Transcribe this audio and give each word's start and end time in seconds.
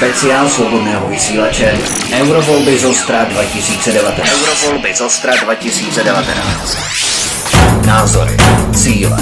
Speciál 0.00 0.48
svobodného 0.48 1.08
vysílače 1.08 1.72
Eurovolby 2.12 2.78
z 2.78 2.84
Ostra 2.84 3.24
2019. 3.24 4.28
Eurovolby 4.32 4.94
z 4.94 5.00
Ostra 5.00 5.32
2019. 5.44 6.78
Názory, 7.86 8.36
cíle, 8.74 9.16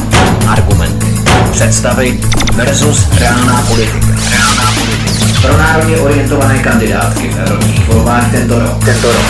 argumenty, 0.49 1.07
představy 1.51 2.21
versus 2.55 3.07
reálná 3.19 3.65
politika. 3.69 4.07
Reálná 4.31 4.73
politika. 4.75 5.41
Pro 5.43 5.59
národně 5.59 5.97
orientované 5.97 6.59
kandidátky 6.59 7.29
v 7.29 7.39
evropských 7.39 7.89
volbách 7.89 8.31
tento 8.31 8.59
rok. 8.59 8.85
Tento 8.85 9.13
rok. 9.13 9.27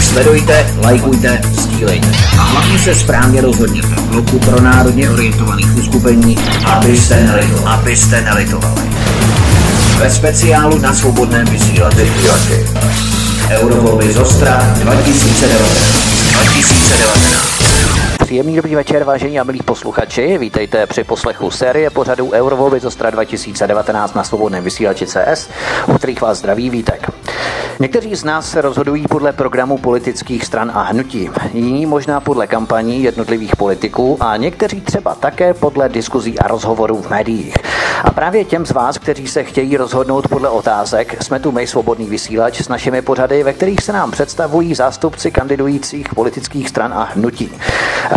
Sledujte, 0.00 0.74
lajkujte, 0.82 1.40
sdílejte. 1.52 2.08
A 2.38 2.42
hlavně 2.42 2.78
se 2.78 2.94
správně 2.94 3.40
rozhodněte 3.40 3.88
v 3.88 4.02
bloku 4.02 4.38
pro 4.38 4.60
národně 4.60 5.10
orientovaných 5.10 5.76
uskupení, 5.76 6.38
abyste 6.64 7.24
nelitovali. 7.24 7.66
Abyste 7.66 8.20
nelitovali. 8.20 9.09
Ve 10.00 10.10
speciálu 10.10 10.78
na 10.78 10.94
svobodném 10.94 11.44
vysílači 11.46 12.10
Eurovolby 13.50 14.12
z 14.12 14.16
Ostra 14.16 14.74
2019. 14.82 15.74
2019. 16.44 17.59
Příjemný 18.30 18.56
dobrý 18.56 18.74
večer, 18.74 19.04
vážení 19.04 19.40
a 19.40 19.44
milí 19.44 19.58
posluchači. 19.64 20.38
Vítejte 20.38 20.86
při 20.86 21.04
poslechu 21.04 21.50
série 21.50 21.90
pořadů 21.90 22.30
Eurovolby 22.32 22.80
z 22.80 22.84
Ostra 22.84 23.10
2019 23.10 24.14
na 24.14 24.24
svobodném 24.24 24.64
vysílači 24.64 25.06
CS, 25.06 25.48
u 25.86 25.94
kterých 25.94 26.20
vás 26.20 26.38
zdraví 26.38 26.70
Vítek. 26.70 27.10
Někteří 27.80 28.14
z 28.14 28.24
nás 28.24 28.50
se 28.50 28.60
rozhodují 28.60 29.06
podle 29.08 29.32
programu 29.32 29.78
politických 29.78 30.44
stran 30.44 30.70
a 30.74 30.82
hnutí, 30.82 31.30
jiní 31.52 31.86
možná 31.86 32.20
podle 32.20 32.46
kampaní 32.46 33.02
jednotlivých 33.02 33.56
politiků 33.56 34.16
a 34.20 34.36
někteří 34.36 34.80
třeba 34.80 35.14
také 35.14 35.54
podle 35.54 35.88
diskuzí 35.88 36.38
a 36.38 36.48
rozhovorů 36.48 37.02
v 37.02 37.10
médiích. 37.10 37.54
A 38.04 38.10
právě 38.10 38.44
těm 38.44 38.66
z 38.66 38.70
vás, 38.70 38.98
kteří 38.98 39.28
se 39.28 39.44
chtějí 39.44 39.76
rozhodnout 39.76 40.28
podle 40.28 40.48
otázek, 40.48 41.22
jsme 41.22 41.40
tu 41.40 41.52
my 41.52 41.66
svobodný 41.66 42.06
vysílač 42.06 42.60
s 42.60 42.68
našimi 42.68 43.02
pořady, 43.02 43.42
ve 43.42 43.52
kterých 43.52 43.80
se 43.80 43.92
nám 43.92 44.10
představují 44.10 44.74
zástupci 44.74 45.30
kandidujících 45.30 46.14
politických 46.14 46.68
stran 46.68 46.92
a 46.92 47.08
hnutí. 47.14 47.52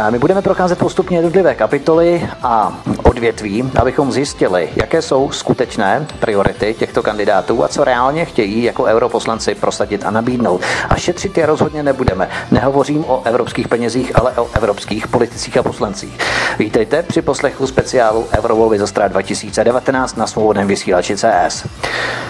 My 0.10 0.20
budeme 0.20 0.42
procházet 0.42 0.80
postupně 0.80 1.18
jednotlivé 1.18 1.56
kapitoly 1.56 2.30
a 2.44 2.78
odvětví, 3.04 3.72
abychom 3.76 4.12
zjistili, 4.12 4.70
jaké 4.76 5.02
jsou 5.02 5.32
skutečné 5.32 6.08
priority 6.20 6.76
těchto 6.80 7.04
kandidátů 7.04 7.64
a 7.64 7.68
co 7.68 7.84
reálně 7.84 8.26
chtějí 8.26 8.64
jako 8.64 8.84
europoslanci 8.84 9.56
prosadit 9.56 10.06
a 10.06 10.12
nabídnout. 10.12 10.62
A 10.90 10.96
šetřit 10.96 11.38
je 11.38 11.46
rozhodně 11.46 11.84
nebudeme. 11.84 12.30
Nehovořím 12.52 13.06
o 13.08 13.22
evropských 13.26 13.68
penězích, 13.68 14.20
ale 14.20 14.32
o 14.32 14.50
evropských 14.54 15.08
politicích 15.08 15.58
a 15.58 15.64
poslancích. 15.64 16.18
Vítejte 16.60 17.04
při 17.04 17.22
poslechu 17.22 17.68
speciálu 17.68 18.26
Eurovolby 18.38 18.80
za 18.80 19.08
2019 19.08 20.18
na 20.18 20.28
svobodném 20.28 20.68
vysílači 20.68 21.18
CS. 21.18 21.68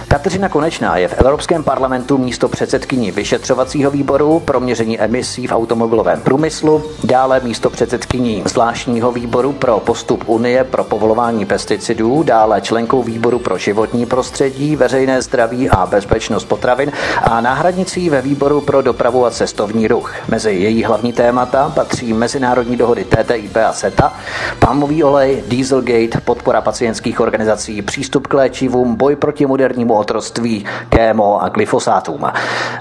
Kateřina 0.08 0.50
Konečná 0.50 0.98
je 0.98 1.08
v 1.08 1.14
Evropském 1.14 1.64
parlamentu 1.64 2.18
místo 2.18 2.50
předsedkyní 2.50 3.12
vyšetřovacího 3.12 3.92
výboru 3.92 4.40
pro 4.40 4.60
měření 4.60 5.00
emisí 5.00 5.48
v 5.48 5.52
automobilovém 5.52 6.22
průmyslu, 6.22 6.84
dále 7.04 7.42
místo 7.44 7.63
předsedkyní 7.70 8.44
zvláštního 8.46 9.12
výboru 9.12 9.52
pro 9.52 9.80
postup 9.80 10.24
Unie 10.28 10.64
pro 10.64 10.84
povolování 10.84 11.46
pesticidů, 11.46 12.24
dále 12.24 12.62
členkou 12.62 13.04
výboru 13.04 13.40
pro 13.40 13.58
životní 13.58 14.06
prostředí, 14.06 14.76
veřejné 14.76 15.22
zdraví 15.22 15.70
a 15.70 15.86
bezpečnost 15.86 16.46
potravin 16.46 16.92
a 17.24 17.42
náhradnicí 17.42 18.10
ve 18.10 18.22
výboru 18.22 18.62
pro 18.62 18.82
dopravu 18.82 19.26
a 19.26 19.32
cestovní 19.32 19.88
ruch. 19.88 20.14
Mezi 20.28 20.52
její 20.52 20.84
hlavní 20.84 21.14
témata 21.14 21.72
patří 21.76 22.14
mezinárodní 22.14 22.78
dohody 22.78 23.06
TTIP 23.06 23.58
a 23.58 23.74
CETA, 23.74 24.14
palmový 24.60 25.04
olej, 25.04 25.44
Dieselgate, 25.48 26.22
podpora 26.26 26.62
pacientských 26.62 27.20
organizací, 27.20 27.82
přístup 27.82 28.28
k 28.28 28.34
léčivům, 28.34 28.96
boj 28.96 29.16
proti 29.16 29.46
modernímu 29.46 29.94
otroctví, 29.94 30.66
kémo 30.90 31.44
a 31.44 31.50
glyfosátům. 31.50 32.26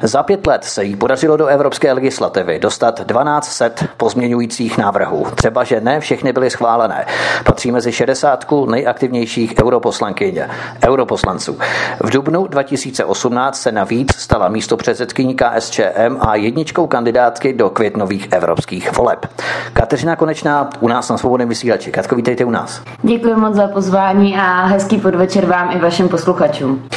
Za 0.03 0.23
pět 0.23 0.47
let 0.47 0.65
se 0.65 0.85
jí 0.85 0.97
podařilo 0.97 1.37
do 1.37 1.47
evropské 1.47 1.93
legislativy 1.93 2.59
dostat 2.59 3.01
12 3.01 3.53
set 3.53 3.85
pozměňujících 3.97 4.72
návrhů. 4.77 5.27
Třeba, 5.35 5.65
že 5.65 5.81
ne 5.81 6.01
všechny 6.01 6.33
byly 6.33 6.51
schválené. 6.51 7.07
Patří 7.45 7.73
mezi 7.73 7.93
60 7.93 8.47
nejaktivnějších 8.71 9.55
europoslankyň, 9.63 10.41
europoslanců. 10.87 11.59
V 12.01 12.11
dubnu 12.11 12.47
2018 12.47 13.61
se 13.61 13.73
navíc 13.73 14.15
stala 14.17 14.49
místo 14.49 14.77
předsedkyní 14.77 15.37
KSČM 15.37 16.17
a 16.21 16.35
jedničkou 16.35 16.87
kandidátky 16.87 17.53
do 17.53 17.71
květnových 17.71 18.29
evropských 18.31 18.97
voleb. 18.97 19.27
Kateřina 19.73 20.17
Konečná 20.17 20.71
u 20.81 20.89
nás 20.89 21.09
na 21.09 21.19
svobodném 21.19 21.49
vysílači. 21.49 21.91
Katko, 21.91 22.17
vítejte 22.17 22.45
u 22.45 22.51
nás. 22.51 22.83
Děkuji 23.03 23.35
moc 23.37 23.55
za 23.55 23.69
pozvání 23.69 24.37
a 24.37 24.67
hezký 24.67 24.99
podvečer 24.99 25.47
vám 25.47 25.71
i 25.77 25.79
vašim 25.79 26.09
posluchačům. 26.09 26.89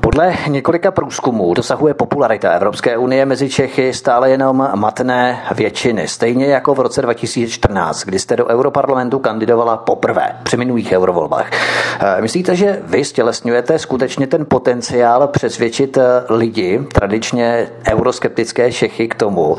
Podle 0.00 0.36
několika 0.48 0.90
průzkumů 0.90 1.54
dosahuje 1.54 1.94
popularita 1.94 2.50
Evropské 2.50 2.96
unie 2.96 3.26
mezi 3.26 3.48
Čechy 3.48 3.94
stále 3.94 4.30
jenom 4.30 4.68
matné 4.74 5.42
většiny, 5.54 6.08
stejně 6.08 6.46
jako 6.46 6.74
v 6.74 6.80
roce 6.80 7.02
2014, 7.02 8.04
kdy 8.04 8.18
jste 8.18 8.36
do 8.36 8.46
Europarlamentu 8.46 9.18
kandidovala 9.18 9.76
poprvé 9.76 10.36
při 10.42 10.56
minulých 10.56 10.92
eurovolbách. 10.92 11.50
Eh, 12.00 12.22
myslíte, 12.22 12.56
že 12.56 12.82
vy 12.84 13.04
stělesňujete 13.04 13.78
skutečně 13.78 14.26
ten 14.26 14.46
potenciál 14.48 15.28
přesvědčit 15.28 15.96
eh, 15.96 16.02
lidi, 16.30 16.80
tradičně 16.92 17.68
euroskeptické 17.88 18.72
Čechy, 18.72 19.08
k 19.08 19.14
tomu, 19.14 19.56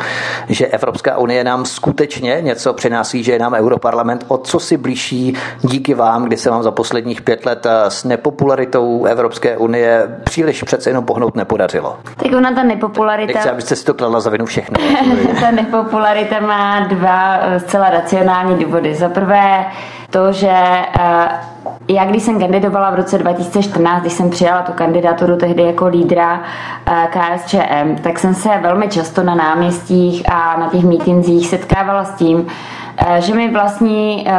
že 0.49 0.67
Evropská 0.67 1.17
unie 1.17 1.43
nám 1.43 1.65
skutečně 1.65 2.37
něco 2.41 2.73
přináší, 2.73 3.23
že 3.23 3.31
je 3.31 3.39
nám 3.39 3.53
Europarlament 3.53 4.25
o 4.27 4.37
co 4.37 4.59
si 4.59 4.77
blíží 4.77 5.37
díky 5.61 5.93
vám, 5.93 6.25
kdy 6.25 6.37
se 6.37 6.49
vám 6.49 6.63
za 6.63 6.71
posledních 6.71 7.21
pět 7.21 7.45
let 7.45 7.65
eh, 7.65 7.91
s 7.91 8.03
nepopularitou 8.03 9.05
Evropské 9.05 9.57
unie 9.57 10.07
příliš 10.31 10.63
přece 10.63 10.89
jenom 10.89 11.05
pohnout 11.05 11.35
nepodařilo. 11.35 11.97
Tak 12.15 12.31
ona 12.37 12.51
ta 12.51 12.63
nepopularita... 12.63 13.33
Nechci, 13.33 13.49
abyste 13.49 13.75
si 13.75 13.85
to 13.85 13.93
kladla 13.93 14.19
za 14.19 14.29
vinu 14.29 14.45
všechno. 14.45 14.77
ta 15.41 15.51
nepopularita 15.51 16.39
má 16.39 16.79
dva 16.79 17.37
eh, 17.41 17.59
zcela 17.59 17.89
racionální 17.89 18.63
důvody. 18.63 18.95
Za 18.95 19.09
prvé 19.09 19.65
to, 20.09 20.31
že 20.31 20.51
eh, 20.99 21.27
já 21.87 22.05
když 22.05 22.23
jsem 22.23 22.39
kandidovala 22.39 22.89
v 22.91 22.95
roce 22.95 23.17
2014, 23.17 24.01
když 24.01 24.13
jsem 24.13 24.29
přijala 24.29 24.61
tu 24.61 24.71
kandidaturu 24.71 25.37
tehdy 25.37 25.63
jako 25.63 25.87
lídra 25.87 26.41
eh, 26.85 27.07
KSČM, 27.09 27.95
tak 28.03 28.19
jsem 28.19 28.33
se 28.35 28.49
velmi 28.61 28.87
často 28.87 29.23
na 29.23 29.35
náměstích 29.35 30.29
a 30.31 30.59
na 30.59 30.69
těch 30.69 30.83
mítinzích 30.83 31.47
setkávala 31.47 32.03
s 32.03 32.15
tím, 32.15 32.47
že 33.19 33.33
mi 33.35 33.51
vlastní 33.51 34.27
eh, 34.27 34.33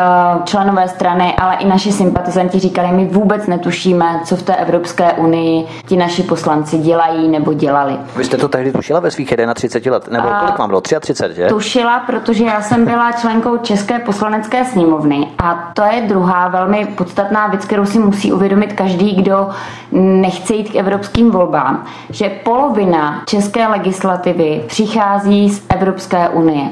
členové 0.44 0.88
strany, 0.88 1.34
ale 1.36 1.54
i 1.54 1.66
naši 1.66 1.92
sympatizanti 1.92 2.58
říkali, 2.58 2.88
my 2.92 3.04
vůbec 3.06 3.46
netušíme, 3.46 4.20
co 4.24 4.36
v 4.36 4.42
té 4.42 4.56
Evropské 4.56 5.12
unii 5.12 5.66
ti 5.86 5.96
naši 5.96 6.22
poslanci 6.22 6.78
dělají 6.78 7.28
nebo 7.28 7.52
dělali. 7.52 7.96
Vy 8.16 8.24
jste 8.24 8.36
to 8.36 8.48
tehdy 8.48 8.72
tušila 8.72 9.00
ve 9.00 9.10
svých 9.10 9.34
31 9.54 9.92
let, 9.96 10.08
nebo 10.10 10.28
kolik 10.40 10.58
vám 10.58 10.68
bylo? 10.68 10.80
33, 10.80 11.34
že? 11.34 11.46
Tušila, 11.46 11.98
protože 12.00 12.44
já 12.44 12.62
jsem 12.62 12.84
byla 12.84 13.12
členkou 13.12 13.56
České 13.56 13.98
poslanecké 13.98 14.64
sněmovny 14.64 15.28
a 15.38 15.70
to 15.74 15.82
je 15.82 16.02
druhá 16.08 16.48
velmi 16.48 16.86
podstatná 16.86 17.46
věc, 17.46 17.64
kterou 17.64 17.86
si 17.86 17.98
musí 17.98 18.32
uvědomit 18.32 18.72
každý, 18.72 19.14
kdo 19.14 19.48
nechce 19.92 20.54
jít 20.54 20.70
k 20.70 20.76
evropským 20.76 21.30
volbám, 21.30 21.84
že 22.10 22.28
polovina 22.28 23.22
české 23.26 23.66
legislativy 23.68 24.64
přichází 24.66 25.50
z 25.50 25.62
Evropské 25.68 26.28
unie. 26.28 26.68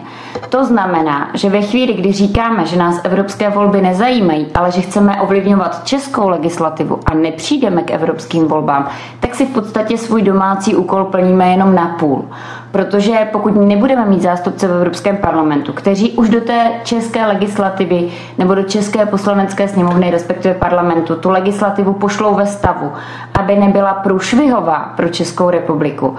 To 0.48 0.64
znamená, 0.64 1.30
že 1.34 1.50
ve 1.50 1.62
chvíli, 1.62 1.79
kdy 1.86 2.12
říkáme, 2.12 2.66
že 2.66 2.78
nás 2.78 3.00
evropské 3.04 3.50
volby 3.50 3.80
nezajímají, 3.80 4.46
ale 4.54 4.70
že 4.70 4.80
chceme 4.80 5.20
ovlivňovat 5.20 5.84
českou 5.84 6.28
legislativu 6.28 6.98
a 7.06 7.14
nepřijdeme 7.14 7.82
k 7.82 7.90
evropským 7.90 8.48
volbám, 8.48 8.88
tak 9.20 9.34
si 9.34 9.46
v 9.46 9.50
podstatě 9.50 9.98
svůj 9.98 10.22
domácí 10.22 10.76
úkol 10.76 11.04
plníme 11.04 11.48
jenom 11.50 11.74
na 11.74 11.96
půl. 11.98 12.24
Protože 12.72 13.28
pokud 13.32 13.56
nebudeme 13.56 14.04
mít 14.06 14.22
zástupce 14.22 14.68
v 14.68 14.72
Evropském 14.72 15.16
parlamentu, 15.16 15.72
kteří 15.72 16.12
už 16.12 16.28
do 16.28 16.40
té 16.40 16.70
české 16.84 17.26
legislativy 17.26 18.08
nebo 18.38 18.54
do 18.54 18.62
české 18.62 19.06
poslanecké 19.06 19.68
sněmovny, 19.68 20.10
respektive 20.10 20.54
parlamentu, 20.54 21.16
tu 21.16 21.30
legislativu 21.30 21.92
pošlou 21.92 22.34
ve 22.34 22.46
stavu, 22.46 22.92
aby 23.38 23.56
nebyla 23.56 23.94
průšvihová 23.94 24.92
pro 24.96 25.08
Českou 25.08 25.50
republiku, 25.50 26.16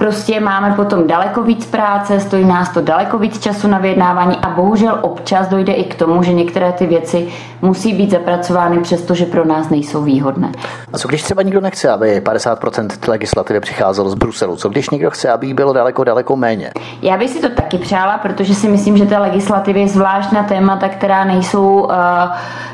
prostě 0.00 0.40
máme 0.40 0.72
potom 0.76 1.06
daleko 1.06 1.42
víc 1.42 1.66
práce, 1.66 2.20
stojí 2.20 2.44
nás 2.44 2.68
to 2.68 2.80
daleko 2.80 3.18
víc 3.18 3.40
času 3.40 3.68
na 3.68 3.78
vyjednávání 3.78 4.36
a 4.36 4.48
bohužel 4.50 4.98
občas 5.02 5.48
dojde 5.48 5.72
i 5.72 5.84
k 5.84 5.94
tomu, 5.94 6.22
že 6.22 6.32
některé 6.32 6.72
ty 6.72 6.86
věci 6.86 7.28
musí 7.62 7.92
být 7.92 8.10
zapracovány, 8.10 8.80
přestože 8.80 9.26
pro 9.26 9.44
nás 9.44 9.68
nejsou 9.70 10.02
výhodné. 10.02 10.52
A 10.92 10.98
co 10.98 11.08
když 11.08 11.22
třeba 11.22 11.42
nikdo 11.42 11.60
nechce, 11.60 11.90
aby 11.90 12.22
50% 12.24 12.88
legislativy 13.08 13.60
přicházelo 13.60 14.10
z 14.10 14.14
Bruselu? 14.14 14.56
Co 14.56 14.68
když 14.68 14.90
někdo 14.90 15.10
chce, 15.10 15.30
aby 15.30 15.46
jí 15.46 15.54
bylo 15.54 15.72
daleko, 15.72 16.04
daleko 16.04 16.36
méně? 16.36 16.70
Já 17.02 17.16
bych 17.16 17.30
si 17.30 17.40
to 17.40 17.48
taky 17.48 17.78
přála, 17.78 18.18
protože 18.18 18.54
si 18.54 18.68
myslím, 18.68 18.96
že 18.96 19.06
té 19.06 19.18
legislativy, 19.18 19.88
zvlášť 19.88 20.32
na 20.32 20.42
témata, 20.42 20.88
která 20.88 21.24
nejsou 21.24 21.80
uh, 21.80 21.92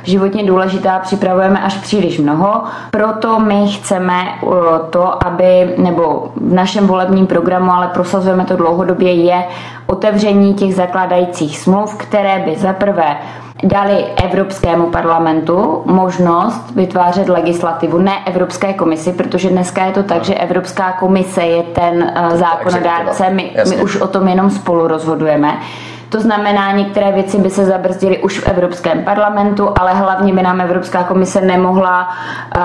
životně 0.03 0.45
důležitá, 0.45 0.99
připravujeme 0.99 1.61
až 1.61 1.77
příliš 1.77 2.19
mnoho. 2.19 2.63
Proto 2.91 3.41
my 3.41 3.69
chceme 3.69 4.23
uh, 4.43 4.55
to, 4.91 5.27
aby, 5.27 5.75
nebo 5.79 6.33
v 6.37 6.53
našem 6.53 6.87
volebním 6.87 7.16
programu, 7.25 7.71
ale 7.73 7.89
prosazujeme 7.89 8.45
to 8.45 8.57
dlouhodobě, 8.57 9.13
je 9.15 9.45
otevření 9.87 10.55
těch 10.55 10.75
zakládajících 10.75 11.59
smluv, 11.59 11.95
které 11.97 12.39
by 12.39 12.57
za 12.57 12.73
prvé 12.73 13.17
dali 13.65 14.05
Evropskému 14.25 14.91
parlamentu 14.91 15.83
možnost 15.87 16.71
vytvářet 16.75 17.29
legislativu, 17.29 17.99
ne 17.99 18.13
Evropské 18.27 18.73
komisi, 18.73 19.13
protože 19.13 19.49
dneska 19.49 19.85
je 19.85 19.93
to 19.93 20.03
tak, 20.03 20.25
že 20.25 20.35
Evropská 20.35 20.93
komise 20.93 21.43
je 21.43 21.63
ten 21.63 22.13
uh, 22.33 22.37
zákonodárce, 22.37 23.31
my, 23.31 23.57
my 23.69 23.77
už 23.77 23.97
o 23.97 24.07
tom 24.09 24.29
jenom 24.29 24.51
spolu 24.51 24.87
rozhodujeme. 24.89 25.59
To 26.09 26.21
znamená, 26.21 26.73
některé 26.73 27.13
věci 27.13 27.39
by 27.39 27.51
se 27.51 27.65
zabrzdily 27.65 28.19
už 28.19 28.39
v 28.39 28.49
Evropském 28.49 29.05
parlamentu, 29.05 29.69
ale 29.81 29.95
hlavně 29.95 30.33
by 30.33 30.43
nám 30.43 30.61
Evropská 30.61 31.05
komise 31.05 31.41
nemohla 31.41 32.09
uh, 32.57 32.63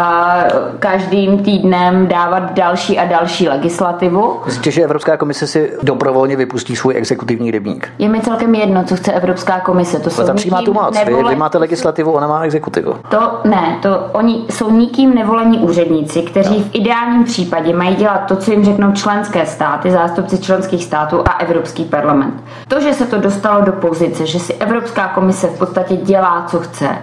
každým 0.79 1.43
týdnem 1.43 2.07
dávat 2.07 2.53
další 2.53 2.99
a 2.99 3.05
další 3.05 3.49
legislativu. 3.49 4.39
Myslíte, 4.45 4.71
že 4.71 4.83
Evropská 4.83 5.17
komise 5.17 5.47
si 5.47 5.73
dobrovolně 5.83 6.35
vypustí 6.35 6.75
svůj 6.75 6.95
exekutivní 6.97 7.51
rybník? 7.51 7.89
Je 7.99 8.09
mi 8.09 8.21
celkem 8.21 8.55
jedno, 8.55 8.83
co 8.83 8.95
chce 8.95 9.11
Evropská 9.11 9.59
komise. 9.59 9.99
To 9.99 10.09
jsou 10.09 10.33
přímá 10.33 10.61
tu 10.61 10.73
moc. 10.73 10.97
Vy, 11.05 11.23
vy, 11.29 11.35
máte 11.35 11.57
legislativu, 11.57 12.11
ona 12.11 12.27
má 12.27 12.43
exekutivu. 12.43 12.95
To 13.09 13.39
ne, 13.43 13.77
to 13.81 14.09
oni 14.11 14.45
jsou 14.49 14.71
nikým 14.71 15.15
nevolení 15.15 15.57
úředníci, 15.59 16.21
kteří 16.21 16.57
no. 16.59 16.65
v 16.65 16.69
ideálním 16.75 17.23
případě 17.23 17.75
mají 17.75 17.95
dělat 17.95 18.17
to, 18.27 18.35
co 18.35 18.51
jim 18.51 18.65
řeknou 18.65 18.91
členské 18.91 19.45
státy, 19.45 19.91
zástupci 19.91 20.37
členských 20.37 20.83
států 20.83 21.23
a 21.25 21.31
Evropský 21.31 21.85
parlament. 21.85 22.43
To, 22.67 22.79
že 22.79 22.93
se 22.93 23.05
to 23.05 23.17
dostalo 23.41 23.65
do 23.65 23.71
pozice, 23.73 24.25
že 24.25 24.39
si 24.39 24.53
Evropská 24.53 25.07
komise 25.07 25.47
v 25.47 25.57
podstatě 25.57 25.95
dělá, 25.95 26.45
co 26.49 26.59
chce. 26.59 26.97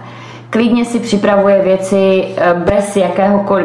Klidně 0.49 0.85
si 0.85 0.99
připravuje 0.99 1.61
věci 1.61 2.27
eh, 2.37 2.53
bez, 2.53 2.97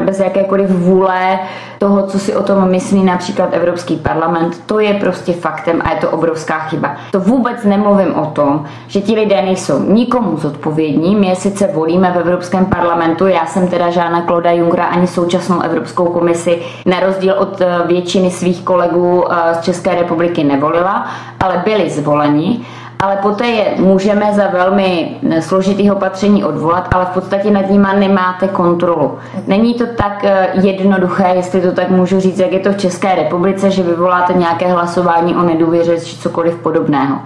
bez 0.05 0.21
jakékoliv 0.21 0.71
vůle 0.71 1.39
toho, 1.79 2.07
co 2.07 2.19
si 2.19 2.35
o 2.35 2.43
tom 2.43 2.71
myslí 2.71 3.05
například 3.05 3.49
Evropský 3.55 3.97
parlament. 3.97 4.63
To 4.67 4.81
je 4.81 4.95
prostě 4.95 5.33
faktem 5.33 5.83
a 5.85 5.91
je 5.91 5.97
to 5.97 6.11
obrovská 6.11 6.59
chyba. 6.59 6.97
To 7.11 7.21
vůbec 7.21 7.65
nemluvím 7.65 8.15
o 8.15 8.27
tom, 8.27 8.65
že 8.87 9.01
ti 9.01 9.15
lidé 9.15 9.43
nejsou 9.43 9.83
nikomu 9.83 10.37
zodpovědní. 10.37 11.17
My 11.17 11.27
je 11.27 11.37
sice 11.37 11.67
volíme 11.67 12.13
v 12.13 12.19
Evropském 12.19 12.67
parlamentu, 12.67 13.27
já 13.27 13.47
jsem 13.47 13.69
teda 13.69 13.91
žádná 13.91 14.23
Kloda 14.23 14.53
Junkra 14.53 14.85
ani 14.85 15.07
současnou 15.07 15.61
Evropskou 15.61 16.07
komisi 16.07 16.63
na 16.87 17.01
rozdíl 17.01 17.35
od 17.39 17.61
eh, 17.61 17.79
většiny 17.87 18.31
svých 18.31 18.63
kolegů 18.63 19.25
eh, 19.33 19.55
z 19.55 19.61
České 19.61 19.95
republiky 19.95 20.45
nevolila, 20.45 21.07
ale 21.41 21.63
byli 21.65 21.91
zvoleni 21.91 22.61
ale 23.05 23.17
poté 23.17 23.47
je 23.47 23.75
můžeme 23.77 24.35
za 24.35 24.47
velmi 24.49 25.17
složitých 25.41 25.93
opatření 25.93 26.45
odvolat, 26.45 26.89
ale 26.95 27.05
v 27.05 27.09
podstatě 27.09 27.51
nad 27.51 27.71
nima 27.71 27.93
nemáte 27.93 28.49
kontrolu. 28.49 29.19
Není 29.47 29.75
to 29.75 29.87
tak 29.87 30.25
eh, 30.25 30.49
jednoduché, 30.55 31.33
jestli 31.35 31.61
to 31.61 31.73
tak 31.73 31.91
můžu 31.91 32.21
říct, 32.21 32.39
jak 32.39 32.53
je 32.53 32.61
to 32.61 32.73
v 32.73 32.77
České 32.77 33.15
republice, 33.15 33.71
že 33.71 33.83
vyvoláte 33.83 34.33
nějaké 34.33 34.73
hlasování 34.73 35.37
o 35.37 35.43
nedůvěře 35.43 36.01
či 36.01 36.17
cokoliv 36.17 36.55
podobného. 36.55 37.19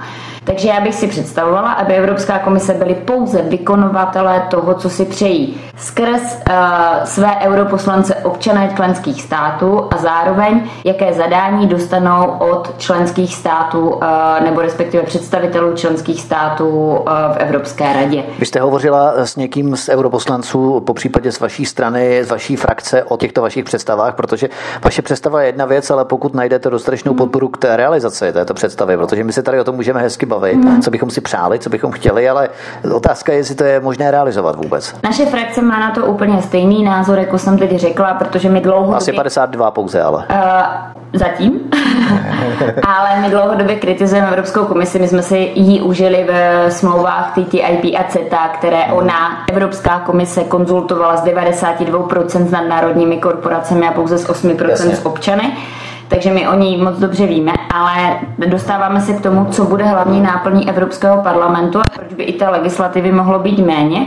Takže 0.49 0.69
já 0.69 0.81
bych 0.81 0.95
si 0.95 1.07
představovala, 1.07 1.73
aby 1.73 1.95
Evropská 1.95 2.39
komise 2.39 2.75
byly 2.75 2.95
pouze 2.95 3.43
vykonovatelé 3.43 4.47
toho, 4.51 4.75
co 4.75 4.91
si 4.91 5.05
přejí. 5.05 5.61
Skrz 5.77 6.23
uh, 6.51 6.55
své 7.05 7.37
europoslance 7.41 8.15
občané 8.15 8.73
členských 8.77 9.23
států 9.23 9.89
a 9.91 9.97
zároveň, 9.97 10.71
jaké 10.85 11.13
zadání 11.13 11.67
dostanou 11.67 12.27
od 12.39 12.75
členských 12.79 13.35
států 13.35 13.89
uh, 13.89 14.05
nebo 14.45 14.61
respektive 14.61 15.03
představitelů 15.03 15.77
členských 15.77 16.21
států 16.21 16.69
uh, 16.69 17.05
v 17.07 17.37
Evropské 17.37 17.93
radě. 17.93 18.25
Vy 18.39 18.47
jste 18.47 18.61
hovořila 18.61 19.13
s 19.17 19.37
někým 19.37 19.77
z 19.77 19.89
europoslanců, 19.89 20.81
po 20.81 20.95
případě 20.95 21.33
z 21.33 21.41
vaší 21.41 21.65
strany, 21.65 22.25
z 22.25 22.31
vaší 22.31 22.57
frakce 22.57 23.05
o 23.05 23.17
těchto 23.17 23.43
vašich 23.43 23.65
představách, 23.65 24.15
protože 24.15 24.49
vaše 24.85 25.03
představa 25.03 25.41
je 25.41 25.49
jedna 25.49 25.65
věc, 25.65 25.91
ale 25.91 26.05
pokud 26.05 26.35
najdete 26.35 26.71
dostatečnou 26.71 27.15
podporu 27.15 27.49
k 27.49 27.59
té 27.59 27.77
realizaci 27.77 28.33
této 28.33 28.55
představy, 28.55 28.97
protože 28.97 29.25
my 29.25 29.33
se 29.33 29.43
tady 29.43 29.61
o 29.61 29.65
tom 29.65 29.75
můžeme 29.77 30.01
hezky 30.01 30.27
bavit 30.27 30.38
bavit, 30.39 30.65
hmm. 30.65 30.83
co 30.83 30.91
bychom 30.91 31.11
si 31.11 31.21
přáli, 31.21 31.59
co 31.59 31.71
bychom 31.71 31.93
chtěli, 31.93 32.29
ale 32.29 32.49
otázka 32.95 33.33
je, 33.33 33.39
jestli 33.39 33.55
to 33.55 33.65
je 33.65 33.81
možné 33.81 34.11
realizovat 34.11 34.57
vůbec. 34.57 34.95
Naše 35.05 35.27
frakce 35.27 35.63
má 35.63 35.79
na 35.81 35.91
to 35.91 36.07
úplně 36.07 36.43
stejný 36.43 36.85
názor, 36.85 37.19
jako 37.19 37.39
jsem 37.39 37.59
teď 37.59 37.77
řekla, 37.77 38.15
protože 38.15 38.49
my 38.49 38.61
dlouhodobě... 38.61 38.97
Asi 38.97 39.13
52 39.13 39.71
pouze, 39.71 40.03
ale. 40.03 40.25
Uh, 40.31 41.19
zatím. 41.19 41.61
ale 42.87 43.21
my 43.21 43.31
dlouhodobě 43.31 43.77
kritizujeme 43.77 44.29
Evropskou 44.29 44.65
komisi, 44.65 44.99
my 44.99 45.09
jsme 45.09 45.23
si 45.23 45.53
ji 45.55 45.81
užili 45.81 46.27
v 46.29 46.71
smlouvách 46.73 47.33
TTIP 47.33 47.85
a 47.99 48.05
CETA, 48.09 48.49
které 48.49 48.85
ona, 48.85 49.45
Evropská 49.49 49.99
komise, 49.99 50.45
konzultovala 50.45 51.17
z 51.17 51.25
92% 51.25 52.47
s 52.47 52.51
nadnárodními 52.51 53.17
korporacemi 53.17 53.89
a 53.89 53.93
pouze 53.93 54.19
z 54.19 54.29
8% 54.29 54.69
Jasně. 54.69 54.97
s 54.97 55.07
občany 55.07 55.53
takže 56.09 56.33
my 56.33 56.49
o 56.49 56.55
ní 56.59 56.77
moc 56.77 56.99
dobře 56.99 57.27
víme, 57.27 57.53
ale 57.75 58.19
dostáváme 58.47 59.01
se 59.01 59.13
k 59.13 59.21
tomu, 59.21 59.45
co 59.45 59.65
bude 59.65 59.85
hlavní 59.85 60.21
náplní 60.21 60.69
Evropského 60.69 61.23
parlamentu 61.23 61.79
a 61.79 61.85
proč 61.95 62.15
by 62.15 62.23
i 62.23 62.39
té 62.39 62.49
legislativy 62.49 63.13
mohlo 63.13 63.39
být 63.39 63.59
méně. 63.59 64.07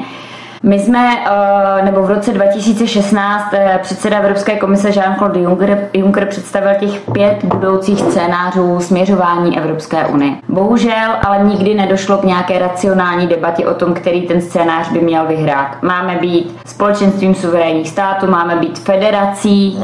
My 0.63 0.79
jsme, 0.79 1.17
eh, 1.25 1.85
nebo 1.85 2.03
v 2.03 2.09
roce 2.09 2.33
2016 2.33 3.53
eh, 3.53 3.79
předseda 3.81 4.17
Evropské 4.17 4.55
komise 4.55 4.89
Jean-Claude 4.89 5.39
Juncker, 5.41 5.87
Juncker 5.93 6.25
představil 6.25 6.71
těch 6.79 7.01
pět 7.13 7.43
budoucích 7.43 7.99
scénářů 7.99 8.79
směřování 8.79 9.57
Evropské 9.57 10.05
unie. 10.05 10.31
Bohužel 10.49 11.11
ale 11.27 11.43
nikdy 11.43 11.73
nedošlo 11.73 12.17
k 12.17 12.23
nějaké 12.23 12.59
racionální 12.59 13.27
debatě 13.27 13.67
o 13.67 13.73
tom, 13.73 13.93
který 13.93 14.21
ten 14.21 14.41
scénář 14.41 14.89
by 14.91 14.99
měl 14.99 15.25
vyhrát. 15.27 15.83
Máme 15.83 16.15
být 16.15 16.59
společenstvím 16.65 17.35
suverénních 17.35 17.89
států, 17.89 18.27
máme 18.27 18.55
být 18.55 18.79
federací 18.79 19.79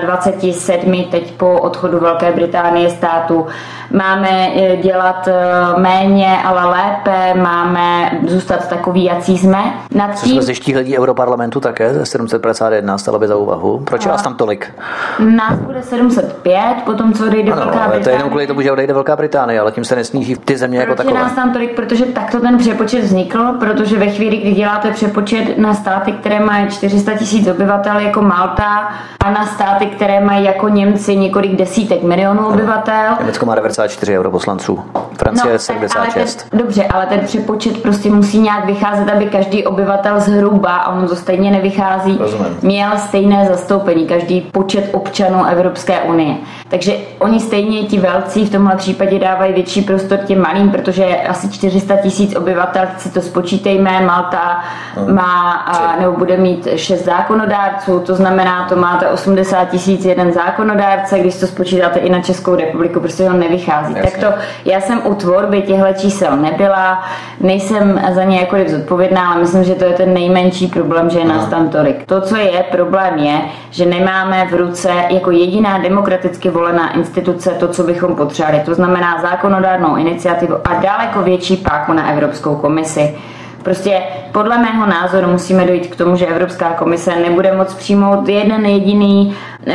27 0.00 0.90
no. 0.90 0.98
eh, 0.98 1.10
teď 1.10 1.32
po 1.32 1.52
odchodu 1.52 2.00
Velké 2.00 2.32
Británie 2.32 2.90
států, 2.90 3.46
máme 3.90 4.50
dělat 4.82 5.28
méně, 5.76 6.38
ale 6.44 6.64
lépe, 6.64 7.34
máme 7.40 8.10
zůstat 8.26 8.68
takový, 8.68 9.04
jací 9.04 9.38
jsme 9.38 9.58
nad 10.06 10.20
tím... 10.20 10.42
Jsme 10.42 10.78
lidí 10.78 10.98
Europarlamentu 10.98 11.60
také 11.60 11.94
ze 11.94 12.06
751, 12.06 12.98
stalo 12.98 13.18
by 13.18 13.28
za 13.28 13.36
úvahu. 13.36 13.78
Proč 13.78 14.06
vás 14.06 14.22
tam 14.22 14.34
tolik? 14.34 14.74
Nás 15.18 15.58
bude 15.58 15.82
705, 15.82 16.76
potom 16.84 17.12
co 17.12 17.26
odejde 17.26 17.52
ano, 17.52 17.60
Velká 17.60 17.78
Británie. 17.78 18.04
To 18.04 18.08
je 18.08 18.14
jenom 18.14 18.28
kvůli 18.28 18.46
tomu, 18.46 18.62
že 18.62 18.72
odejde 18.72 18.92
Velká 18.92 19.16
Británie, 19.16 19.60
ale 19.60 19.72
tím 19.72 19.84
se 19.84 19.96
nesníží 19.96 20.36
ty 20.36 20.56
země 20.56 20.78
jako 20.78 20.94
Proč 20.94 20.98
jako 20.98 21.10
takové. 21.10 21.28
nás 21.28 21.36
tam 21.36 21.52
tolik, 21.52 21.74
protože 21.74 22.04
takto 22.04 22.40
ten 22.40 22.58
přepočet 22.58 23.04
vznikl, 23.04 23.52
protože 23.60 23.98
ve 23.98 24.06
chvíli, 24.06 24.36
kdy 24.36 24.52
děláte 24.52 24.90
přepočet 24.90 25.58
na 25.58 25.74
státy, 25.74 26.12
které 26.12 26.40
mají 26.40 26.68
400 26.70 27.14
tisíc 27.14 27.48
obyvatel 27.48 27.98
jako 27.98 28.22
Malta 28.22 28.88
a 29.24 29.30
na 29.30 29.46
státy, 29.46 29.86
které 29.86 30.20
mají 30.20 30.44
jako 30.44 30.68
Němci 30.68 31.16
několik 31.16 31.56
desítek 31.56 32.02
milionů 32.02 32.46
obyvatel. 32.46 33.16
Německo 33.20 33.46
má 33.46 33.54
94 33.54 34.18
europoslanců, 34.18 34.80
Francie 35.18 35.52
no, 35.52 35.58
76. 35.58 36.40
Ale 36.40 36.50
ten, 36.50 36.58
dobře, 36.58 36.84
ale 36.84 37.06
ten 37.06 37.20
přepočet 37.20 37.82
prostě 37.82 38.10
musí 38.10 38.38
nějak 38.40 38.64
vycházet, 38.64 39.08
aby 39.12 39.26
každý 39.26 39.64
obyvatel 39.64 39.91
obyvatel 39.92 40.20
zhruba, 40.20 40.76
a 40.76 40.92
ono 40.92 41.08
to 41.08 41.16
stejně 41.16 41.50
nevychází, 41.50 42.18
Rozumím. 42.20 42.58
měl 42.62 42.90
stejné 42.98 43.46
zastoupení, 43.46 44.06
každý 44.06 44.40
počet 44.40 44.88
občanů 44.92 45.44
Evropské 45.46 46.00
unie. 46.00 46.34
Takže 46.68 46.92
oni 47.18 47.40
stejně 47.40 47.82
ti 47.82 47.98
velcí 47.98 48.46
v 48.46 48.50
tomhle 48.50 48.76
případě 48.76 49.18
dávají 49.18 49.52
větší 49.52 49.82
prostor 49.82 50.18
těm 50.18 50.40
malým, 50.40 50.70
protože 50.70 51.16
asi 51.28 51.50
400 51.50 51.96
tisíc 51.96 52.36
obyvatel, 52.36 52.86
si 52.98 53.10
to 53.10 53.20
spočítejme, 53.20 54.00
Malta 54.00 54.60
no. 54.96 55.14
má 55.14 55.64
nebo 56.00 56.12
bude 56.12 56.36
mít 56.36 56.68
6 56.76 57.04
zákonodárců, 57.04 58.00
to 58.00 58.14
znamená, 58.14 58.68
to 58.68 58.76
máte 58.76 59.08
80 59.08 59.64
tisíc 59.64 60.04
jeden 60.04 60.32
zákonodárce, 60.32 61.18
když 61.18 61.40
to 61.40 61.46
spočítáte 61.46 61.98
i 61.98 62.10
na 62.10 62.20
Českou 62.20 62.54
republiku, 62.54 63.00
prostě 63.00 63.24
to 63.24 63.32
nevychází. 63.32 63.94
Jasně. 63.96 64.10
Tak 64.10 64.20
to 64.20 64.38
já 64.64 64.80
jsem 64.80 65.00
u 65.04 65.14
tvorby 65.14 65.62
těchto 65.62 65.92
čísel 65.96 66.36
nebyla, 66.36 67.04
nejsem 67.40 68.00
za 68.14 68.24
ně 68.24 68.40
jakkoliv 68.40 68.68
zodpovědná, 68.68 69.32
ale 69.32 69.40
myslím, 69.40 69.64
že 69.64 69.74
to 69.82 69.88
je 69.88 69.94
ten 69.94 70.14
nejmenší 70.14 70.66
problém, 70.66 71.10
že 71.10 71.18
je 71.18 71.24
nás 71.24 71.46
tam 71.48 71.68
tolik. 71.68 72.06
To, 72.06 72.20
co 72.20 72.36
je 72.36 72.62
problém, 72.70 73.18
je, 73.18 73.40
že 73.70 73.86
nemáme 73.86 74.46
v 74.50 74.54
ruce 74.54 74.90
jako 75.10 75.30
jediná 75.30 75.78
demokraticky 75.78 76.50
volená 76.50 76.94
instituce 76.94 77.50
to, 77.50 77.68
co 77.68 77.82
bychom 77.82 78.14
potřebovali. 78.16 78.62
To 78.64 78.74
znamená 78.74 79.20
zákonodárnou 79.22 79.96
iniciativu 79.96 80.54
a 80.64 80.74
daleko 80.80 81.22
větší 81.22 81.56
páku 81.56 81.92
na 81.92 82.10
Evropskou 82.10 82.54
komisi. 82.56 83.14
Prostě 83.62 84.02
podle 84.32 84.58
mého 84.58 84.86
názoru 84.86 85.26
musíme 85.30 85.64
dojít 85.64 85.86
k 85.86 85.96
tomu, 85.96 86.16
že 86.16 86.26
Evropská 86.26 86.72
komise 86.72 87.16
nebude 87.16 87.52
moc 87.52 87.74
přijmout 87.74 88.28
jeden 88.28 88.66
jediný 88.66 89.36
uh, 89.66 89.74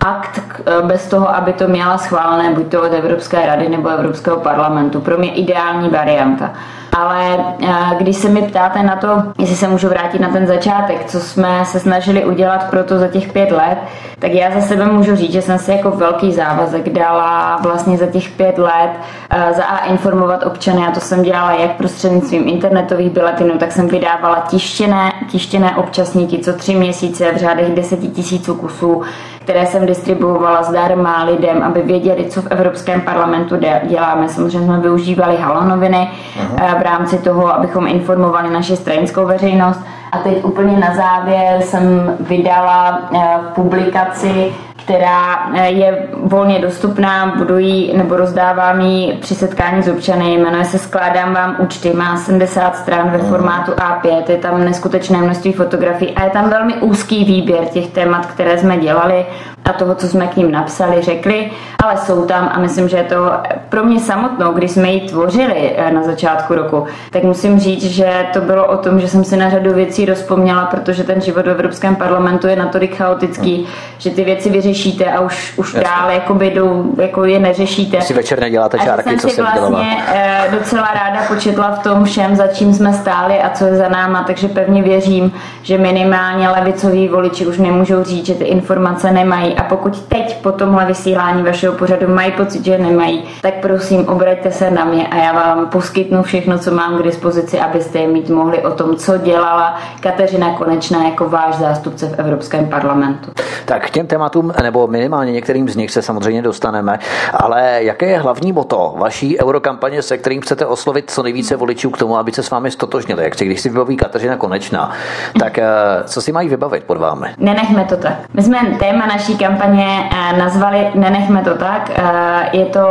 akt 0.00 0.40
uh, 0.80 0.86
bez 0.88 1.06
toho, 1.08 1.36
aby 1.36 1.52
to 1.52 1.68
měla 1.68 1.98
schválené 1.98 2.54
buď 2.54 2.66
to 2.68 2.82
od 2.82 2.92
Evropské 2.92 3.46
rady 3.46 3.68
nebo 3.68 3.88
Evropského 3.88 4.36
parlamentu. 4.36 5.00
Pro 5.00 5.18
mě 5.18 5.32
ideální 5.32 5.88
varianta 5.88 6.50
ale 6.94 7.38
eh, 7.62 7.74
když 7.98 8.16
se 8.16 8.28
mi 8.28 8.42
ptáte 8.42 8.82
na 8.82 8.96
to, 8.96 9.22
jestli 9.38 9.56
se 9.56 9.68
můžu 9.68 9.88
vrátit 9.88 10.20
na 10.20 10.28
ten 10.28 10.46
začátek, 10.46 11.04
co 11.04 11.20
jsme 11.20 11.64
se 11.64 11.80
snažili 11.80 12.24
udělat 12.24 12.70
pro 12.70 12.84
to 12.84 12.98
za 12.98 13.08
těch 13.08 13.32
pět 13.32 13.50
let, 13.50 13.78
tak 14.18 14.32
já 14.32 14.50
za 14.50 14.60
sebe 14.60 14.86
můžu 14.86 15.16
říct, 15.16 15.32
že 15.32 15.42
jsem 15.42 15.58
si 15.58 15.70
jako 15.70 15.90
velký 15.90 16.32
závazek 16.32 16.88
dala 16.88 17.56
vlastně 17.62 17.96
za 17.96 18.06
těch 18.06 18.30
pět 18.30 18.58
let 18.58 18.90
eh, 19.30 19.52
za 19.56 19.64
A 19.64 19.84
informovat 19.84 20.46
občany. 20.46 20.86
A 20.86 20.90
to 20.90 21.00
jsem 21.00 21.22
dělala 21.22 21.52
jak 21.52 21.76
prostřednictvím 21.76 22.48
internetových 22.48 23.10
biletinů, 23.10 23.58
tak 23.58 23.72
jsem 23.72 23.88
vydávala 23.88 24.44
tištěné, 24.50 25.12
tištěné 25.28 25.76
občasníky 25.76 26.38
co 26.38 26.52
tři 26.52 26.74
měsíce 26.74 27.32
v 27.32 27.36
řádech 27.36 27.74
deseti 27.74 28.08
tisíců 28.08 28.54
kusů 28.54 29.02
které 29.44 29.66
jsem 29.66 29.86
distribuovala 29.86 30.62
zdarma 30.62 31.24
lidem, 31.24 31.62
aby 31.62 31.82
věděli, 31.82 32.24
co 32.24 32.42
v 32.42 32.46
Evropském 32.50 33.00
parlamentu 33.00 33.56
děláme. 33.88 34.28
Samozřejmě 34.28 34.66
jsme 34.66 34.80
využívali 34.80 35.36
halonoviny 35.36 36.10
uh-huh. 36.36 36.78
v 36.78 36.82
rámci 36.82 37.18
toho, 37.18 37.54
abychom 37.54 37.86
informovali 37.86 38.50
naši 38.50 38.76
stranickou 38.76 39.26
veřejnost. 39.26 39.80
A 40.14 40.18
teď 40.18 40.44
úplně 40.44 40.76
na 40.76 40.94
závěr 40.94 41.60
jsem 41.60 42.16
vydala 42.20 43.08
eh, 43.14 43.38
publikaci 43.54 44.52
která 44.84 45.50
eh, 45.54 45.70
je 45.70 46.08
volně 46.22 46.58
dostupná, 46.58 47.34
budu 47.36 47.58
jí, 47.58 47.96
nebo 47.96 48.16
rozdávám 48.16 48.80
ji 48.80 49.18
při 49.20 49.34
setkání 49.34 49.82
s 49.82 49.88
občany, 49.88 50.38
jmenuje 50.38 50.64
se 50.64 50.78
Skládám 50.78 51.34
vám 51.34 51.56
účty, 51.58 51.92
má 51.94 52.16
70 52.16 52.76
stran 52.76 53.10
ve 53.10 53.18
formátu 53.18 53.72
A5, 53.72 54.22
je 54.28 54.36
tam 54.36 54.64
neskutečné 54.64 55.18
množství 55.18 55.52
fotografií 55.52 56.10
a 56.10 56.24
je 56.24 56.30
tam 56.30 56.50
velmi 56.50 56.74
úzký 56.74 57.24
výběr 57.24 57.64
těch 57.64 57.90
témat, 57.90 58.26
které 58.26 58.58
jsme 58.58 58.76
dělali 58.76 59.26
a 59.64 59.72
toho, 59.72 59.94
co 59.94 60.08
jsme 60.08 60.26
k 60.26 60.36
ním 60.36 60.52
napsali, 60.52 61.02
řekli, 61.02 61.50
ale 61.84 61.96
jsou 61.96 62.24
tam 62.24 62.50
a 62.52 62.58
myslím, 62.58 62.88
že 62.88 62.96
je 62.96 63.04
to 63.04 63.32
pro 63.68 63.84
mě 63.84 64.00
samotnou, 64.00 64.52
když 64.52 64.70
jsme 64.70 64.90
ji 64.90 65.00
tvořili 65.00 65.72
eh, 65.76 65.90
na 65.90 66.02
začátku 66.02 66.54
roku, 66.54 66.86
tak 67.10 67.22
musím 67.22 67.60
říct, 67.60 67.84
že 67.84 68.26
to 68.32 68.40
bylo 68.40 68.66
o 68.66 68.76
tom, 68.76 69.00
že 69.00 69.08
jsem 69.08 69.24
si 69.24 69.36
na 69.36 69.50
řadu 69.50 69.74
věcí 69.74 70.04
rozpomněla, 70.04 70.64
protože 70.66 71.04
ten 71.04 71.20
život 71.20 71.46
v 71.46 71.50
Evropském 71.50 71.96
parlamentu 71.96 72.46
je 72.46 72.56
natolik 72.56 72.96
chaotický, 72.96 73.66
že 73.98 74.10
ty 74.10 74.24
věci 74.24 74.50
vyřešíte 74.50 75.04
a 75.04 75.20
už, 75.20 75.54
už 75.56 75.72
dál 75.72 76.10
jakoby 76.10 76.50
jdou, 76.50 76.94
jako 76.98 77.24
je 77.24 77.38
neřešíte. 77.38 78.00
Si 78.00 78.14
večer 78.14 78.40
neděláte 78.40 78.78
čárky, 78.78 79.16
co 79.16 79.28
jsem 79.28 79.44
vlastně 79.44 79.66
dělala. 79.68 79.84
Eh, 80.14 80.48
docela 80.58 80.88
ráda 80.94 81.20
početla 81.28 81.70
v 81.70 81.82
tom 81.82 82.04
všem, 82.04 82.36
za 82.36 82.46
čím 82.46 82.74
jsme 82.74 82.92
stáli 82.92 83.38
a 83.38 83.50
co 83.50 83.64
je 83.64 83.76
za 83.76 83.88
náma, 83.88 84.22
takže 84.22 84.48
pevně 84.48 84.82
věřím, 84.82 85.32
že 85.62 85.78
minimálně 85.78 86.48
levicoví 86.48 87.08
voliči 87.08 87.46
už 87.46 87.58
nemůžou 87.58 88.04
říct, 88.04 88.26
že 88.26 88.34
ty 88.34 88.44
informace 88.44 89.12
nemají 89.12 89.53
a 89.54 89.62
pokud 89.62 90.00
teď 90.00 90.42
po 90.42 90.52
tomhle 90.52 90.86
vysílání 90.86 91.42
vašeho 91.42 91.74
pořadu 91.74 92.14
mají 92.14 92.32
pocit, 92.32 92.64
že 92.64 92.78
nemají, 92.78 93.24
tak 93.42 93.54
prosím 93.54 94.08
obraťte 94.08 94.52
se 94.52 94.70
na 94.70 94.84
mě 94.84 95.06
a 95.06 95.16
já 95.16 95.32
vám 95.32 95.66
poskytnu 95.66 96.22
všechno, 96.22 96.58
co 96.58 96.70
mám 96.70 96.98
k 96.98 97.02
dispozici, 97.02 97.60
abyste 97.60 97.98
je 97.98 98.08
mít 98.08 98.30
mohli 98.30 98.58
o 98.62 98.70
tom, 98.70 98.96
co 98.96 99.18
dělala 99.18 99.76
Kateřina 100.00 100.54
Konečná 100.54 101.04
jako 101.04 101.28
váš 101.28 101.54
zástupce 101.54 102.08
v 102.08 102.18
Evropském 102.18 102.66
parlamentu. 102.66 103.30
Tak 103.64 103.86
k 103.86 103.90
těm 103.90 104.06
tématům, 104.06 104.52
nebo 104.62 104.86
minimálně 104.86 105.32
některým 105.32 105.68
z 105.68 105.76
nich 105.76 105.90
se 105.90 106.02
samozřejmě 106.02 106.42
dostaneme, 106.42 106.98
ale 107.34 107.78
jaké 107.78 108.06
je 108.06 108.18
hlavní 108.18 108.52
moto 108.52 108.94
vaší 108.98 109.40
eurokampaně, 109.40 110.02
se 110.02 110.18
kterým 110.18 110.40
chcete 110.40 110.66
oslovit 110.66 111.10
co 111.10 111.22
nejvíce 111.22 111.56
voličů 111.56 111.90
k 111.90 111.98
tomu, 111.98 112.16
aby 112.16 112.32
se 112.32 112.42
s 112.42 112.50
vámi 112.50 112.70
stotožnili? 112.70 113.24
Jak 113.24 113.34
si, 113.34 113.44
když 113.44 113.60
si 113.60 113.68
vybaví 113.68 113.96
Kateřina 113.96 114.36
Konečná, 114.36 114.92
tak 115.40 115.58
eh, 115.58 115.64
co 116.04 116.22
si 116.22 116.32
mají 116.32 116.48
vybavit 116.48 116.84
pod 116.84 116.98
vámi? 116.98 117.26
Nenechme 117.38 117.84
to 117.84 117.96
tak. 117.96 118.14
My 118.34 118.42
jsme 118.42 118.58
téma 118.78 119.06
naší 119.06 119.36
kampaně 119.46 120.10
eh, 120.10 120.38
nazvali 120.38 120.88
Nenechme 120.94 121.42
to 121.42 121.54
tak. 121.54 121.90
Eh, 121.94 122.48
je 122.52 122.64
to 122.64 122.88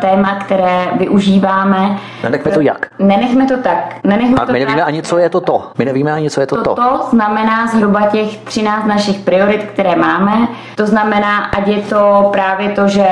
téma, 0.00 0.34
které 0.34 0.86
využíváme. 0.98 1.96
Nenechme 2.22 2.50
to 2.50 2.60
jak? 2.60 2.86
Nenechme 2.98 3.46
to 3.46 3.56
tak. 3.56 3.94
Nenechme 4.04 4.36
A 4.36 4.44
my 4.44 4.58
nevíme 4.58 4.78
tak. 4.78 4.88
ani, 4.88 5.02
co 5.02 5.18
je 5.18 5.28
to 5.28 5.40
to. 5.40 5.70
My 5.78 5.84
nevíme 5.84 6.12
ani, 6.12 6.30
co 6.30 6.40
je 6.40 6.46
to 6.46 6.62
to. 6.62 6.74
To 6.74 7.06
znamená 7.10 7.66
zhruba 7.66 8.06
těch 8.06 8.36
13 8.36 8.86
našich 8.86 9.18
priorit, 9.18 9.64
které 9.64 9.96
máme. 9.96 10.48
To 10.74 10.86
znamená, 10.86 11.44
ať 11.44 11.68
je 11.68 11.78
to 11.78 12.28
právě 12.32 12.68
to, 12.68 12.88
že 12.88 13.06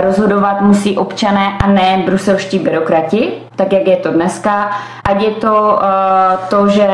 rozhodovat 0.00 0.60
musí 0.60 0.98
občané 0.98 1.52
a 1.64 1.66
ne 1.66 2.02
bruselští 2.06 2.58
byrokrati 2.58 3.32
tak 3.56 3.72
jak 3.72 3.86
je 3.86 3.96
to 3.96 4.12
dneska. 4.12 4.70
Ať 5.04 5.22
je 5.22 5.30
to 5.30 5.52
uh, 5.52 6.48
to, 6.48 6.68
že 6.68 6.88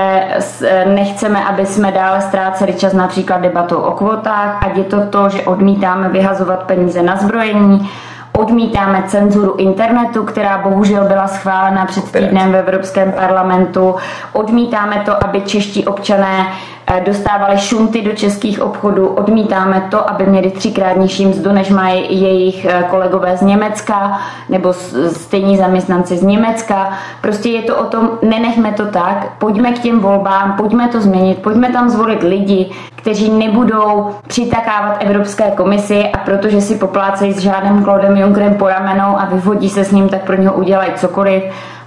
nechceme, 0.87 1.45
aby 1.45 1.67
jsme 1.67 1.93
dále 1.93 2.21
ztráceli 2.21 2.75
čas 2.75 2.93
například 2.93 3.41
debatou 3.41 3.77
o 3.77 3.91
kvotách, 3.93 4.67
ať 4.67 4.77
je 4.77 4.85
to 4.85 5.07
to, 5.07 5.29
že 5.29 5.43
odmítáme 5.43 6.09
vyhazovat 6.09 6.63
peníze 6.63 7.03
na 7.03 7.17
zbrojení, 7.17 7.91
odmítáme 8.33 9.03
cenzuru 9.07 9.55
internetu, 9.57 10.25
která 10.25 10.59
bohužel 10.59 11.05
byla 11.05 11.29
schválena 11.29 11.87
před 11.87 12.13
týdnem 12.13 12.53
v 12.53 12.57
Evropském 12.57 13.13
parlamentu. 13.13 13.95
Odmítáme 14.33 15.03
to, 15.05 15.25
aby 15.25 15.41
čeští 15.41 15.85
občané 15.85 16.47
Eh, 16.82 16.82
dostávali 17.05 17.59
šunty 17.59 18.03
do 18.03 18.13
českých 18.13 18.63
obchodů. 18.63 19.07
Odmítáme 19.07 19.87
to, 19.91 20.11
aby 20.11 20.27
měli 20.27 20.51
třikrát 20.51 20.97
nižší 20.97 21.27
mzdu, 21.27 21.53
než 21.53 21.71
mají 21.71 22.23
jejich 22.23 22.65
eh, 22.65 22.85
kolegové 22.91 23.37
z 23.37 23.43
Německa 23.43 24.19
nebo 24.49 24.73
stejní 25.13 25.57
zaměstnanci 25.57 26.17
z 26.17 26.23
Německa. 26.23 26.91
Prostě 27.21 27.49
je 27.49 27.63
to 27.63 27.77
o 27.77 27.85
tom, 27.85 28.11
nenechme 28.23 28.73
to 28.73 28.87
tak, 28.87 29.33
pojďme 29.39 29.73
k 29.73 29.79
těm 29.79 30.01
volbám, 30.01 30.53
pojďme 30.53 30.89
to 30.89 31.01
změnit, 31.01 31.39
pojďme 31.39 31.73
tam 31.73 31.89
zvolit 31.89 32.23
lidi, 32.23 32.71
kteří 32.97 33.31
nebudou 33.31 34.11
přitakávat 34.27 34.97
Evropské 35.01 35.51
komisi 35.51 36.05
a 36.13 36.19
protože 36.19 36.61
si 36.61 36.75
poplácejí 36.75 37.33
s 37.33 37.39
žádným 37.39 37.85
Claudem 37.85 38.17
Junckerem 38.17 38.55
po 38.55 38.69
ramenou 38.69 39.19
a 39.19 39.25
vyvodí 39.25 39.69
se 39.69 39.85
s 39.85 39.93
ním, 39.93 40.09
tak 40.09 40.23
pro 40.23 40.37
něho 40.37 40.55
udělají 40.55 40.93
cokoliv 40.97 41.43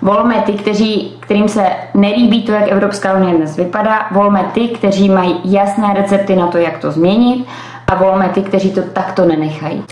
Volme 0.06 0.42
ty, 0.42 0.54
kteří, 0.54 1.14
kterým 1.20 1.50
se 1.50 1.66
nelíbí 1.94 2.44
to, 2.44 2.52
jak 2.52 2.72
Evropská 2.72 3.14
unie 3.14 3.36
dnes 3.36 3.58
vypadá. 3.58 4.08
Volme 4.12 4.46
ty, 4.54 4.68
kteří 4.68 5.10
mají 5.10 5.36
jasné 5.44 5.94
recepty 5.94 6.36
na 6.36 6.48
to, 6.48 6.58
jak 6.58 6.78
to 6.78 6.92
změnit 6.92 7.46
a 7.88 7.96
volme 7.96 8.30
ty, 8.30 8.42
kteří 8.42 8.72
to 8.72 8.82
takto 8.82 9.26
nenechají. 9.26 9.84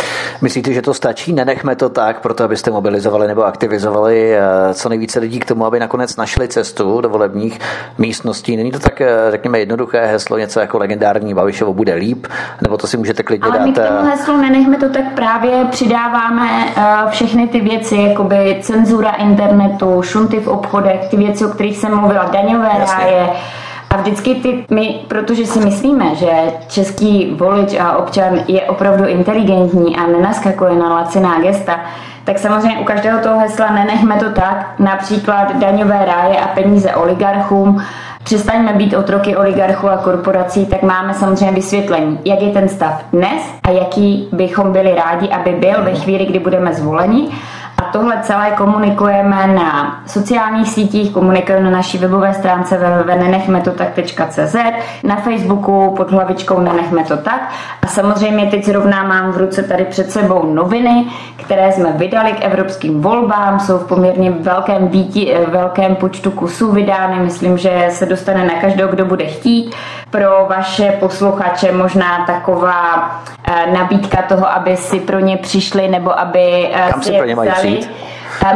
Myslíte, 0.41 0.73
že 0.73 0.81
to 0.81 0.93
stačí? 0.93 1.33
Nenechme 1.33 1.75
to 1.75 1.89
tak, 1.89 2.19
proto 2.19 2.43
abyste 2.43 2.71
mobilizovali 2.71 3.27
nebo 3.27 3.45
aktivizovali 3.45 4.35
eh, 4.35 4.73
co 4.73 4.89
nejvíce 4.89 5.19
lidí 5.19 5.39
k 5.39 5.45
tomu, 5.45 5.65
aby 5.65 5.79
nakonec 5.79 6.15
našli 6.15 6.47
cestu 6.47 7.01
do 7.01 7.09
volebních 7.09 7.59
místností. 7.97 8.57
Není 8.57 8.71
to 8.71 8.79
tak, 8.79 9.01
eh, 9.01 9.07
řekněme, 9.29 9.59
jednoduché 9.59 10.05
heslo, 10.05 10.37
něco 10.37 10.59
jako 10.59 10.77
legendární 10.77 11.33
Babišovo 11.33 11.73
bude 11.73 11.93
líp, 11.93 12.27
nebo 12.61 12.77
to 12.77 12.87
si 12.87 12.97
můžete 12.97 13.23
klidně 13.23 13.49
Ale 13.49 13.59
dát. 13.59 13.65
My 13.65 13.71
k 13.71 13.75
tomu 13.75 14.07
eh, 14.07 14.09
heslu 14.09 14.37
nenechme 14.37 14.77
to 14.77 14.89
tak 14.89 15.13
právě 15.15 15.65
přidáváme 15.71 16.49
všechny 17.09 17.47
ty 17.47 17.59
věci, 17.59 17.95
jakoby 17.95 18.57
cenzura 18.61 19.11
internetu, 19.11 20.01
šunty 20.01 20.39
v 20.39 20.47
obchodech, 20.47 21.09
ty 21.09 21.17
věci, 21.17 21.45
o 21.45 21.49
kterých 21.49 21.77
jsem 21.77 21.95
mluvila, 21.95 22.23
daňové 22.23 22.69
Jasně. 22.79 23.03
ráje, 23.03 23.29
a 23.93 23.97
vždycky 23.97 24.35
ty, 24.35 24.65
my, 24.69 24.99
protože 25.07 25.45
si 25.45 25.59
myslíme, 25.59 26.15
že 26.15 26.31
český 26.67 27.31
volič 27.31 27.79
a 27.79 27.97
občan 27.97 28.39
je 28.47 28.61
opravdu 28.61 29.05
inteligentní 29.05 29.97
a 29.97 30.07
nenaskakuje 30.07 30.75
na 30.75 30.93
laciná 30.93 31.41
gesta, 31.41 31.79
tak 32.23 32.39
samozřejmě 32.39 32.79
u 32.79 32.83
každého 32.83 33.19
toho 33.19 33.39
hesla 33.39 33.71
nenechme 33.71 34.17
to 34.17 34.29
tak, 34.29 34.79
například 34.79 35.55
daňové 35.55 36.05
ráje 36.05 36.39
a 36.39 36.47
peníze 36.47 36.95
oligarchům, 36.95 37.83
přestaňme 38.23 38.73
být 38.73 38.93
otroky 38.93 39.35
oligarchů 39.35 39.89
a 39.89 39.97
korporací, 39.97 40.65
tak 40.65 40.81
máme 40.81 41.13
samozřejmě 41.13 41.51
vysvětlení, 41.51 42.19
jak 42.25 42.41
je 42.41 42.51
ten 42.51 42.69
stav 42.69 43.05
dnes 43.13 43.41
a 43.63 43.69
jaký 43.69 44.27
bychom 44.31 44.71
byli 44.71 44.95
rádi, 44.95 45.29
aby 45.29 45.51
byl 45.51 45.83
ve 45.83 45.93
chvíli, 45.93 46.25
kdy 46.25 46.39
budeme 46.39 46.73
zvoleni 46.73 47.29
tohle 47.83 48.19
celé 48.21 48.51
komunikujeme 48.51 49.47
na 49.47 50.01
sociálních 50.07 50.69
sítích, 50.69 51.11
komunikujeme 51.11 51.63
na 51.63 51.69
naší 51.69 51.97
webové 51.97 52.33
stránce 52.33 52.77
www.nenechmetotak.cz, 52.77 54.55
na 55.03 55.15
Facebooku 55.15 55.93
pod 55.97 56.11
hlavičkou 56.11 56.59
Nenechme 56.59 57.03
to 57.03 57.17
tak 57.17 57.51
a 57.81 57.87
samozřejmě 57.87 58.45
teď 58.45 58.65
zrovna 58.65 59.03
mám 59.03 59.31
v 59.31 59.37
ruce 59.37 59.63
tady 59.63 59.85
před 59.85 60.11
sebou 60.11 60.53
noviny, 60.53 61.05
které 61.35 61.71
jsme 61.71 61.91
vydali 61.91 62.31
k 62.31 62.45
evropským 62.45 63.01
volbám, 63.01 63.59
jsou 63.59 63.77
v 63.77 63.87
poměrně 63.87 64.31
velkém, 64.31 64.87
býti, 64.87 65.37
velkém 65.47 65.95
počtu 65.95 66.31
kusů 66.31 66.71
vydány, 66.71 67.19
myslím, 67.19 67.57
že 67.57 67.87
se 67.89 68.05
dostane 68.05 68.45
na 68.45 68.61
každého, 68.61 68.89
kdo 68.89 69.05
bude 69.05 69.25
chtít. 69.25 69.75
Pro 70.09 70.45
vaše 70.49 70.91
posluchače 70.99 71.71
možná 71.71 72.25
taková 72.25 73.21
eh, 73.47 73.71
nabídka 73.73 74.21
toho, 74.21 74.51
aby 74.51 74.77
si 74.77 74.99
pro 74.99 75.19
ně 75.19 75.37
přišli 75.37 75.87
nebo 75.87 76.19
aby 76.19 76.69
eh, 76.73 76.89
Kam 76.91 77.01
si, 77.01 77.09
si 77.09 77.17
pro 77.17 77.25
ně 77.25 77.35
mají 77.35 77.49
přijít? 77.75 78.03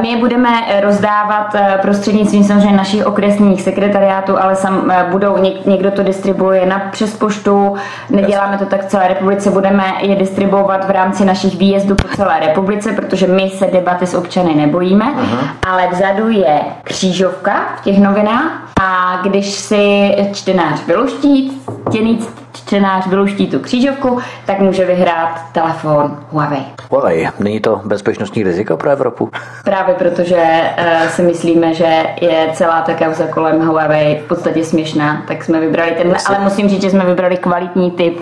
My 0.02 0.10
je 0.10 0.18
budeme 0.18 0.50
eh, 0.68 0.82
rozdávat 0.82 1.56
eh, 1.56 1.80
prostřednictvím 1.82 2.44
samozřejmě 2.44 2.78
našich 2.78 3.06
okresních 3.06 3.62
sekretariátů, 3.62 4.42
ale 4.42 4.56
sam 4.56 4.92
eh, 4.92 5.06
budou, 5.12 5.38
někdo 5.66 5.92
to 5.92 6.04
distribuuje 6.04 6.66
na 6.66 6.80
přes 6.92 7.14
poštu, 7.14 7.76
neděláme 8.10 8.58
to 8.58 8.66
tak 8.66 8.86
v 8.86 8.90
celé 8.90 9.08
republice, 9.08 9.50
budeme 9.50 9.84
je 10.02 10.16
distribuovat 10.16 10.88
v 10.88 10.90
rámci 10.90 11.26
našich 11.26 11.56
výjezdů 11.56 11.96
po 11.96 12.08
celé 12.16 12.40
republice, 12.40 12.92
protože 12.92 13.28
my 13.28 13.50
se 13.50 13.68
debaty 13.68 14.08
s 14.08 14.14
občany 14.14 14.56
nebojíme, 14.56 15.06
uh-huh. 15.06 15.48
ale 15.68 15.88
vzadu 15.92 16.30
je 16.30 16.60
křížovka 16.84 17.66
v 17.78 17.84
těch 17.84 18.00
novinách 18.00 18.52
a 18.82 19.20
když 19.24 19.52
si 19.52 20.16
čtenář 20.34 20.86
vyluští, 20.88 21.62
těný 21.92 22.20
čtenář 22.58 23.08
vyluští 23.08 23.48
tu 23.48 23.60
křížovku, 23.60 24.20
tak 24.46 24.60
může 24.60 24.86
vyhrát 24.86 25.42
telefon 25.52 26.18
Huawei. 26.32 26.64
Huawei, 26.90 27.30
není 27.40 27.60
to 27.60 27.82
bezpečnostní 27.86 28.44
riziko 28.44 28.78
pro 28.78 28.90
Evropu? 28.90 29.32
Právě 29.64 29.96
protože 29.96 30.62
uh, 30.78 31.08
si 31.10 31.22
myslíme, 31.22 31.74
že 31.74 32.06
je 32.22 32.50
celá 32.54 32.82
ta 32.82 32.94
kauza 32.94 33.28
kolem 33.28 33.68
Huawei 33.68 34.22
v 34.26 34.28
podstatě 34.28 34.64
směšná, 34.64 35.24
tak 35.28 35.44
jsme 35.44 35.60
vybrali 35.60 35.92
tenhle, 35.92 36.18
ale 36.26 36.40
musím 36.40 36.70
říct, 36.70 36.82
že 36.82 36.90
jsme 36.90 37.06
vybrali 37.06 37.38
kvalitní 37.38 37.92
typ 37.92 38.20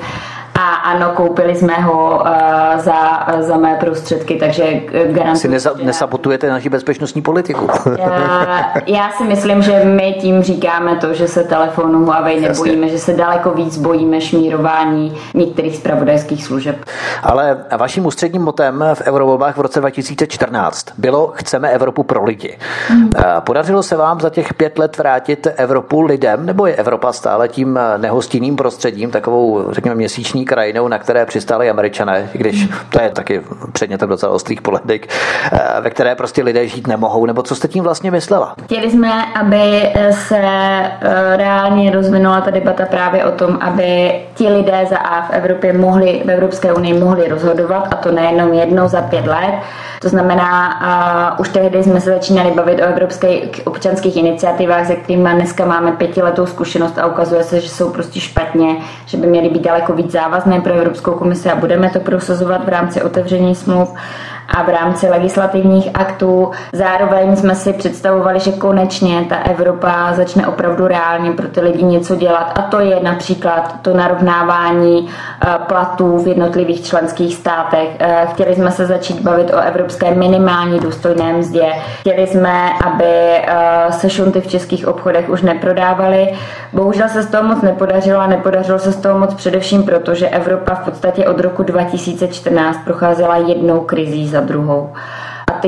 A 0.60 0.74
ano, 0.74 1.12
koupili 1.16 1.56
jsme 1.56 1.74
ho 1.74 2.20
uh, 2.22 2.28
za, 2.80 3.28
za 3.40 3.58
mé 3.58 3.76
prostředky, 3.80 4.36
takže 4.36 4.64
garantuji. 5.06 5.36
Si 5.36 5.48
neza, 5.48 5.74
nesabotujete 5.84 6.50
naši 6.50 6.70
bezpečnostní 6.70 7.22
politiku. 7.22 7.68
já, 8.00 8.74
já 8.88 9.12
si 9.12 9.24
myslím, 9.24 9.62
že 9.62 9.82
my 9.84 10.18
tím 10.22 10.42
říkáme 10.44 10.96
to, 10.96 11.14
že 11.14 11.28
se 11.28 11.44
telefonu 11.44 12.06
Huawei 12.06 12.40
nebojíme, 12.40 12.86
Jasně. 12.86 12.98
že 12.98 13.04
se 13.04 13.14
daleko 13.14 13.52
víc 13.52 13.78
bojíme 13.78 14.22
šmírování 14.22 15.18
některých 15.34 15.76
zpravodajských 15.78 16.46
služeb. 16.46 16.86
Ale 17.24 17.58
vaším 17.78 18.06
ústředním 18.06 18.42
motem 18.42 18.84
v 18.94 19.02
eurovolbách 19.02 19.58
v 19.58 19.62
roce 19.62 19.80
2014 19.80 20.86
bylo 20.98 21.32
Chceme 21.36 21.70
Evropu 21.70 22.04
pro 22.04 22.24
lidi. 22.24 22.58
Hmm. 22.88 23.10
Podařilo 23.40 23.84
se 23.84 23.96
vám 23.98 24.20
za 24.20 24.30
těch 24.30 24.54
pět 24.54 24.80
let 24.80 24.98
vrátit 24.98 25.48
Evropu 25.56 26.02
lidem, 26.02 26.46
nebo 26.46 26.66
je 26.66 26.76
Evropa 26.76 27.14
stále 27.14 27.48
tím 27.48 27.80
nehostinným 27.98 28.56
prostředím, 28.56 29.12
takovou, 29.12 29.66
řekněme, 29.72 29.96
měsíční 29.96 30.45
krajinou, 30.46 30.88
na 30.88 30.98
které 30.98 31.26
přistáli 31.26 31.70
američané, 31.70 32.30
když 32.34 32.68
to 32.90 33.02
je 33.02 33.10
taky 33.10 33.42
předmětem 33.72 34.10
docela 34.10 34.32
ostrých 34.32 34.62
poledek, 34.62 35.08
ve 35.82 35.90
které 35.90 36.16
prostě 36.16 36.44
lidé 36.44 36.68
žít 36.68 36.88
nemohou, 36.88 37.26
nebo 37.26 37.44
co 37.44 37.56
jste 37.56 37.68
tím 37.68 37.84
vlastně 37.84 38.12
myslela? 38.12 38.56
Chtěli 38.64 38.92
jsme, 38.92 39.26
aby 39.40 39.90
se 40.12 40.40
eh, 40.42 41.38
reálně 41.38 41.92
rozvinula 41.92 42.42
ta 42.42 42.52
debata 42.52 42.86
právě 42.86 43.26
o 43.26 43.32
tom, 43.32 43.58
aby 43.62 44.12
ti 44.34 44.48
lidé 44.48 44.86
za 44.90 44.98
A 44.98 45.28
v 45.28 45.30
Evropě 45.30 45.74
mohli, 45.74 46.22
v 46.26 46.32
Evropské 46.32 46.74
unii 46.74 46.94
mohli 47.00 47.28
rozhodovat, 47.28 47.88
a 47.92 47.96
to 47.96 48.12
nejenom 48.12 48.54
jednou 48.54 48.88
za 48.88 49.02
pět 49.02 49.26
let, 49.26 49.54
to 50.02 50.10
znamená, 50.10 50.80
uh, 51.36 51.42
už 51.42 51.50
tehdy 51.50 51.84
jsme 51.84 52.02
se 52.02 52.10
začínali 52.10 52.52
bavit 52.52 52.80
o 52.82 52.84
evropských 52.84 53.62
občanských 53.66 54.18
iniciativách, 54.18 54.88
se 54.88 54.96
kterými 54.96 55.30
dneska 55.34 55.66
máme 55.66 55.92
pětiletou 55.92 56.46
zkušenost 56.46 57.00
a 57.00 57.06
ukazuje 57.06 57.44
se, 57.44 57.62
že 57.62 57.70
jsou 57.70 57.90
prostě 57.90 58.20
špatně, 58.20 58.78
že 59.06 59.18
by 59.18 59.28
měly 59.28 59.50
být 59.50 59.62
daleko 59.62 59.94
víc 59.94 60.12
závazné 60.12 60.35
pro 60.62 60.74
Evropskou 60.74 61.12
komisi 61.14 61.50
a 61.50 61.56
budeme 61.56 61.90
to 61.90 62.00
prosazovat 62.00 62.66
v 62.66 62.70
rámci 62.70 63.02
otevření 63.02 63.56
smluv 63.56 63.94
a 64.48 64.64
v 64.64 64.70
rámci 64.70 65.10
legislativních 65.10 65.90
aktů. 65.94 66.52
Zároveň 66.74 67.36
jsme 67.36 67.56
si 67.56 67.74
představovali, 67.74 68.40
že 68.40 68.52
konečně 68.52 69.26
ta 69.30 69.36
Evropa 69.36 70.14
začne 70.14 70.48
opravdu 70.48 70.88
reálně 70.88 71.32
pro 71.32 71.48
ty 71.48 71.62
lidi 71.62 71.84
něco 71.84 72.16
dělat 72.16 72.60
a 72.60 72.62
to 72.62 72.80
je 72.80 73.00
například 73.04 73.76
to 73.82 73.94
narovnávání 73.94 75.08
eh, 75.08 75.48
platů 75.68 76.18
v 76.18 76.28
jednotlivých 76.28 76.86
členských 76.86 77.36
státech. 77.36 77.90
Eh, 78.00 78.28
chtěli 78.32 78.56
jsme 78.56 78.72
se 78.72 78.86
začít 78.86 79.22
bavit 79.22 79.54
o 79.54 79.58
evropské 79.58 80.16
minimální 80.16 80.80
důstojné 80.80 81.34
mzdě. 81.34 81.72
Chtěli 82.00 82.28
jsme, 82.28 82.70
aby 82.86 83.06
eh, 83.06 83.92
se 83.92 84.10
šunty 84.10 84.42
v 84.42 84.48
českých 84.48 84.88
obchodech 84.88 85.30
už 85.30 85.42
neprodávaly. 85.42 86.34
Bohužel 86.74 87.10
se 87.10 87.24
z 87.24 87.28
toho 87.28 87.44
moc 87.44 87.62
nepodařilo 87.62 88.20
a 88.20 88.28
nepodařilo 88.28 88.80
se 88.80 88.92
z 88.92 88.98
toho 88.98 89.20
moc 89.20 89.34
především 89.34 89.84
proto, 89.84 90.16
že 90.16 90.30
Evropa 90.30 90.76
v 90.76 90.86
podstatě 90.86 91.26
od 91.28 91.40
roku 91.40 91.64
2014 91.64 92.80
procházela 92.86 93.38
jednou 93.38 93.80
krizí 93.80 94.28
za 94.36 94.42
druhou 94.42 94.92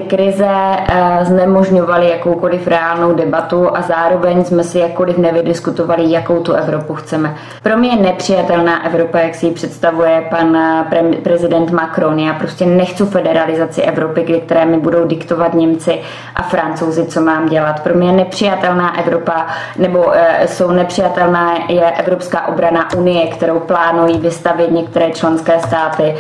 ty 0.02 0.16
krize 0.16 0.48
eh, 0.50 1.26
znemožňovaly 1.26 2.10
jakoukoliv 2.10 2.68
reálnou 2.68 3.14
debatu 3.14 3.78
a 3.78 3.82
zároveň 3.82 4.46
jsme 4.46 4.64
si 4.64 4.80
jakkoliv 4.80 5.18
nevydiskutovali, 5.18 6.12
jakou 6.12 6.44
tu 6.44 6.54
Evropu 6.54 6.94
chceme. 6.94 7.36
Pro 7.64 7.78
mě 7.78 7.90
je 7.90 7.96
nepřijatelná 7.96 8.86
Evropa, 8.86 9.20
jak 9.20 9.36
si 9.36 9.46
ji 9.46 9.52
představuje 9.52 10.28
pan 10.30 10.56
eh, 10.56 10.86
pre- 10.90 11.22
prezident 11.22 11.72
Macron. 11.72 12.20
Já 12.20 12.34
prostě 12.34 12.66
nechci 12.66 13.06
federalizaci 13.06 13.82
Evropy, 13.82 14.42
které 14.46 14.66
mi 14.66 14.78
budou 14.78 15.06
diktovat 15.08 15.54
Němci 15.54 16.00
a 16.36 16.44
Francouzi, 16.44 17.06
co 17.06 17.22
mám 17.22 17.50
dělat. 17.50 17.80
Pro 17.84 17.94
mě 17.94 18.08
je 18.10 18.14
nepřijatelná 18.14 19.00
Evropa, 19.00 19.48
nebo 19.78 20.16
e, 20.16 20.48
jsou 20.48 20.72
nepřijatelná 20.72 21.54
je 21.70 21.92
Evropská 21.92 22.48
obrana 22.48 22.94
Unie, 22.98 23.28
kterou 23.28 23.60
plánují 23.60 24.18
vystavit 24.20 24.72
některé 24.72 25.12
členské 25.12 25.60
státy 25.60 26.16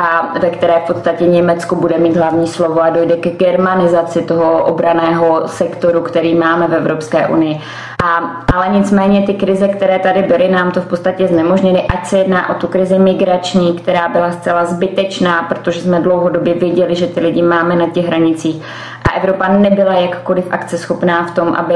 a 0.00 0.32
ve 0.40 0.50
které 0.50 0.74
v 0.84 0.86
podstatě 0.86 1.24
Německo 1.24 1.74
bude 1.74 1.98
mít 1.98 2.16
hlavní 2.16 2.46
slovo 2.46 2.82
a 2.82 2.90
dojde 2.90 3.16
k 3.30 3.36
germanizaci 3.38 4.22
toho 4.22 4.64
obraného 4.64 5.48
sektoru, 5.48 6.00
který 6.00 6.34
máme 6.34 6.68
v 6.68 6.74
Evropské 6.74 7.28
unii. 7.28 7.60
A, 8.04 8.16
ale 8.54 8.68
nicméně 8.68 9.26
ty 9.26 9.34
krize, 9.34 9.68
které 9.68 9.98
tady 9.98 10.22
byly, 10.22 10.48
nám 10.48 10.70
to 10.70 10.80
v 10.80 10.86
podstatě 10.86 11.28
znemožnily, 11.28 11.82
ať 11.82 12.06
se 12.06 12.18
jedná 12.18 12.50
o 12.50 12.54
tu 12.54 12.68
krizi 12.68 12.98
migrační, 12.98 13.78
která 13.78 14.08
byla 14.08 14.32
zcela 14.32 14.64
zbytečná, 14.64 15.42
protože 15.42 15.80
jsme 15.80 16.00
dlouhodobě 16.00 16.54
věděli, 16.54 16.94
že 16.94 17.06
ty 17.06 17.20
lidi 17.20 17.42
máme 17.42 17.76
na 17.76 17.86
těch 17.90 18.06
hranicích. 18.06 18.62
A 19.08 19.16
Evropa 19.16 19.48
nebyla 19.48 19.92
jakkoliv 19.92 20.44
akceschopná 20.50 21.26
v 21.26 21.30
tom, 21.30 21.54
aby 21.54 21.74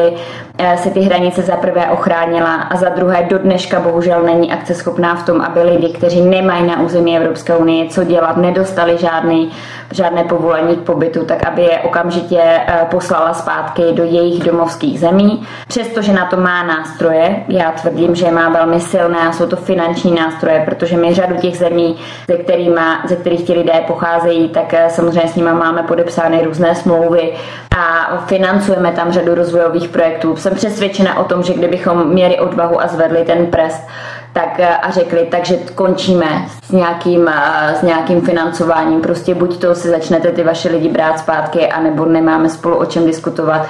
eh, 0.59 0.77
se 0.77 0.91
ty 0.91 1.01
hranice 1.01 1.43
za 1.43 1.57
prvé 1.57 1.87
ochránila 1.91 2.55
a 2.55 2.77
za 2.77 2.89
druhé 2.89 3.27
do 3.31 3.39
dneška 3.39 3.81
bohužel 3.81 4.23
není 4.23 4.53
akceschopná 4.53 5.15
v 5.15 5.27
tom, 5.27 5.41
aby 5.41 5.63
lidi, 5.63 5.89
kteří 5.89 6.21
nemají 6.21 6.67
na 6.67 6.81
území 6.81 7.17
Evropské 7.17 7.57
unie 7.57 7.89
co 7.89 8.05
dělat, 8.05 8.37
nedostali 8.37 8.99
žádný 8.99 9.51
žádné 9.91 10.25
povolení 10.25 10.77
k 10.77 10.81
pobytu, 10.81 11.25
tak 11.25 11.47
aby 11.47 11.63
je 11.63 11.79
okamžitě 11.79 12.41
eh, 12.43 12.87
poslala 12.91 13.35
zpátky 13.35 13.83
do 13.93 14.05
jejich 14.05 14.45
domovských 14.45 15.01
zemí. 15.01 15.47
Přestože 15.69 16.13
na 16.17 16.27
to 16.27 16.37
má 16.37 16.63
nástroje, 16.63 17.45
já 17.49 17.73
tvrdím, 17.73 18.15
že 18.15 18.31
má 18.31 18.49
velmi 18.49 18.81
silné 18.81 19.19
a 19.19 19.33
jsou 19.33 19.47
to 19.47 19.57
finanční 19.57 20.15
nástroje, 20.15 20.63
protože 20.65 20.97
my 20.97 21.15
řadu 21.15 21.37
těch 21.37 21.59
zemí, 21.59 21.97
ze, 22.29 22.37
kterýma, 22.37 23.03
ze 23.09 23.17
kterých 23.17 23.43
ti 23.43 23.53
lidé 23.53 23.73
pocházejí, 23.87 24.49
tak 24.49 24.75
eh, 24.75 24.91
samozřejmě 24.91 25.29
s 25.29 25.35
nimi 25.35 25.53
máme 25.53 25.83
podepsány 25.83 26.45
různé 26.45 26.75
smlouvy 26.75 27.33
a 27.79 28.17
financujeme 28.27 28.93
tam 28.93 29.13
řadu 29.13 29.35
rozvojových 29.35 29.89
projektů. 29.89 30.37
Jsem 30.37 30.55
přesvědčena 30.55 31.19
o 31.19 31.25
tom, 31.25 31.43
že 31.43 31.55
kdybychom 31.55 32.09
měli 32.09 32.39
odvahu 32.39 32.83
a 32.83 32.87
zvedli 32.87 33.25
ten 33.25 33.47
prest, 33.47 33.89
tak 34.33 34.61
eh, 34.61 34.77
a 34.77 34.91
řekli, 34.91 35.27
takže 35.31 35.57
končíme 35.75 36.27
s 36.63 36.73
nějakým, 36.73 37.29
eh, 37.29 37.75
s 37.75 37.83
nějakým 37.83 38.21
financováním. 38.21 39.01
Prostě 39.01 39.35
buď 39.35 39.61
to 39.61 39.75
si 39.75 39.89
začnete 39.89 40.33
ty 40.33 40.45
vaše 40.45 40.69
lidi 40.69 40.89
brát 40.89 41.19
zpátky, 41.19 41.69
anebo 41.69 42.05
nemáme 42.05 42.49
spolu 42.49 42.77
o 42.77 42.85
čem 42.85 43.07
diskutovat. 43.07 43.67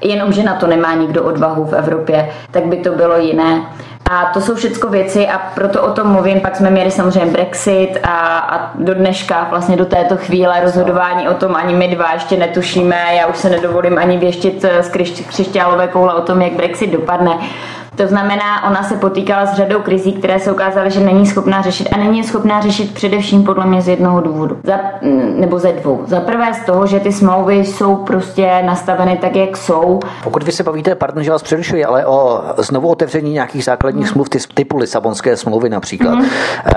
Jenomže 0.00 0.42
na 0.42 0.54
to 0.54 0.66
nemá 0.66 0.94
nikdo 0.94 1.22
odvahu 1.22 1.64
v 1.64 1.72
Evropě, 1.72 2.30
tak 2.50 2.64
by 2.64 2.76
to 2.76 2.92
bylo 2.92 3.18
jiné. 3.18 3.62
A 4.10 4.30
to 4.34 4.40
jsou 4.40 4.54
všechno 4.54 4.90
věci 4.90 5.28
a 5.28 5.38
proto 5.54 5.82
o 5.82 5.92
tom 5.92 6.08
mluvím. 6.08 6.40
Pak 6.40 6.56
jsme 6.56 6.70
měli 6.70 6.90
samozřejmě 6.90 7.32
Brexit 7.32 7.98
a, 8.02 8.38
a 8.38 8.70
do 8.74 8.94
dneška, 8.94 9.46
vlastně 9.50 9.76
do 9.76 9.84
této 9.84 10.16
chvíle 10.16 10.60
rozhodování 10.60 11.28
o 11.28 11.34
tom 11.34 11.56
ani 11.56 11.74
my 11.74 11.88
dva 11.88 12.12
ještě 12.12 12.36
netušíme. 12.36 12.96
Já 13.14 13.26
už 13.26 13.36
se 13.36 13.50
nedovolím 13.50 13.98
ani 13.98 14.18
věštit 14.18 14.64
z 14.80 14.88
křišťálové 15.28 15.88
koule 15.88 16.14
o 16.14 16.20
tom, 16.20 16.42
jak 16.42 16.52
Brexit 16.52 16.90
dopadne. 16.90 17.38
To 17.96 18.06
znamená, 18.06 18.64
ona 18.70 18.82
se 18.82 18.96
potýkala 18.96 19.46
s 19.46 19.54
řadou 19.54 19.80
krizí, 19.82 20.12
které 20.12 20.40
se 20.40 20.52
ukázaly, 20.52 20.90
že 20.90 21.00
není 21.00 21.26
schopná 21.26 21.62
řešit 21.62 21.88
a 21.88 21.96
není 21.96 22.24
schopná 22.24 22.60
řešit 22.60 22.94
především 22.94 23.44
podle 23.44 23.66
mě 23.66 23.82
z 23.82 23.88
jednoho 23.88 24.20
důvodu. 24.20 24.58
Za, 24.64 24.78
nebo 25.34 25.58
ze 25.58 25.72
dvou. 25.72 26.02
Za 26.06 26.20
prvé 26.20 26.54
z 26.54 26.66
toho, 26.66 26.86
že 26.86 27.00
ty 27.00 27.12
smlouvy 27.12 27.56
jsou 27.56 27.96
prostě 27.96 28.62
nastaveny 28.62 29.16
tak, 29.16 29.36
jak 29.36 29.56
jsou. 29.56 30.00
Pokud 30.24 30.42
vy 30.42 30.52
se 30.52 30.62
bavíte, 30.62 30.94
pardon, 30.94 31.24
že 31.24 31.30
vás 31.30 31.42
přerušuji, 31.42 31.84
ale 31.84 32.06
o 32.06 32.42
znovu 32.58 32.88
otevření 32.88 33.32
nějakých 33.32 33.64
základních 33.64 34.06
mm. 34.06 34.12
smluv 34.12 34.28
typu 34.54 34.76
Lisabonské 34.76 35.36
smlouvy 35.36 35.68
například, 35.68 36.14
mm. 36.14 36.26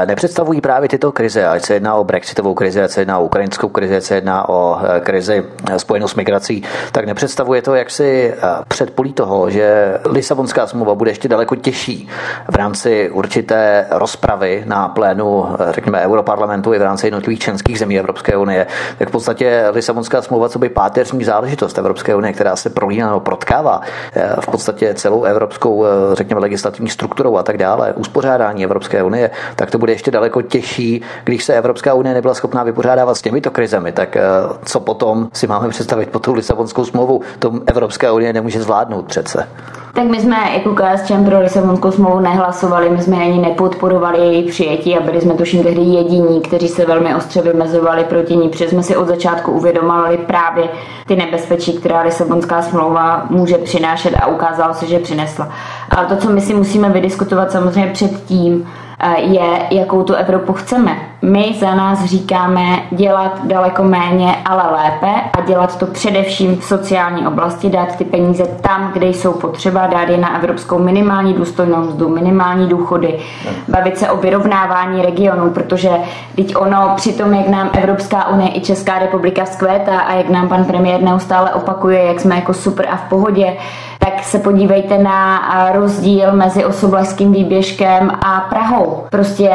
nepředstavují 0.06 0.62
právě 0.62 0.90
tyto 0.90 1.12
krize, 1.12 1.48
ať 1.48 1.66
se 1.66 1.74
jedná 1.74 1.96
o 1.96 2.04
brexitovou 2.04 2.54
krizi, 2.54 2.82
ať 2.82 2.92
se 2.92 3.02
jedná 3.02 3.20
o 3.20 3.24
ukrajinskou 3.24 3.70
krizi, 3.70 3.96
ať 3.96 4.04
se 4.04 4.16
jedná 4.16 4.50
o 4.50 4.80
eh, 4.84 5.00
krizi 5.00 5.44
eh, 5.72 5.80
spojenou 5.80 6.08
s 6.08 6.16
migrací, 6.16 6.64
tak 6.92 7.06
nepředstavuje 7.06 7.62
to 7.62 7.76
jaksi 7.76 8.34
předpolí 8.68 9.14
toho, 9.14 9.50
že 9.50 9.98
Lisabonská 10.06 10.68
smlouva 10.68 10.96
bude 11.04 11.12
ještě 11.12 11.28
daleko 11.28 11.56
těžší 11.56 12.08
v 12.52 12.56
rámci 12.56 13.10
určité 13.10 13.86
rozpravy 13.92 14.64
na 14.66 14.88
plénu, 14.88 15.46
řekněme, 15.70 16.02
Europarlamentu 16.02 16.74
i 16.74 16.80
v 16.80 16.82
rámci 16.82 17.08
jednotlivých 17.08 17.40
členských 17.40 17.80
zemí 17.80 18.00
Evropské 18.00 18.38
unie, 18.38 18.68
tak 18.98 19.10
v 19.10 19.12
podstatě 19.12 19.66
Lisabonská 19.72 20.22
smlouva, 20.22 20.50
co 20.50 20.60
by 20.60 20.70
páteřní 20.70 21.24
záležitost 21.24 21.78
Evropské 21.78 22.16
unie, 22.16 22.34
která 22.34 22.56
se 22.56 22.70
prolíná 22.70 23.08
nebo 23.08 23.20
protkává 23.20 23.82
eh, 24.16 24.30
v 24.40 24.48
podstatě 24.48 24.94
celou 24.94 25.24
evropskou, 25.24 25.86
eh, 25.86 25.90
řekněme, 26.16 26.42
legislativní 26.42 26.90
strukturou 26.90 27.38
a 27.38 27.44
tak 27.44 27.58
dále, 27.58 27.94
uspořádání 27.94 28.64
Evropské 28.64 29.04
unie, 29.04 29.32
tak 29.56 29.72
to 29.72 29.78
bude 29.78 29.92
ještě 29.92 30.12
daleko 30.12 30.42
těžší, 30.42 31.02
když 31.24 31.44
se 31.44 31.54
Evropská 31.54 31.94
unie 31.94 32.14
nebyla 32.14 32.34
schopná 32.34 32.64
vypořádávat 32.64 33.16
s 33.16 33.22
těmito 33.22 33.52
krizemi, 33.52 33.92
tak 33.92 34.16
eh, 34.16 34.22
co 34.66 34.80
potom 34.80 35.30
si 35.34 35.48
máme 35.48 35.70
představit 35.70 36.10
pod 36.10 36.24
tou 36.24 36.34
Lisabonskou 36.34 36.86
smlouvou, 36.86 37.22
to 37.40 37.52
Evropská 37.66 38.14
unie 38.14 38.34
nemůže 38.34 38.62
zvládnout 38.62 39.06
přece. 39.06 39.48
Tak 39.96 40.06
my 40.06 40.20
jsme 40.20 40.36
jako 40.54 40.76
KSČM 40.76 41.26
pro 41.26 41.40
Lisabonskou 41.40 41.92
smlouvu 41.92 42.20
nehlasovali, 42.20 42.90
my 42.90 43.02
jsme 43.02 43.18
ani 43.18 43.38
nepodporovali 43.42 44.18
její 44.18 44.44
přijetí 44.44 44.98
a 44.98 45.02
byli 45.02 45.22
jsme 45.22 45.34
tuším 45.34 45.64
tehdy 45.64 45.82
jediní, 45.82 46.42
kteří 46.42 46.68
se 46.68 46.86
velmi 46.86 47.16
ostře 47.16 47.42
vymezovali 47.42 48.04
proti 48.04 48.36
ní, 48.36 48.50
protože 48.50 48.70
jsme 48.70 48.84
si 48.84 48.96
od 48.96 49.08
začátku 49.08 49.52
uvědomovali 49.52 50.18
právě 50.18 50.70
ty 51.08 51.16
nebezpečí, 51.16 51.74
která 51.74 52.02
Lisabonská 52.02 52.62
smlouva 52.62 53.26
může 53.30 53.58
přinášet 53.58 54.16
a 54.16 54.28
ukázalo 54.28 54.74
se, 54.74 54.86
že 54.86 55.00
přinesla. 55.00 55.50
Ale 55.90 56.06
to, 56.06 56.18
co 56.18 56.30
my 56.30 56.42
si 56.42 56.54
musíme 56.54 56.90
vydiskutovat 56.90 57.52
samozřejmě 57.52 57.92
předtím, 57.92 58.70
eh, 59.00 59.22
je, 59.22 59.68
jakou 59.72 60.04
tu 60.04 60.14
Evropu 60.14 60.54
chceme 60.54 61.13
My 61.26 61.56
za 61.60 61.76
nás 61.76 62.06
říkáme 62.06 62.80
dělat 62.92 63.46
daleko 63.46 63.84
méně, 63.84 64.36
ale 64.46 64.64
lépe 64.72 65.22
a 65.34 65.42
dělat 65.42 65.80
to 65.80 65.86
především 65.86 66.58
v 66.58 66.64
sociální 66.64 67.28
oblasti, 67.28 67.70
dát 67.70 67.96
ty 67.96 68.06
peníze 68.06 68.44
tam, 68.62 68.92
kde 68.94 69.08
jsou 69.08 69.34
potřeba, 69.34 69.88
dát 69.88 70.10
je 70.10 70.18
na 70.18 70.36
evropskou 70.38 70.80
minimální 70.80 71.34
důstojnou 71.34 71.78
mzdu, 71.78 72.10
minimální 72.10 72.70
důchody, 72.70 73.20
bavit 73.68 73.98
se 73.98 74.10
o 74.10 74.18
vyrovnávání 74.18 75.02
regionů, 75.02 75.50
protože 75.50 75.90
teď 76.36 76.56
ono 76.56 76.94
při 76.96 77.14
tom, 77.14 77.34
jak 77.34 77.48
nám 77.48 77.70
Evropská 77.74 78.28
unie 78.28 78.58
i 78.58 78.62
Česká 78.62 79.00
republika 79.00 79.44
vzkvétá 79.46 80.00
a 80.00 80.14
jak 80.14 80.30
nám 80.30 80.50
pan 80.50 80.66
premiér 80.66 81.02
neustále 81.02 81.54
opakuje, 81.54 82.04
jak 82.04 82.20
jsme 82.20 82.36
jako 82.36 82.54
super 82.54 82.88
a 82.92 82.96
v 82.96 83.10
pohodě, 83.10 83.58
tak 84.00 84.24
se 84.24 84.40
podívejte 84.40 84.98
na 84.98 85.42
rozdíl 85.74 86.34
mezi 86.34 86.66
Osoblažským 86.66 87.32
výběžkem 87.32 88.12
a 88.26 88.40
Prahou. 88.50 89.04
Prostě 89.10 89.50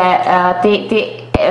ty, 0.63 0.79
ty 0.89 1.05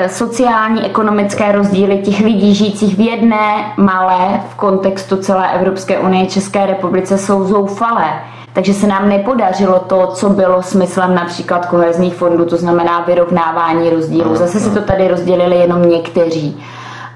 sociální, 0.07 0.85
ekonomické 0.85 1.51
rozdíly 1.51 1.97
těch 1.97 2.19
lidí 2.19 2.55
žijících 2.55 2.97
v 2.97 2.99
jedné 2.99 3.73
malé 3.77 4.41
v 4.49 4.55
kontextu 4.55 5.17
celé 5.17 5.51
Evropské 5.53 5.99
unie 5.99 6.25
České 6.25 6.65
republice 6.65 7.17
jsou 7.17 7.43
zoufalé. 7.43 8.21
Takže 8.53 8.73
se 8.73 8.87
nám 8.87 9.09
nepodařilo 9.09 9.79
to, 9.79 10.07
co 10.07 10.29
bylo 10.29 10.63
smyslem 10.63 11.15
například 11.15 11.65
kohezních 11.65 12.15
fondů, 12.15 12.45
to 12.45 12.57
znamená 12.57 13.01
vyrovnávání 13.01 13.89
rozdílů. 13.89 14.35
Zase 14.35 14.59
si 14.59 14.69
to 14.69 14.81
tady 14.81 15.07
rozdělili 15.07 15.55
jenom 15.55 15.89
někteří. 15.89 16.63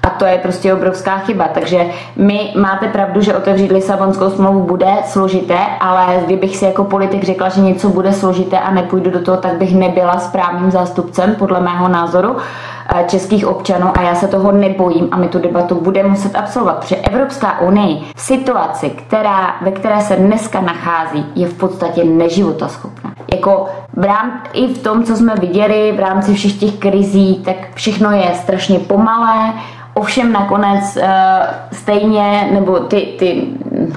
A 0.02 0.10
to 0.10 0.24
je 0.24 0.38
prostě 0.38 0.74
obrovská 0.74 1.18
chyba. 1.18 1.48
Takže 1.48 1.86
my 2.16 2.52
máte 2.56 2.88
pravdu, 2.88 3.20
že 3.20 3.36
otevřít 3.36 3.72
Lisabonskou 3.72 4.30
smlouvu 4.30 4.62
bude 4.62 4.94
složité, 5.04 5.58
ale 5.80 6.22
kdybych 6.26 6.56
si 6.56 6.64
jako 6.64 6.84
politik 6.84 7.24
řekla, 7.24 7.48
že 7.48 7.60
něco 7.60 7.88
bude 7.88 8.12
složité 8.12 8.58
a 8.58 8.70
nepůjdu 8.70 9.10
do 9.10 9.20
toho, 9.22 9.36
tak 9.36 9.54
bych 9.54 9.74
nebyla 9.74 10.18
správným 10.18 10.70
zástupcem, 10.70 11.34
podle 11.34 11.60
mého 11.60 11.88
názoru 11.88 12.36
eh, 12.36 13.04
českých 13.08 13.46
občanů 13.46 13.86
a 13.94 14.02
já 14.02 14.14
se 14.14 14.28
toho 14.28 14.52
nebojím 14.52 15.08
a 15.10 15.16
my 15.16 15.28
tu 15.28 15.38
debatu 15.38 15.74
budeme 15.74 16.08
muset 16.08 16.36
absolvovat, 16.36 16.80
protože 16.80 16.96
Evropská 16.96 17.60
unie 17.60 18.00
v 18.16 18.20
situaci, 18.20 18.90
která, 18.90 19.56
ve 19.60 19.70
které 19.70 20.00
se 20.00 20.16
dneska 20.16 20.60
nachází, 20.60 21.26
je 21.34 21.48
v 21.48 21.54
podstatě 21.54 22.04
neživotaschopná. 22.04 23.14
Jako 23.32 23.68
v 23.96 24.04
rám, 24.04 24.42
i 24.52 24.74
v 24.74 24.78
tom, 24.78 25.04
co 25.04 25.16
jsme 25.16 25.34
viděli 25.34 25.92
v 25.96 26.00
rámci 26.00 26.34
všech 26.34 26.52
těch 26.52 26.74
krizí, 26.74 27.42
tak 27.44 27.56
všechno 27.74 28.10
je 28.10 28.34
strašně 28.34 28.78
pomalé, 28.78 29.52
Ovšem 29.94 30.32
nakonec 30.32 30.96
uh, 30.96 31.02
stejně, 31.72 32.48
nebo 32.52 32.78
ty, 32.78 33.14
ty, 33.18 33.46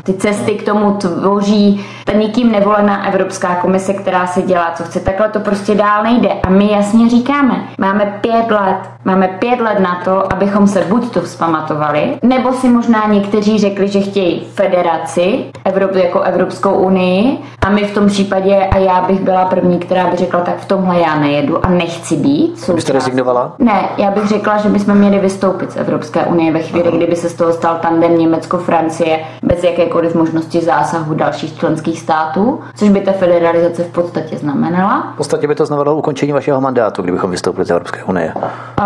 ty 0.03 0.13
cesty 0.13 0.51
k 0.51 0.65
tomu 0.65 0.91
tvoří 0.91 1.85
ta 2.05 2.13
nikým 2.13 2.51
nevolená 2.51 3.07
Evropská 3.07 3.55
komise, 3.55 3.93
která 3.93 4.27
si 4.27 4.41
dělá, 4.41 4.71
co 4.77 4.83
chce. 4.83 4.99
Takhle 4.99 5.29
to 5.29 5.39
prostě 5.39 5.75
dál 5.75 6.03
nejde. 6.03 6.29
A 6.43 6.49
my 6.49 6.71
jasně 6.71 7.09
říkáme, 7.09 7.67
máme 7.77 8.19
pět 8.21 8.51
let, 8.51 8.94
máme 9.05 9.27
pět 9.27 9.59
let 9.59 9.79
na 9.79 10.01
to, 10.05 10.33
abychom 10.33 10.67
se 10.67 10.81
buď 10.81 11.13
to 11.13 11.21
vzpamatovali, 11.21 12.17
nebo 12.23 12.53
si 12.53 12.69
možná 12.69 13.07
někteří 13.07 13.59
řekli, 13.59 13.87
že 13.87 13.99
chtějí 13.99 14.47
federaci 14.53 15.45
Evropy 15.65 15.99
jako 15.99 16.21
Evropskou 16.21 16.73
unii 16.73 17.37
a 17.65 17.69
my 17.69 17.83
v 17.83 17.93
tom 17.93 18.07
případě, 18.07 18.55
a 18.55 18.77
já 18.77 19.01
bych 19.01 19.19
byla 19.19 19.45
první, 19.45 19.79
která 19.79 20.07
by 20.07 20.17
řekla, 20.17 20.39
tak 20.39 20.57
v 20.57 20.65
tomhle 20.65 20.99
já 20.99 21.19
nejedu 21.19 21.65
a 21.65 21.69
nechci 21.69 22.15
být. 22.15 22.59
Součást. 22.59 22.75
Byste 22.75 22.93
rezignovala? 22.93 23.55
Ne, 23.59 23.89
já 23.97 24.11
bych 24.11 24.27
řekla, 24.27 24.57
že 24.57 24.69
bychom 24.69 24.95
měli 24.95 25.19
vystoupit 25.19 25.71
z 25.71 25.77
Evropské 25.77 26.25
unie 26.25 26.53
ve 26.53 26.59
chvíli, 26.59 26.91
kdyby 26.91 27.15
se 27.15 27.29
z 27.29 27.33
toho 27.33 27.53
stal 27.53 27.77
tandem 27.81 28.17
Německo-Francie 28.17 29.19
bez 29.43 29.63
jakékoliv 29.63 30.15
možnosti 30.15 30.61
zásahu 30.61 31.13
dalších 31.13 31.57
členských 31.59 31.99
států, 31.99 32.59
což 32.75 32.89
by 32.89 33.01
ta 33.01 33.11
federalizace 33.11 33.83
v 33.83 33.91
podstatě 33.91 34.37
znamenala. 34.37 35.11
V 35.13 35.17
podstatě 35.17 35.47
by 35.47 35.55
to 35.55 35.65
znamenalo 35.65 35.97
ukončení 35.97 36.31
vašeho 36.31 36.61
mandátu, 36.61 37.01
kdybychom 37.01 37.31
vystoupili 37.31 37.65
z 37.65 37.69
Evropské 37.71 38.03
unie. 38.03 38.33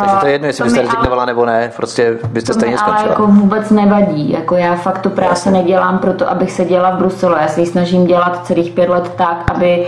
Takže 0.09 0.21
to 0.21 0.27
je 0.27 0.31
jedno, 0.31 0.47
jestli 0.47 0.63
byste 0.63 0.81
rezignovala 0.81 1.25
nebo 1.25 1.45
ne, 1.45 1.71
prostě 1.75 2.17
byste 2.27 2.53
stejně 2.53 2.77
skončila. 2.77 3.01
Ale 3.01 3.09
jako 3.09 3.27
vůbec 3.27 3.69
nevadí. 3.69 4.31
Jako 4.31 4.55
já 4.55 4.75
fakt 4.75 4.99
tu 4.99 5.09
práci 5.09 5.31
Jasně. 5.31 5.51
nedělám 5.51 5.99
proto, 5.99 6.29
abych 6.29 6.51
se 6.51 6.65
dělala 6.65 6.95
v 6.95 6.99
Bruselu. 6.99 7.35
Já 7.41 7.47
se 7.47 7.59
ji 7.59 7.67
snažím 7.67 8.07
dělat 8.07 8.45
celých 8.47 8.71
pět 8.71 8.89
let 8.89 9.11
tak, 9.15 9.51
aby 9.55 9.87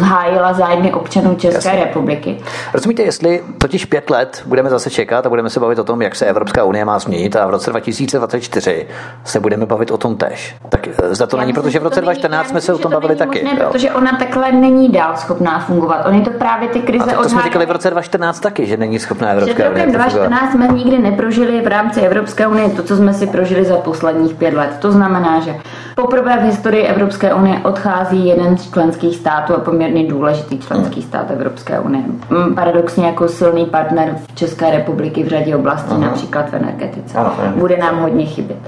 hájila 0.00 0.52
zájmy 0.52 0.92
občanů 0.92 1.34
České 1.34 1.68
Jasně. 1.68 1.84
republiky. 1.84 2.38
Rozumíte, 2.74 3.02
jestli 3.02 3.42
totiž 3.58 3.84
pět 3.84 4.10
let 4.10 4.42
budeme 4.46 4.70
zase 4.70 4.90
čekat 4.90 5.26
a 5.26 5.28
budeme 5.28 5.50
se 5.50 5.60
bavit 5.60 5.78
o 5.78 5.84
tom, 5.84 6.02
jak 6.02 6.16
se 6.16 6.26
Evropská 6.26 6.64
unie 6.64 6.84
má 6.84 6.98
změnit 6.98 7.36
a 7.36 7.46
v 7.46 7.50
roce 7.50 7.70
2024 7.70 8.86
se 9.24 9.40
budeme 9.40 9.66
bavit 9.66 9.90
o 9.90 9.98
tom 9.98 10.16
tež. 10.16 10.56
Tak 10.68 10.88
eh, 10.88 11.14
za 11.14 11.26
to 11.26 11.36
Já 11.36 11.40
není, 11.40 11.52
myslím, 11.52 11.62
protože 11.62 11.78
v 11.78 11.82
roce 11.82 12.00
2014 12.00 12.48
jsme 12.48 12.60
se 12.60 12.74
o 12.74 12.78
tom 12.78 12.92
bavili 12.92 13.16
taky. 13.16 13.44
Možné, 13.44 13.64
protože 13.64 13.90
ona 13.90 14.12
takhle 14.18 14.52
není 14.52 14.88
dál 14.88 15.16
schopná 15.16 15.58
fungovat. 15.58 16.06
Oni 16.06 16.22
to 16.22 16.30
právě 16.30 16.68
ty 16.68 16.80
krize 16.80 17.12
a 17.12 17.22
to 17.22 17.28
jsme 17.28 17.42
říkali 17.42 17.66
v 17.66 17.70
roce 17.70 17.90
2014 17.90 18.40
taky, 18.40 18.66
že 18.66 18.76
není 18.76 18.98
schopná 18.98 19.28
Evropská 19.28 19.70
unie. 19.70 19.86
V 19.86 19.92
2014 19.92 20.52
jsme 20.52 20.68
nikdy 20.68 20.98
neprožili 20.98 21.60
v 21.60 21.66
rámci 21.66 22.00
Evropské 22.00 22.46
unie 22.46 22.68
to, 22.68 22.82
co 22.82 22.96
jsme 22.96 23.14
si 23.14 23.26
prožili 23.26 23.64
za 23.64 23.76
posledních 23.76 24.34
pět 24.34 24.54
let. 24.54 24.70
To 24.78 24.92
znamená, 24.92 25.40
že 25.40 25.54
poprvé 25.94 26.36
v 26.38 26.42
historii 26.42 26.82
Evropské 26.84 27.34
unie 27.34 27.58
odchází 27.64 28.26
jeden 28.26 28.58
z 28.58 28.70
členských 28.72 29.07
států 29.16 29.54
a 29.54 29.58
poměrně 29.58 30.04
důležitý 30.08 30.58
členský 30.58 31.02
stát 31.02 31.30
Evropské 31.30 31.80
unie. 31.80 32.04
Mm, 32.30 32.54
paradoxně 32.54 33.06
jako 33.06 33.28
silný 33.28 33.66
partner 33.66 34.16
v 34.26 34.34
České 34.34 34.70
republiky 34.70 35.22
v 35.22 35.28
řadě 35.28 35.56
oblastí, 35.56 35.90
Aha. 35.90 36.00
například 36.00 36.50
v 36.50 36.54
energetice. 36.54 37.18
Aha. 37.18 37.52
Bude 37.56 37.76
nám 37.76 38.00
hodně 38.00 38.26
chybět. 38.26 38.58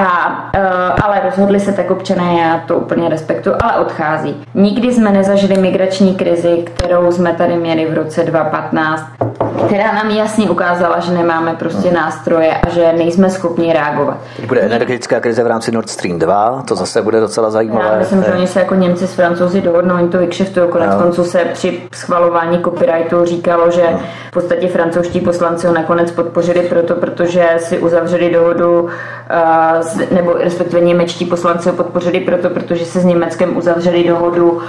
A, 0.00 0.50
uh, 0.56 1.04
ale 1.04 1.20
rozhodli 1.24 1.60
se 1.60 1.72
tak 1.72 1.90
občané, 1.90 2.38
já 2.40 2.58
to 2.66 2.76
úplně 2.76 3.08
respektuju, 3.08 3.56
ale 3.62 3.76
odchází. 3.76 4.44
Nikdy 4.54 4.92
jsme 4.92 5.10
nezažili 5.10 5.60
migrační 5.60 6.14
krizi, 6.14 6.64
kterou 6.64 7.12
jsme 7.12 7.32
tady 7.32 7.56
měli 7.56 7.86
v 7.86 7.94
roce 7.94 8.24
2015, 8.24 9.04
která 9.66 9.92
nám 9.92 10.10
jasně 10.10 10.50
ukázala, 10.50 11.00
že 11.00 11.12
nemáme 11.12 11.54
prostě 11.54 11.90
nástroje 11.90 12.54
a 12.54 12.68
že 12.68 12.92
nejsme 12.92 13.30
schopni 13.30 13.72
reagovat. 13.72 14.16
Teď 14.36 14.46
bude 14.46 14.60
energetická 14.60 15.20
krize 15.20 15.44
v 15.44 15.46
rámci 15.46 15.72
Nord 15.72 15.90
Stream 15.90 16.18
2, 16.18 16.62
to 16.68 16.74
zase 16.74 17.02
bude 17.02 17.20
docela 17.20 17.50
zajímavé. 17.50 17.88
Já 17.92 17.98
myslím, 17.98 18.22
že 18.22 18.32
oni 18.32 18.46
se 18.46 18.58
jako 18.58 18.74
Němci 18.74 19.06
s 19.06 19.14
Francouzi 19.14 19.60
dohodnou, 19.60 19.94
oni 19.94 20.08
to 20.08 20.18
vykšeftují. 20.18 20.70
Konec 20.70 20.90
no. 20.90 21.02
konců 21.02 21.24
se 21.24 21.38
při 21.38 21.82
schvalování 21.94 22.62
copyrightu 22.64 23.24
říkalo, 23.24 23.70
že 23.70 23.86
no. 23.92 23.98
v 24.28 24.32
podstatě 24.32 24.68
francouzští 24.68 25.20
poslanci 25.20 25.66
ho 25.66 25.72
nakonec 25.72 26.10
podpořili 26.10 26.60
proto, 26.60 26.94
protože 26.94 27.48
si 27.58 27.78
uzavřeli 27.78 28.30
dohodu 28.30 28.82
uh, 28.82 28.90
nebo 30.10 30.32
respektive 30.32 30.80
němečtí 30.80 31.24
poslanci 31.24 31.68
ho 31.68 31.74
podpořili 31.74 32.20
proto, 32.20 32.50
protože 32.50 32.84
se 32.84 33.00
s 33.00 33.04
Německem 33.04 33.56
uzavřeli 33.56 34.04
dohodu 34.04 34.50
uh, 34.50 34.62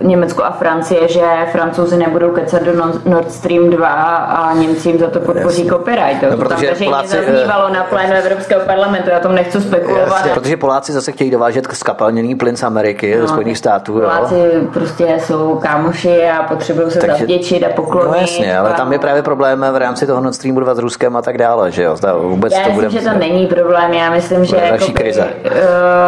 Německo 0.00 0.44
a 0.44 0.50
Francie, 0.50 1.08
že 1.08 1.22
francouzi 1.52 1.96
nebudou 1.96 2.30
kecat 2.30 2.62
do 2.62 2.72
Nord 3.04 3.32
Stream 3.32 3.70
2 3.70 3.88
a 3.88 4.54
Němci 4.54 4.88
jim 4.88 4.98
za 4.98 5.10
to 5.10 5.20
podpoří 5.20 5.58
Jasně. 5.58 5.70
copyright. 5.70 6.22
No, 6.22 6.36
to 6.36 6.48
tam 6.48 6.60
Poláci, 6.84 7.08
zaznívalo 7.08 7.68
na 7.68 7.84
plénu 7.84 8.14
Evropského 8.14 8.60
parlamentu, 8.60 9.10
já 9.10 9.20
tom 9.20 9.34
nechci 9.34 9.60
spekulovat. 9.60 10.08
Jasně, 10.08 10.30
protože 10.34 10.56
Poláci 10.56 10.92
zase 10.92 11.12
chtějí 11.12 11.30
dovážet 11.30 11.68
skapalněný 11.72 12.34
plyn 12.34 12.56
z 12.56 12.62
Ameriky, 12.62 13.16
no, 13.20 13.28
Spojených 13.28 13.58
států. 13.58 13.92
Poláci 13.92 14.34
jo. 14.34 14.60
prostě 14.72 15.18
jsou 15.20 15.58
kámoši 15.62 16.28
a 16.28 16.42
potřebují 16.42 16.90
se 16.90 16.98
Takže, 16.98 17.16
zavděčit 17.18 17.64
a 17.64 17.68
poklonit. 17.68 18.10
No 18.10 18.20
jasně, 18.20 18.58
ale 18.58 18.72
tam 18.72 18.92
je 18.92 18.98
právě 18.98 19.22
problém 19.22 19.66
v 19.72 19.76
rámci 19.76 20.06
toho 20.06 20.20
Nord 20.20 20.34
Streamu 20.34 20.60
2 20.60 20.74
s 20.74 20.78
Ruskem 20.78 21.16
a 21.16 21.22
tak 21.22 21.38
dále, 21.38 21.70
že 21.70 21.82
jo? 21.82 21.96
Vůbec 22.18 22.52
já 22.52 22.62
to 22.62 22.68
myslím, 22.68 22.88
bude... 22.88 23.00
že 23.00 23.10
to 23.10 23.18
není 23.18 23.46
problém 23.46 23.79
problém. 23.80 24.02
Já 24.02 24.10
myslím, 24.10 24.44
že 24.44 24.56
jakoby, 24.56 24.92
krize. 24.92 25.28
Uh, 25.44 25.52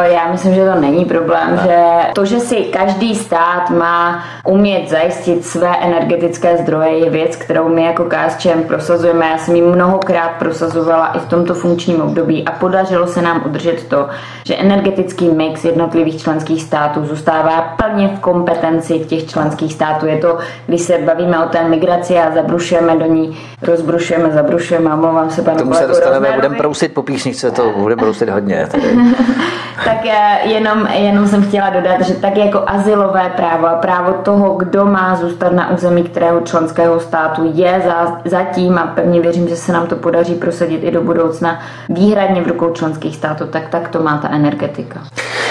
já 0.05 0.33
myslím, 0.33 0.55
že 0.55 0.65
to 0.65 0.81
není 0.81 1.05
problém, 1.05 1.57
ne. 1.57 1.63
že 1.65 2.13
to, 2.13 2.25
že 2.25 2.41
si 2.41 2.57
každý 2.57 3.15
stát 3.15 3.71
má 3.71 4.25
umět 4.45 4.89
zajistit 4.89 5.45
své 5.45 5.77
energetické 5.77 6.57
zdroje, 6.57 6.99
je 6.99 7.11
věc, 7.11 7.37
kterou 7.37 7.69
my 7.69 7.85
jako 7.85 8.05
KSČM 8.05 8.63
prosazujeme. 8.63 9.27
Já 9.27 9.39
jsem 9.39 9.57
ji 9.57 9.63
mnohokrát 9.63 10.29
prosazovala 10.39 11.07
i 11.07 11.19
v 11.19 11.29
tomto 11.29 11.55
funkčním 11.55 12.03
období 12.03 12.45
a 12.45 12.51
podařilo 12.53 13.07
se 13.07 13.23
nám 13.23 13.43
udržet 13.47 13.89
to, 13.89 14.09
že 14.45 14.57
energetický 14.57 15.29
mix 15.29 15.65
jednotlivých 15.65 16.23
členských 16.23 16.63
států 16.63 17.07
zůstává 17.07 17.75
plně 17.77 18.09
v 18.09 18.21
kompetenci 18.21 18.99
těch 18.99 19.27
členských 19.27 19.73
států. 19.73 20.07
Je 20.07 20.19
to, 20.19 20.39
když 20.67 20.81
se 20.81 20.99
bavíme 20.99 21.45
o 21.45 21.49
té 21.49 21.69
migraci 21.69 22.19
a 22.19 22.35
zabrušujeme 22.35 22.97
do 22.97 23.07
ní, 23.07 23.39
rozbrušujeme, 23.63 24.31
zabrušujeme, 24.31 24.91
a 24.91 24.97
mluvám 24.97 25.31
se 25.31 25.43
panu 25.43 25.59
Tomu 25.59 25.75
se 25.75 25.87
dostaneme, 25.87 26.33
budeme 26.35 26.57
prousit 26.57 26.95
po 26.95 27.03
písničce, 27.03 27.51
to 27.51 27.62
budeme 27.77 28.03
brousit 28.03 28.29
hodně. 28.29 28.69
tak 29.85 30.07
eh, 30.07 30.49
jenom, 30.49 30.87
jenom 30.87 31.29
jsem 31.29 31.43
chtěla 31.43 31.71
dodat, 31.71 32.01
že 32.01 32.15
tak 32.15 32.37
jako 32.37 32.63
asilové 32.67 33.33
právo 33.37 33.67
a 33.67 33.75
právo 33.75 34.13
toho, 34.13 34.55
kdo 34.55 34.85
má 34.85 35.17
zůstat 35.17 35.53
na 35.53 35.71
území 35.71 36.03
kterého 36.05 36.41
členského 36.41 37.01
státu 37.01 37.51
je 37.55 37.83
za, 37.85 38.21
zatím 38.25 38.79
a 38.79 38.87
pevně 38.87 39.21
věřím, 39.21 39.49
že 39.49 39.57
se 39.57 39.73
nám 39.73 39.87
to 39.87 39.97
podaří 39.97 40.35
prosadit 40.35 40.85
i 40.85 40.91
do 40.91 41.03
budoucna 41.03 41.61
výhradně 41.89 42.43
v 42.43 42.49
rukou 42.49 42.73
členských 42.73 43.17
států, 43.17 43.47
tak 43.47 43.69
tak 43.69 43.89
to 43.89 44.03
má 44.03 44.19
ta 44.19 44.29
energetika. 44.31 45.03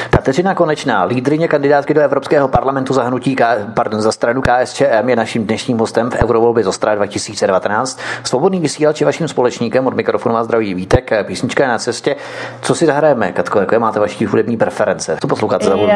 Kateřina 0.10 0.56
Konečná, 0.56 1.04
lídrině 1.04 1.47
kandidátky 1.47 1.93
do 1.93 2.02
Evropského 2.02 2.47
parlamentu 2.47 2.93
za, 2.93 3.04
hnutí, 3.04 3.36
pardon, 3.74 4.02
za 4.02 4.12
stranu 4.12 4.41
KSČM 4.41 5.10
je 5.10 5.15
naším 5.15 5.45
dnešním 5.45 5.78
hostem 5.78 6.10
v 6.12 6.15
Eurovolbě 6.15 6.63
z 6.63 6.67
Ostra 6.67 6.95
2019. 6.95 8.00
Svobodný 8.24 8.60
vysílač 8.60 9.02
je 9.02 9.06
vaším 9.06 9.28
společníkem, 9.28 9.88
od 9.88 9.93
mikrofonu 9.93 10.34
má 10.34 10.43
zdraví 10.43 10.74
Vítek, 10.74 11.12
písnička 11.24 11.63
je 11.63 11.69
na 11.69 11.78
cestě. 11.78 12.01
Co 12.62 12.76
si 12.76 12.86
zahrajeme, 12.86 13.32
Katko, 13.32 13.60
jaké 13.60 13.80
máte 13.80 13.94
zvláštní 13.94 14.26
hudební 14.26 14.58
preference. 14.58 15.18
Co 15.22 15.28
posloucháte 15.28 15.66
za 15.66 15.76
hudbu? 15.76 15.92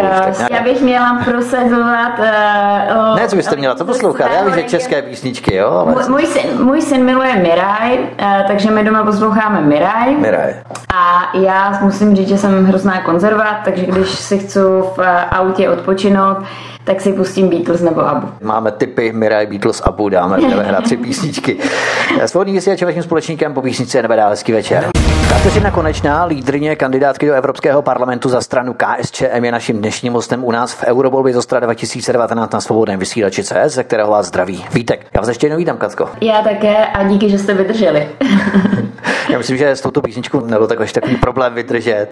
Já 0.52 0.64
bych 0.64 0.82
měla 0.82 1.22
prosazovat... 1.26 2.20
Uh, 2.20 3.16
ne, 3.16 3.28
co 3.28 3.36
byste 3.36 3.56
měla 3.56 3.76
to 3.76 3.86
poslouchat? 3.86 4.32
Já 4.32 4.44
vím, 4.44 4.56
že 4.56 4.64
české 4.64 5.02
písničky, 5.02 5.56
jo. 5.56 5.70
Ale... 5.70 5.92
Můj, 5.92 6.04
můj, 6.10 6.26
syn, 6.26 6.64
můj 6.64 6.82
syn 6.82 7.04
miluje 7.04 7.36
Miraj, 7.36 8.00
uh, 8.00 8.48
takže 8.48 8.72
my 8.72 8.84
doma 8.84 9.04
posloucháme 9.04 9.62
Miraj. 9.62 10.16
Miraj. 10.16 10.54
A 10.96 11.38
já 11.38 11.80
musím 11.82 12.16
říct, 12.16 12.28
že 12.28 12.38
jsem 12.38 12.66
hrozná 12.66 13.02
konzervat, 13.02 13.58
takže 13.66 13.86
když 13.86 14.10
si 14.10 14.38
chci 14.40 14.60
v 14.96 15.00
autě 15.32 15.70
odpočinout, 15.70 16.38
tak 16.84 17.02
si 17.02 17.14
pustím 17.14 17.50
Beatles 17.50 17.82
nebo 17.82 18.02
Abu. 18.02 18.28
Máme 18.42 18.72
typy 18.72 19.12
Mirai, 19.12 19.46
Beatles, 19.46 19.82
Abu, 19.82 20.10
dáme, 20.10 20.38
hrát 20.38 20.84
tři 20.84 20.98
písničky. 20.98 21.58
Svobodný 22.26 22.54
vysílač 22.54 22.84
vaším 22.84 23.04
společníkem 23.04 23.54
po 23.54 23.62
písnici 23.62 24.04
NB 24.04 24.12
hezký 24.12 24.52
večer. 24.52 24.90
Kateřina 25.36 25.72
Konečná, 25.72 26.26
lídrině 26.26 26.76
kandidátky 26.76 27.28
do 27.28 27.34
Evropského 27.34 27.82
parlamentu 27.82 28.30
za 28.30 28.42
stranu 28.42 28.74
KSČM 28.74 29.46
je 29.46 29.52
naším 29.52 29.78
dnešním 29.78 30.14
hostem 30.14 30.44
u 30.44 30.52
nás 30.52 30.74
v 30.74 30.84
Eurovolbě 30.84 31.34
z 31.34 31.38
Ostra 31.38 31.60
2019 31.60 32.54
na 32.54 32.62
svobodném 32.62 33.00
vysílači 33.00 33.44
CS, 33.44 33.74
ze 33.74 33.84
kterého 33.84 34.12
vás 34.12 34.28
zdraví. 34.28 34.66
Vítek, 34.74 35.08
já 35.14 35.22
vás 35.22 35.28
ještě 35.28 35.46
jednou 35.46 35.58
vítám, 35.58 35.78
Katko. 35.78 36.10
Já 36.22 36.42
také 36.42 36.86
a 36.86 37.04
díky, 37.04 37.30
že 37.30 37.40
jste 37.40 37.54
vydrželi. 37.54 38.10
já 39.30 39.38
myslím, 39.38 39.58
že 39.58 39.70
s 39.70 39.82
touto 39.82 40.02
písničkou 40.02 40.46
nebyl 40.46 40.68
takový, 40.68 40.90
takový 40.90 41.18
problém 41.18 41.54
vydržet, 41.54 42.08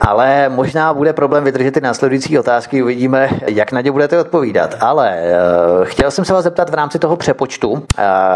ale 0.00 0.48
možná 0.48 0.94
bude 0.94 1.12
problém 1.12 1.44
vydržet 1.44 1.70
ty 1.70 1.80
následující 1.80 2.38
otázky, 2.38 2.82
uvidíme, 2.82 3.28
jak 3.46 3.72
na 3.72 3.80
ně 3.80 3.92
budete 3.92 4.20
odpovídat. 4.20 4.74
Ale 4.80 5.22
uh, 5.78 5.84
chtěl 5.84 6.10
jsem 6.10 6.24
se 6.24 6.32
vás 6.32 6.44
zeptat 6.44 6.70
v 6.70 6.74
rámci 6.74 6.98
toho 6.98 7.16
přepočtu, 7.16 7.70
uh, 7.70 7.80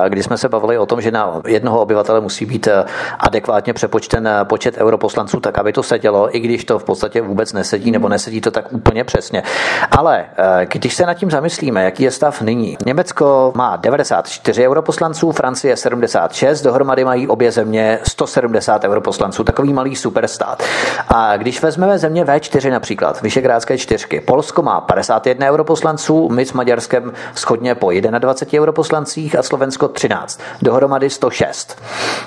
kdy 0.08 0.22
jsme 0.22 0.38
se 0.38 0.48
bavili 0.48 0.78
o 0.78 0.86
tom, 0.86 1.00
že 1.00 1.10
na 1.10 1.40
jednoho 1.46 1.80
obyvatele 1.80 2.20
musí 2.20 2.46
být 2.46 2.66
uh, 2.66 2.72
adekvátně 3.18 3.72
přepočten 3.72 4.28
počet 4.44 4.78
europoslanců, 4.78 5.40
tak 5.40 5.58
aby 5.58 5.72
to 5.72 5.82
sedělo, 5.82 6.36
i 6.36 6.40
když 6.40 6.64
to 6.64 6.78
v 6.78 6.84
podstatě 6.84 7.20
vůbec 7.20 7.52
nesedí, 7.52 7.90
nebo 7.90 8.08
nesedí 8.08 8.40
to 8.40 8.50
tak 8.50 8.72
úplně 8.72 9.04
přesně. 9.04 9.42
Ale 9.90 10.24
když 10.64 10.94
se 10.94 11.06
nad 11.06 11.14
tím 11.14 11.30
zamyslíme, 11.30 11.84
jaký 11.84 12.02
je 12.02 12.10
stav 12.10 12.42
nyní? 12.42 12.76
Německo 12.86 13.52
má 13.56 13.76
94 13.76 14.68
europoslanců, 14.68 15.32
Francie 15.32 15.76
76, 15.76 16.62
dohromady 16.62 17.04
mají 17.04 17.28
obě 17.28 17.52
země 17.52 17.98
170 18.04 18.84
europoslanců, 18.84 19.44
takový 19.44 19.72
malý 19.72 19.96
superstát. 19.96 20.62
A 21.08 21.36
když 21.36 21.62
vezmeme 21.62 21.98
země 21.98 22.24
V4 22.24 22.70
například, 22.70 23.22
Vyšegrádské 23.22 23.78
čtyřky, 23.78 24.20
Polsko 24.20 24.62
má 24.62 24.80
51 24.80 25.46
europoslanců, 25.48 26.28
my 26.28 26.46
s 26.46 26.52
Maďarskem 26.52 27.12
schodně 27.34 27.74
po 27.74 27.90
21 27.90 28.62
europoslancích 28.62 29.38
a 29.38 29.42
Slovensko 29.42 29.88
13. 29.88 30.40
Dohromady 30.62 31.10
106. 31.10 31.82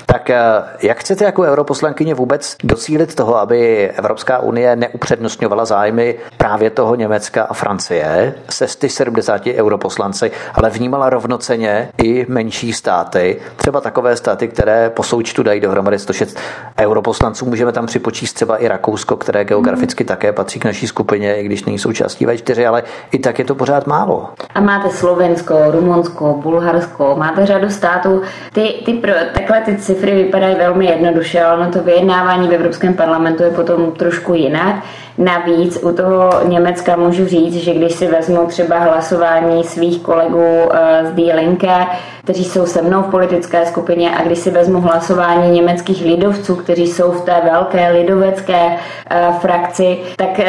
Tak 0.05 0.29
eh, 0.29 0.41
jak 0.81 0.99
chcete 0.99 1.25
jako 1.25 1.41
europoslankyně 1.41 2.13
vůbec 2.13 2.55
docílit 2.63 3.15
toho, 3.15 3.38
aby 3.38 3.89
Evropská 3.89 4.39
unie 4.39 4.75
neupřednostňovala 4.75 5.65
zájmy 5.65 6.15
právě 6.38 6.69
toho 6.69 6.95
Německa 6.95 7.43
a 7.43 7.53
Francie 7.53 8.35
se 8.49 8.67
170 8.67 9.47
europoslanci, 9.47 10.31
ale 10.53 10.69
vnímala 10.69 11.09
rovnoceně 11.09 11.89
i 12.03 12.25
menší 12.29 12.73
státy, 12.73 13.41
třeba 13.55 13.81
takové 13.81 14.15
státy, 14.15 14.47
které 14.47 14.89
po 14.89 15.03
součtu 15.03 15.43
dají 15.43 15.59
dohromady 15.65 15.99
106 15.99 16.38
europoslanců. 16.80 17.45
Můžeme 17.45 17.71
tam 17.71 17.86
připočíst 17.86 18.36
třeba 18.36 18.58
i 18.58 18.67
Rakousko, 18.67 19.15
které 19.15 19.45
geograficky 19.45 20.04
také 20.04 20.34
patří 20.34 20.60
k 20.60 20.65
naší 20.65 20.88
skupině, 20.88 21.36
i 21.36 21.43
když 21.43 21.65
není 21.65 21.80
součástí 21.80 22.28
V4, 22.28 22.67
ale 22.67 22.84
i 23.12 23.19
tak 23.19 23.39
je 23.39 23.45
to 23.45 23.56
pořád 23.56 23.88
málo. 23.88 24.30
A 24.56 24.60
máte 24.62 24.89
Slovensko, 24.89 25.56
Rumunsko, 25.71 26.39
Bulharsko, 26.43 27.15
máte 27.17 27.45
řadu 27.45 27.69
států. 27.69 28.21
Ty, 28.54 28.73
ty 28.86 28.93
pro, 28.93 29.12
takhle 29.34 29.62
ty 29.62 29.78
cifry 29.78 30.15
vypadají 30.15 30.56
velmi 30.56 30.86
jednoduše, 30.86 31.43
ale 31.43 31.67
to 31.67 31.84
vyjednávání 31.84 32.47
v 32.47 32.54
Evropském 32.54 32.93
parlamentu 32.93 33.43
je 33.43 33.49
potom 33.49 33.91
trošku 33.91 34.34
jinak. 34.34 34.75
Navíc 35.17 35.80
u 35.84 35.91
toho 35.91 36.30
Německa 36.43 36.95
můžu 36.95 37.25
říct, 37.25 37.54
že 37.54 37.73
když 37.73 37.93
si 37.93 38.08
vezmu 38.08 38.47
třeba 38.47 38.80
hlasování 38.80 39.63
svých 39.63 40.01
kolegů 40.01 40.45
eh, 40.73 41.06
z 41.06 41.12
Die 41.12 41.36
Linke, 41.36 41.86
kteří 42.25 42.43
jsou 42.43 42.65
se 42.65 42.82
mnou 42.82 43.01
v 43.01 43.12
politické 43.12 43.65
skupině 43.65 44.17
a 44.17 44.23
když 44.23 44.39
si 44.39 44.51
vezmu 44.51 44.82
hlasování 44.82 45.49
německých 45.49 46.06
lidovců, 46.06 46.56
kteří 46.56 46.88
jsou 46.88 47.12
v 47.12 47.21
té 47.21 47.41
velké 47.43 47.91
lidovecké 47.91 48.65
uh, 48.65 49.36
frakci, 49.36 49.97
tak 50.15 50.39
uh, 50.39 50.45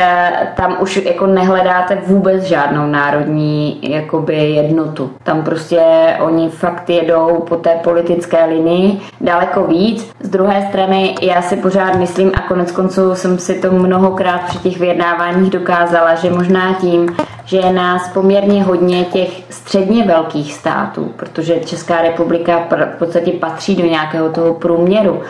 tam 0.56 0.76
už 0.80 0.96
jako 0.96 1.26
nehledáte 1.26 1.98
vůbec 2.06 2.42
žádnou 2.42 2.86
národní 2.86 3.78
jakoby 3.82 4.50
jednotu. 4.50 5.10
Tam 5.22 5.42
prostě 5.42 5.80
oni 6.20 6.48
fakt 6.48 6.90
jedou 6.90 7.44
po 7.48 7.56
té 7.56 7.70
politické 7.84 8.44
linii 8.44 9.00
daleko 9.20 9.64
víc. 9.64 10.10
Z 10.20 10.28
druhé 10.28 10.66
strany 10.68 11.14
já 11.22 11.42
si 11.42 11.56
pořád 11.56 11.94
myslím 11.94 12.32
a 12.34 12.40
konec 12.40 12.72
konců 12.72 13.14
jsem 13.14 13.38
si 13.38 13.54
to 13.54 13.72
mnohokrát 13.72 14.40
při 14.56 14.70
těch 14.70 14.80
vyjednáváních 14.80 15.50
dokázala, 15.50 16.14
že 16.14 16.30
možná 16.30 16.74
tím, 16.80 17.16
že 17.44 17.56
je 17.56 17.72
nás 17.72 18.08
poměrně 18.08 18.64
hodně 18.64 19.04
těch 19.04 19.42
středně 19.50 20.04
velkých 20.04 20.54
států, 20.54 21.12
protože 21.16 21.60
Česká 21.60 22.02
republika 22.02 22.60
v 22.94 22.98
podstatě 22.98 23.32
patří 23.32 23.76
do 23.76 23.84
nějakého 23.84 24.28
toho 24.28 24.54
průměru. 24.54 25.22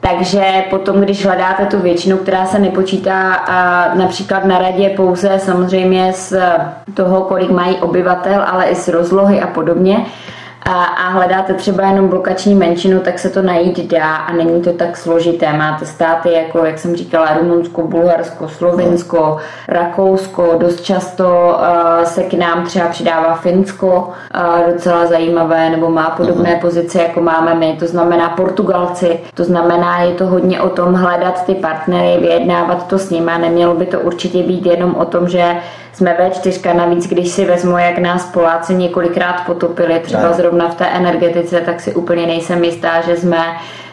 Takže 0.00 0.64
potom, 0.70 1.00
když 1.00 1.24
hledáte 1.24 1.66
tu 1.66 1.78
většinu, 1.78 2.16
která 2.16 2.46
se 2.46 2.58
nepočítá 2.58 3.34
a 3.34 3.90
například 3.94 4.44
na 4.44 4.58
radě 4.58 4.88
pouze 4.88 5.38
samozřejmě 5.38 6.12
z 6.12 6.34
toho, 6.94 7.20
kolik 7.20 7.50
mají 7.50 7.76
obyvatel, 7.76 8.44
ale 8.46 8.64
i 8.64 8.74
z 8.74 8.88
rozlohy 8.88 9.40
a 9.40 9.46
podobně, 9.46 10.06
a, 10.64 10.84
a 10.84 11.08
hledáte 11.08 11.54
třeba 11.54 11.86
jenom 11.86 12.08
blokační 12.08 12.54
menšinu, 12.54 13.00
tak 13.00 13.18
se 13.18 13.30
to 13.30 13.42
najít 13.42 13.90
dá 13.90 14.14
a 14.14 14.32
není 14.32 14.62
to 14.62 14.72
tak 14.72 14.96
složité. 14.96 15.52
Máte 15.52 15.86
státy 15.86 16.32
jako, 16.32 16.64
jak 16.64 16.78
jsem 16.78 16.96
říkala, 16.96 17.38
Rumunsko, 17.40 17.82
Bulharsko, 17.82 18.48
Slovinsko, 18.48 19.36
Rakousko, 19.68 20.54
dost 20.58 20.80
často 20.80 21.24
uh, 21.24 22.04
se 22.04 22.22
k 22.22 22.34
nám 22.34 22.64
třeba 22.64 22.88
přidává 22.88 23.34
Finsko, 23.34 24.12
uh, 24.34 24.72
docela 24.72 25.06
zajímavé, 25.06 25.70
nebo 25.70 25.90
má 25.90 26.10
podobné 26.10 26.54
uh-huh. 26.54 26.60
pozice, 26.60 27.02
jako 27.02 27.20
máme 27.20 27.54
my, 27.54 27.76
to 27.78 27.86
znamená 27.86 28.28
Portugalci, 28.28 29.20
to 29.34 29.44
znamená, 29.44 30.02
je 30.02 30.14
to 30.14 30.26
hodně 30.26 30.60
o 30.60 30.68
tom 30.68 30.94
hledat 30.94 31.46
ty 31.46 31.54
partnery, 31.54 32.20
vyjednávat 32.20 32.86
to 32.86 32.98
s 32.98 33.10
nimi, 33.10 33.32
nemělo 33.38 33.74
by 33.74 33.86
to 33.86 34.00
určitě 34.00 34.42
být 34.42 34.66
jenom 34.66 34.94
o 34.94 35.04
tom, 35.04 35.28
že 35.28 35.56
jsme 35.94 36.16
V4, 36.20 36.76
navíc 36.76 37.08
když 37.08 37.28
si 37.28 37.44
vezmu, 37.44 37.78
jak 37.78 37.98
nás 37.98 38.26
Poláci 38.26 38.74
několikrát 38.74 39.46
potopili, 39.46 40.00
třeba 40.00 40.32
zrovna 40.32 40.68
v 40.68 40.74
té 40.74 40.86
energetice, 40.86 41.60
tak 41.60 41.80
si 41.80 41.94
úplně 41.94 42.26
nejsem 42.26 42.64
jistá, 42.64 43.00
že 43.00 43.16
jsme 43.16 43.38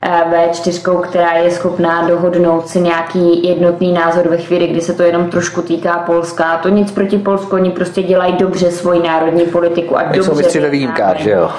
eh, 0.02 0.10
V4, 0.32 1.02
která 1.02 1.34
je 1.34 1.52
schopná 1.52 2.08
dohodnout 2.08 2.68
si 2.68 2.82
nějaký 2.82 3.48
jednotný 3.48 3.94
názor 3.94 4.28
ve 4.28 4.38
chvíli, 4.38 4.68
kdy 4.68 4.82
se 4.82 4.94
to 4.94 5.04
jenom 5.04 5.30
trošku 5.30 5.62
týká 5.62 5.98
Polska. 5.98 6.58
To 6.58 6.70
nic 6.70 6.92
proti 6.92 7.18
Polsku, 7.18 7.56
oni 7.56 7.72
prostě 7.72 8.04
dělají 8.04 8.34
dobře 8.34 8.72
svoji 8.72 9.02
národní 9.08 9.46
politiku 9.46 9.98
a 9.98 10.04
dobře. 10.04 10.24
Jsou 10.24 10.62
ve 10.62 10.70
výjimkách, 10.70 11.18
že 11.18 11.30
jo? 11.30 11.50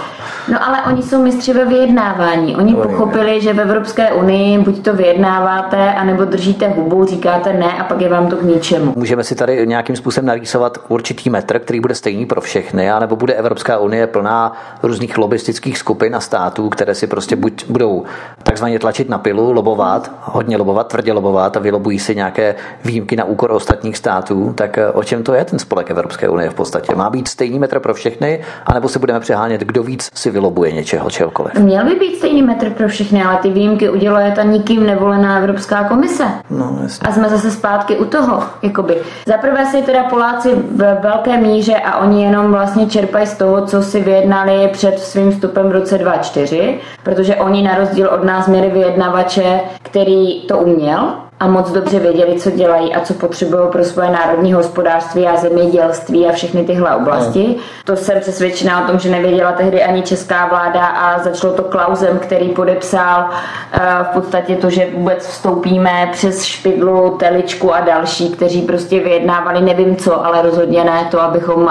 No 0.48 0.68
ale 0.68 0.78
oni 0.86 1.02
jsou 1.02 1.22
mistři 1.22 1.52
ve 1.52 1.64
vyjednávání. 1.64 2.56
Oni 2.56 2.74
pochopili, 2.74 3.40
že 3.40 3.52
v 3.52 3.60
Evropské 3.60 4.12
unii 4.12 4.58
buď 4.58 4.84
to 4.84 4.94
vyjednáváte, 4.94 5.94
anebo 5.94 6.24
držíte 6.24 6.68
hubu, 6.68 7.04
říkáte 7.04 7.52
ne 7.52 7.72
a 7.72 7.84
pak 7.84 8.00
je 8.00 8.08
vám 8.08 8.26
to 8.26 8.36
k 8.36 8.42
ničemu. 8.42 8.92
Můžeme 8.96 9.24
si 9.24 9.34
tady 9.34 9.66
nějakým 9.66 9.96
způsobem 9.96 10.26
narýsovat 10.32 10.78
určitý 10.88 11.30
metr, 11.30 11.58
který 11.58 11.80
bude 11.80 11.94
stejný 11.94 12.26
pro 12.26 12.40
všechny, 12.40 12.90
anebo 12.90 13.16
bude 13.16 13.34
Evropská 13.34 13.78
unie 13.78 14.06
plná 14.06 14.52
různých 14.82 15.18
lobistických 15.18 15.78
skupin 15.78 16.16
a 16.16 16.20
států, 16.20 16.68
které 16.68 16.94
si 16.94 17.06
prostě 17.06 17.36
buď 17.36 17.66
budou 17.68 18.04
takzvaně 18.42 18.78
tlačit 18.78 19.08
na 19.08 19.18
pilu, 19.18 19.52
lobovat, 19.52 20.10
hodně 20.20 20.56
lobovat, 20.56 20.88
tvrdě 20.88 21.12
lobovat 21.12 21.56
a 21.56 21.60
vylobují 21.60 21.98
si 21.98 22.14
nějaké 22.14 22.54
výjimky 22.84 23.16
na 23.16 23.24
úkor 23.24 23.50
ostatních 23.50 23.96
států, 23.96 24.52
tak 24.56 24.78
eh, 24.78 24.90
o 24.90 25.04
čem 25.04 25.22
to 25.22 25.34
je 25.34 25.44
ten 25.44 25.58
spolek 25.58 25.90
Evropské 25.90 26.28
unie 26.28 26.50
v 26.50 26.54
podstatě? 26.54 26.94
Má 26.94 27.10
být 27.10 27.28
stejný 27.28 27.58
metr 27.58 27.80
pro 27.80 27.94
všechny, 27.94 28.40
anebo 28.66 28.88
se 28.88 28.98
budeme 28.98 29.20
přehánět, 29.20 29.60
kdo 29.60 29.82
víc 29.82 30.08
si 30.14 30.30
vylobuje 30.30 30.72
něčeho, 30.72 31.10
čehokoliv. 31.10 31.54
Měl 31.54 31.84
by 31.84 31.94
být 31.94 32.16
stejný 32.16 32.42
metr 32.42 32.70
pro 32.70 32.88
všechny, 32.88 33.22
ale 33.24 33.38
ty 33.42 33.50
výjimky 33.50 33.88
uděluje 33.88 34.32
ta 34.36 34.42
nikým 34.42 34.86
nevolená 34.86 35.38
Evropská 35.38 35.84
komise. 35.84 36.24
No, 36.50 36.78
jasně. 36.82 37.08
A 37.08 37.12
jsme 37.12 37.28
zase 37.28 37.50
zpátky 37.50 37.96
u 37.96 38.04
toho. 38.04 38.42
Jakoby. 38.62 38.96
Za 39.26 39.36
prvé 39.36 39.66
si 39.66 39.82
teda 39.82 40.04
Poláci 40.22 40.54
v 40.54 41.00
velké 41.02 41.36
míře 41.36 41.74
a 41.76 41.98
oni 41.98 42.24
jenom 42.24 42.52
vlastně 42.52 42.86
čerpají 42.86 43.26
z 43.26 43.36
toho, 43.36 43.66
co 43.66 43.82
si 43.82 44.00
vyjednali 44.00 44.68
před 44.72 44.98
svým 44.98 45.30
vstupem 45.32 45.68
v 45.68 45.72
roce 45.72 45.98
2004, 45.98 46.80
protože 47.02 47.36
oni 47.36 47.62
na 47.62 47.74
rozdíl 47.74 48.08
od 48.08 48.24
nás 48.24 48.46
měli 48.48 48.70
vyjednavače, 48.70 49.60
který 49.82 50.40
to 50.40 50.58
uměl, 50.58 51.14
a 51.42 51.48
moc 51.48 51.70
dobře 51.70 51.98
věděli, 51.98 52.40
co 52.40 52.50
dělají 52.50 52.94
a 52.94 53.00
co 53.00 53.14
potřebují 53.14 53.62
pro 53.72 53.84
svoje 53.84 54.10
národní 54.10 54.52
hospodářství 54.52 55.26
a 55.26 55.36
zemědělství 55.36 56.26
a 56.26 56.32
všechny 56.32 56.64
tyhle 56.64 56.96
oblasti. 56.96 57.44
No. 57.48 57.62
To 57.84 57.96
jsem 57.96 58.20
přesvědčená 58.20 58.84
o 58.84 58.90
tom, 58.90 58.98
že 58.98 59.10
nevěděla 59.10 59.52
tehdy 59.52 59.82
ani 59.82 60.02
česká 60.02 60.46
vláda 60.46 60.86
a 60.86 61.22
začalo 61.22 61.52
to 61.52 61.62
Klausem, 61.62 62.18
který 62.18 62.48
podepsal 62.48 63.24
uh, 63.28 63.80
v 64.02 64.08
podstatě 64.08 64.56
to, 64.56 64.70
že 64.70 64.86
vůbec 64.94 65.26
vstoupíme 65.26 66.08
přes 66.12 66.44
Špidlu, 66.44 67.16
Teličku 67.16 67.74
a 67.74 67.80
další, 67.80 68.30
kteří 68.30 68.62
prostě 68.62 69.00
vyjednávali 69.00 69.60
nevím 69.60 69.96
co, 69.96 70.26
ale 70.26 70.42
rozhodně 70.42 70.84
ne 70.84 71.08
to, 71.10 71.20
abychom 71.20 71.62
uh, 71.62 71.70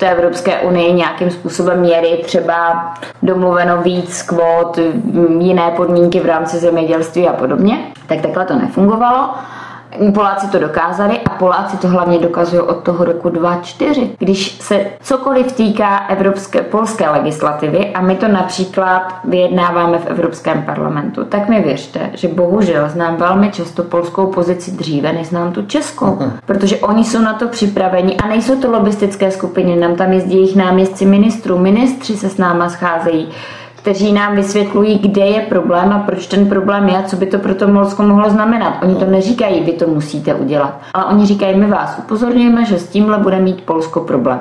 té 0.00 0.10
Evropské 0.10 0.60
unii 0.60 0.92
nějakým 0.92 1.30
způsobem 1.30 1.80
měli 1.80 2.22
třeba 2.24 2.92
domluveno 3.22 3.82
víc 3.82 4.22
kvót, 4.22 4.78
jiné 5.38 5.70
podmínky 5.70 6.20
v 6.20 6.26
rámci 6.26 6.56
zemědělství 6.56 7.28
a 7.28 7.32
podobně, 7.32 7.78
tak 8.06 8.20
takhle 8.20 8.44
to 8.44 8.54
nefungovalo. 8.54 9.30
Poláci 10.14 10.48
to 10.48 10.58
dokázali 10.58 11.20
a 11.20 11.30
Poláci 11.30 11.76
to 11.76 11.88
hlavně 11.88 12.18
dokazují 12.18 12.62
od 12.62 12.82
toho 12.82 13.04
roku 13.04 13.28
2004, 13.28 14.10
když 14.18 14.58
se 14.60 14.86
cokoliv 15.02 15.52
týká 15.52 15.98
evropské, 15.98 16.62
polské 16.62 17.10
legislativy 17.10 17.90
a 17.94 18.00
my 18.00 18.16
to 18.16 18.28
například 18.28 19.14
vyjednáváme 19.24 19.98
v 19.98 20.06
Evropském 20.06 20.62
parlamentu, 20.62 21.24
tak 21.24 21.48
mi 21.48 21.60
věřte, 21.60 22.10
že 22.14 22.28
bohužel 22.28 22.88
znám 22.88 23.16
velmi 23.16 23.50
často 23.50 23.82
polskou 23.82 24.26
pozici 24.26 24.70
dříve, 24.70 25.12
než 25.12 25.26
znám 25.26 25.52
tu 25.52 25.66
českou, 25.66 26.18
protože 26.46 26.76
oni 26.76 27.04
jsou 27.04 27.18
na 27.22 27.32
to 27.34 27.48
připraveni 27.48 28.16
a 28.16 28.28
nejsou 28.28 28.60
to 28.60 28.70
lobistické 28.70 29.30
skupiny, 29.30 29.76
nám 29.76 29.96
tam 29.96 30.12
jezdí 30.12 30.34
jejich 30.34 30.56
náměstci 30.56 31.06
ministrů, 31.06 31.58
ministři 31.58 32.16
se 32.16 32.28
s 32.28 32.36
náma 32.38 32.68
scházejí 32.68 33.28
kteří 33.82 34.12
nám 34.12 34.36
vysvětlují, 34.36 34.98
kde 34.98 35.22
je 35.22 35.40
problém 35.40 35.92
a 35.92 35.98
proč 35.98 36.26
ten 36.26 36.48
problém 36.48 36.88
je 36.88 36.98
a 36.98 37.02
co 37.02 37.16
by 37.16 37.26
to 37.26 37.38
pro 37.38 37.54
to 37.54 37.68
Polsko 37.68 38.02
mohlo 38.02 38.30
znamenat. 38.30 38.74
Oni 38.82 38.94
to 38.94 39.04
neříkají, 39.04 39.60
vy 39.60 39.72
to 39.72 39.86
musíte 39.86 40.34
udělat, 40.34 40.80
ale 40.94 41.04
oni 41.04 41.26
říkají, 41.26 41.56
my 41.56 41.66
vás 41.66 41.98
upozorňujeme, 41.98 42.64
že 42.64 42.78
s 42.78 42.88
tímhle 42.88 43.18
bude 43.18 43.38
mít 43.38 43.60
Polsko 43.60 44.00
problém. 44.00 44.40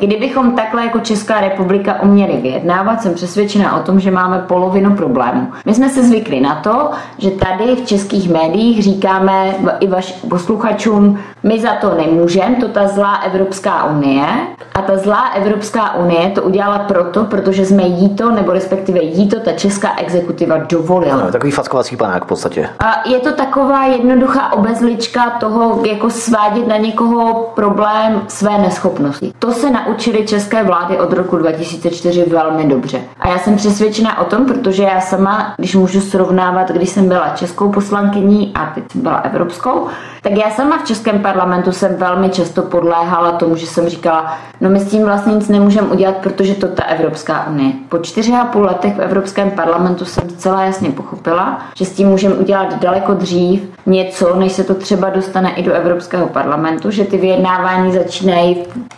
Kdybychom 0.00 0.52
takhle 0.52 0.84
jako 0.84 0.98
Česká 0.98 1.40
republika 1.40 2.02
uměli 2.02 2.36
vyjednávat, 2.36 3.02
jsem 3.02 3.14
přesvědčena 3.14 3.76
o 3.76 3.82
tom, 3.82 4.00
že 4.00 4.10
máme 4.10 4.38
polovinu 4.38 4.96
problému. 4.96 5.52
My 5.66 5.74
jsme 5.74 5.88
se 5.88 6.02
zvykli 6.02 6.40
na 6.40 6.54
to, 6.54 6.90
že 7.18 7.30
tady 7.30 7.76
v 7.76 7.86
českých 7.86 8.30
médiích 8.30 8.82
říkáme 8.82 9.54
i 9.80 9.86
vašim 9.86 10.30
posluchačům, 10.30 11.18
my 11.42 11.60
za 11.60 11.74
to 11.74 11.94
nemůžeme, 11.94 12.56
to 12.56 12.68
ta 12.68 12.88
zlá 12.88 13.16
Evropská 13.16 13.84
unie. 13.84 14.26
A 14.74 14.82
ta 14.82 14.96
zlá 14.96 15.28
Evropská 15.28 15.94
unie 15.94 16.30
to 16.30 16.42
udělala 16.42 16.78
proto, 16.78 17.24
protože 17.24 17.66
jsme 17.66 17.82
jí 17.82 18.08
to, 18.08 18.30
nebo 18.30 18.52
respektive 18.52 18.77
jí 19.02 19.28
to 19.28 19.40
ta 19.40 19.52
česká 19.52 19.96
exekutiva 19.96 20.56
dovolila. 20.56 21.16
No, 21.16 21.32
takový 21.32 21.52
fackovací 21.52 21.96
panák 21.96 22.24
v 22.24 22.26
podstatě. 22.26 22.68
A 22.78 23.08
je 23.08 23.18
to 23.18 23.32
taková 23.32 23.84
jednoduchá 23.84 24.52
obezlička 24.52 25.30
toho, 25.30 25.82
jako 25.86 26.10
svádět 26.10 26.66
na 26.66 26.76
někoho 26.76 27.52
problém 27.54 28.22
své 28.28 28.58
neschopnosti. 28.58 29.32
To 29.38 29.52
se 29.52 29.70
naučili 29.70 30.26
české 30.26 30.64
vlády 30.64 30.98
od 30.98 31.12
roku 31.12 31.36
2004 31.36 32.24
velmi 32.24 32.64
dobře. 32.64 33.00
A 33.20 33.28
já 33.28 33.38
jsem 33.38 33.56
přesvědčena 33.56 34.18
o 34.20 34.24
tom, 34.24 34.46
protože 34.46 34.82
já 34.82 35.00
sama, 35.00 35.54
když 35.56 35.74
můžu 35.74 36.00
srovnávat, 36.00 36.70
když 36.70 36.88
jsem 36.88 37.08
byla 37.08 37.28
českou 37.28 37.72
poslankyní 37.72 38.52
a 38.54 38.72
teď 38.74 38.84
jsem 38.92 39.00
byla 39.00 39.16
evropskou, 39.16 39.86
tak 40.22 40.32
já 40.32 40.50
sama 40.50 40.78
v 40.78 40.86
českém 40.86 41.18
parlamentu 41.18 41.72
jsem 41.72 41.96
velmi 41.96 42.30
často 42.30 42.62
podléhala 42.62 43.32
tomu, 43.32 43.56
že 43.56 43.66
jsem 43.66 43.88
říkala, 43.88 44.38
no 44.60 44.70
my 44.70 44.80
s 44.80 44.90
tím 44.90 45.04
vlastně 45.04 45.34
nic 45.34 45.48
nemůžeme 45.48 45.88
udělat, 45.88 46.16
protože 46.16 46.54
to 46.54 46.68
ta 46.68 46.82
Evropská 46.82 47.46
unie. 47.50 47.72
Po 47.88 47.98
čtyři 47.98 48.32
a 48.32 48.44
půl 48.44 48.62
letech 48.62 48.96
v 48.96 49.00
Evropském 49.00 49.50
parlamentu 49.50 50.04
jsem 50.04 50.30
zcela 50.30 50.62
jasně 50.62 50.90
pochopila, 50.90 51.58
že 51.76 51.84
s 51.84 51.92
tím 51.92 52.08
můžeme 52.08 52.34
udělat 52.34 52.80
daleko 52.80 53.14
dřív 53.14 53.68
něco, 53.86 54.36
než 54.36 54.52
se 54.52 54.64
to 54.64 54.74
třeba 54.74 55.10
dostane 55.10 55.54
i 55.54 55.62
do 55.62 55.72
Evropského 55.72 56.26
parlamentu, 56.26 56.90
že 56.90 57.04
ty 57.04 57.16
vyjednávání 57.18 57.92
začínají 57.92 58.56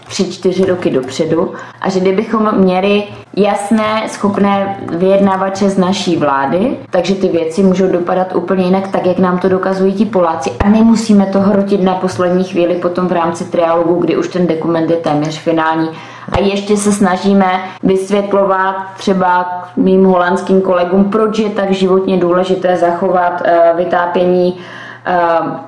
tři, 0.08 0.32
čtyři 0.32 0.64
roky 0.64 0.90
dopředu 0.90 1.52
a 1.80 1.90
že 1.90 2.00
kdybychom 2.00 2.54
měli 2.54 3.02
jasné, 3.36 4.02
schopné 4.08 4.76
vyjednávače 4.96 5.70
z 5.70 5.78
naší 5.78 6.16
vlády, 6.16 6.76
takže 6.90 7.14
ty 7.14 7.28
věci 7.28 7.62
můžou 7.62 7.86
dopadat 7.86 8.34
úplně 8.34 8.64
jinak, 8.64 8.88
tak 8.88 9.06
jak 9.06 9.18
nám 9.18 9.38
to 9.38 9.48
dokazují 9.48 9.92
ti 9.92 10.04
Poláci 10.06 10.50
a 10.50 10.68
nemusíme 11.14 11.32
to 11.32 11.40
hrotit 11.40 11.82
na 11.82 11.94
poslední 11.94 12.44
chvíli 12.44 12.74
potom 12.74 13.08
v 13.08 13.12
rámci 13.12 13.44
trialogu, 13.44 13.94
kdy 13.94 14.16
už 14.16 14.28
ten 14.28 14.46
dokument 14.46 14.90
je 14.90 14.96
téměř 14.96 15.38
finální. 15.38 15.88
A 16.32 16.40
ještě 16.40 16.76
se 16.76 16.92
snažíme 16.92 17.46
vysvětlovat 17.82 18.76
třeba 18.96 19.62
mým 19.76 20.04
holandským 20.04 20.60
kolegům, 20.60 21.04
proč 21.04 21.38
je 21.38 21.50
tak 21.50 21.70
životně 21.70 22.16
důležité 22.16 22.76
zachovat 22.76 23.42
eh, 23.44 23.72
vytápění 23.76 24.58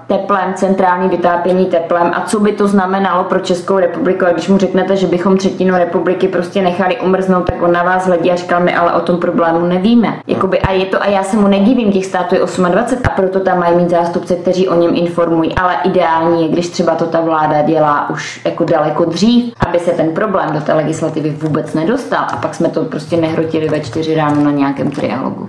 teplem, 0.07 0.55
centrální 0.55 1.09
vytápění 1.09 1.67
teplem 1.67 2.11
a 2.15 2.21
co 2.21 2.41
by 2.41 2.53
to 2.53 2.69
znamenalo 2.69 3.25
pro 3.25 3.41
Českou 3.41 3.79
republiku. 3.79 4.27
A 4.27 4.33
když 4.33 4.49
mu 4.49 4.59
řeknete, 4.59 4.97
že 4.97 5.07
bychom 5.07 5.37
třetinu 5.37 5.75
republiky 5.75 6.29
prostě 6.29 6.63
nechali 6.63 7.01
umrznout, 7.01 7.47
tak 7.47 7.63
on 7.63 7.73
na 7.73 7.83
vás 7.83 8.07
hledí 8.07 8.31
a 8.31 8.37
říkal 8.37 8.61
mi, 8.61 8.75
ale 8.75 8.93
o 8.93 9.01
tom 9.01 9.19
problému 9.19 9.67
nevíme. 9.67 10.19
Jakoby, 10.27 10.61
a 10.61 10.73
je 10.73 10.87
to, 10.87 11.03
a 11.03 11.07
já 11.07 11.23
se 11.23 11.37
mu 11.37 11.49
nedivím, 11.49 11.93
těch 11.93 12.07
států 12.07 12.35
je 12.35 12.41
28 12.41 13.03
a 13.05 13.09
proto 13.09 13.41
tam 13.41 13.59
mají 13.59 13.77
mít 13.77 13.91
zástupce, 13.91 14.37
kteří 14.37 14.69
o 14.69 14.75
něm 14.75 14.91
informují. 14.95 15.55
Ale 15.55 15.77
ideální 15.85 16.43
je, 16.43 16.49
když 16.49 16.69
třeba 16.69 16.95
to 16.95 17.07
ta 17.07 17.21
vláda 17.21 17.63
dělá 17.63 18.11
už 18.11 18.41
jako 18.45 18.65
daleko 18.65 19.05
dřív, 19.05 19.55
aby 19.67 19.79
se 19.79 19.91
ten 19.91 20.15
problém 20.15 20.53
do 20.53 20.61
té 20.61 20.75
legislativy 20.75 21.31
vůbec 21.31 21.75
nedostal. 21.75 22.25
A 22.33 22.37
pak 22.37 22.55
jsme 22.55 22.69
to 22.69 22.85
prostě 22.85 23.17
nehrotili 23.17 23.69
ve 23.69 23.81
čtyři 23.81 24.15
ráno 24.15 24.45
na 24.45 24.51
nějakém 24.51 24.91
trialogu. 24.91 25.49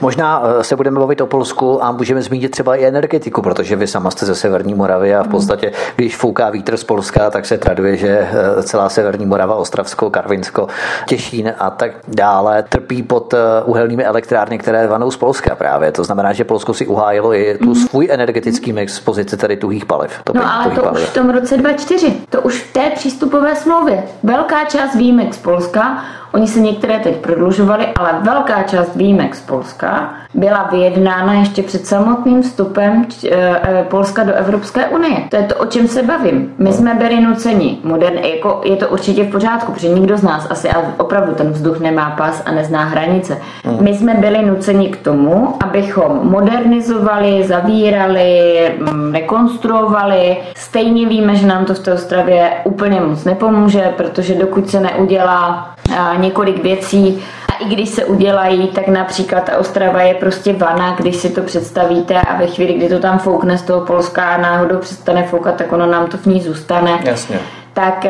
Možná 0.00 0.42
eh, 0.44 0.64
se 0.64 0.76
budeme 0.76 0.94
mluvit 0.94 1.20
o 1.20 1.26
Polsku 1.26 1.84
a 1.84 1.92
můžeme 1.92 2.22
zmínit 2.22 2.50
třeba 2.50 2.76
i 2.76 2.84
energetiku, 2.84 3.31
protože 3.40 3.76
vy 3.76 3.86
sama 3.86 4.10
jste 4.10 4.26
ze 4.26 4.34
Severní 4.34 4.74
Moravy 4.74 5.14
a 5.14 5.22
v 5.22 5.28
podstatě, 5.28 5.72
když 5.96 6.16
fouká 6.16 6.50
vítr 6.50 6.76
z 6.76 6.84
Polska, 6.84 7.30
tak 7.30 7.46
se 7.46 7.58
traduje, 7.58 7.96
že 7.96 8.08
eh, 8.08 8.62
celá 8.62 8.88
Severní 8.88 9.26
Morava, 9.26 9.54
Ostravsko, 9.54 10.10
Karvinsko, 10.10 10.68
Těšín 11.06 11.54
a 11.58 11.70
tak 11.70 11.92
dále 12.08 12.62
trpí 12.62 13.02
pod 13.02 13.34
eh, 13.34 13.38
uhelnými 13.64 14.04
elektrárny, 14.04 14.58
které 14.58 14.86
vanou 14.86 15.10
z 15.10 15.16
Polska 15.16 15.54
právě. 15.54 15.92
To 15.92 16.04
znamená, 16.04 16.32
že 16.32 16.44
Polsko 16.44 16.74
si 16.74 16.86
uhájilo 16.86 17.34
i 17.34 17.58
tu 17.58 17.74
svůj 17.74 18.08
energetický 18.10 18.72
mix 18.72 18.94
z 18.94 19.00
pozice 19.00 19.36
tady 19.36 19.56
tuhých 19.56 19.84
paliv. 19.84 20.20
To 20.24 20.32
no 20.34 20.42
ale 20.52 20.74
to 20.74 20.82
paliv. 20.82 21.02
už 21.02 21.08
v 21.08 21.14
tom 21.14 21.30
roce 21.30 21.56
2004, 21.56 22.14
to 22.30 22.40
už 22.40 22.62
v 22.62 22.72
té 22.72 22.90
přístupové 22.90 23.56
smlouvě. 23.56 24.02
Velká 24.22 24.64
část 24.64 24.94
výjimek 24.94 25.34
z 25.34 25.38
Polska 25.38 26.02
Oni 26.32 26.48
se 26.48 26.60
některé 26.60 26.98
teď 26.98 27.16
prodlužovali, 27.16 27.86
ale 27.86 28.20
velká 28.20 28.62
část 28.62 28.96
výjimek 28.96 29.34
z 29.34 29.40
Polska 29.40 30.14
byla 30.34 30.68
vyjednána 30.72 31.34
ještě 31.34 31.62
před 31.62 31.86
samotným 31.86 32.42
vstupem 32.42 33.06
eh, 33.24 33.28
eh, 33.32 33.86
Polska 33.90 34.24
do 34.24 34.32
Evropské 34.32 34.88
unie. 34.88 35.16
To 35.28 35.36
je 35.36 35.42
to, 35.42 35.54
o 35.54 35.66
čem 35.66 35.88
se 35.88 36.02
bavím. 36.02 36.54
My 36.58 36.72
jsme 36.72 36.94
byli 36.94 37.20
nuceni, 37.20 37.78
modern, 37.84 38.18
jako 38.18 38.60
je 38.64 38.76
to 38.76 38.88
určitě 38.88 39.24
v 39.24 39.30
pořádku, 39.30 39.72
protože 39.72 39.88
nikdo 39.88 40.16
z 40.18 40.22
nás 40.22 40.46
asi 40.50 40.70
a 40.70 40.94
opravdu 40.98 41.34
ten 41.34 41.50
vzduch 41.50 41.80
nemá 41.80 42.10
pas 42.10 42.42
a 42.46 42.52
nezná 42.52 42.84
hranice. 42.84 43.38
Hmm. 43.64 43.84
My 43.84 43.94
jsme 43.94 44.14
byli 44.14 44.44
nuceni 44.46 44.88
k 44.88 44.96
tomu, 44.96 45.54
abychom 45.64 46.20
modernizovali, 46.22 47.44
zavírali, 47.44 48.60
mm, 48.92 49.14
rekonstruovali. 49.14 50.36
Stejně 50.56 51.08
víme, 51.08 51.36
že 51.36 51.46
nám 51.46 51.64
to 51.64 51.74
v 51.74 51.78
té 51.78 51.92
Ostravě 51.94 52.50
úplně 52.64 53.00
moc 53.00 53.24
nepomůže, 53.24 53.92
protože 53.96 54.34
dokud 54.34 54.70
se 54.70 54.80
neudělá 54.80 55.72
několik 56.16 56.62
věcí 56.62 57.22
a 57.52 57.64
i 57.64 57.64
když 57.64 57.88
se 57.88 58.04
udělají, 58.04 58.68
tak 58.68 58.88
například 58.88 59.44
ta 59.44 59.58
Ostrava 59.58 60.02
je 60.02 60.14
prostě 60.14 60.52
vana, 60.52 60.96
když 60.98 61.16
si 61.16 61.30
to 61.30 61.42
představíte 61.42 62.20
a 62.20 62.36
ve 62.36 62.46
chvíli, 62.46 62.72
kdy 62.72 62.88
to 62.88 62.98
tam 62.98 63.18
foukne 63.18 63.58
z 63.58 63.62
toho 63.62 63.80
Polska 63.80 64.34
a 64.34 64.40
náhodou 64.40 64.78
přestane 64.78 65.22
foukat, 65.22 65.54
tak 65.54 65.72
ono 65.72 65.86
nám 65.86 66.06
to 66.06 66.16
v 66.16 66.26
ní 66.26 66.42
zůstane. 66.42 66.98
Jasně 67.04 67.40
tak 67.74 68.04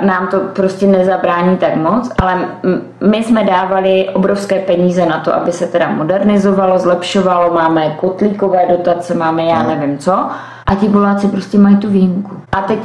nám 0.00 0.28
to 0.30 0.40
prostě 0.40 0.86
nezabrání 0.86 1.56
tak 1.56 1.76
moc, 1.76 2.12
ale 2.18 2.48
my 3.00 3.24
jsme 3.24 3.44
dávali 3.44 4.08
obrovské 4.12 4.58
peníze 4.58 5.06
na 5.06 5.20
to, 5.20 5.34
aby 5.34 5.52
se 5.52 5.66
teda 5.66 5.88
modernizovalo, 5.88 6.78
zlepšovalo, 6.78 7.54
máme 7.54 7.90
kotlíkové 7.90 8.66
dotace, 8.68 9.14
máme 9.14 9.44
já 9.44 9.62
no. 9.62 9.68
nevím 9.68 9.98
co 9.98 10.28
a 10.66 10.74
ti 10.74 10.88
Poláci 10.88 11.28
prostě 11.28 11.58
mají 11.58 11.76
tu 11.76 11.88
výjimku. 11.90 12.36
A 12.52 12.60
teď 12.60 12.78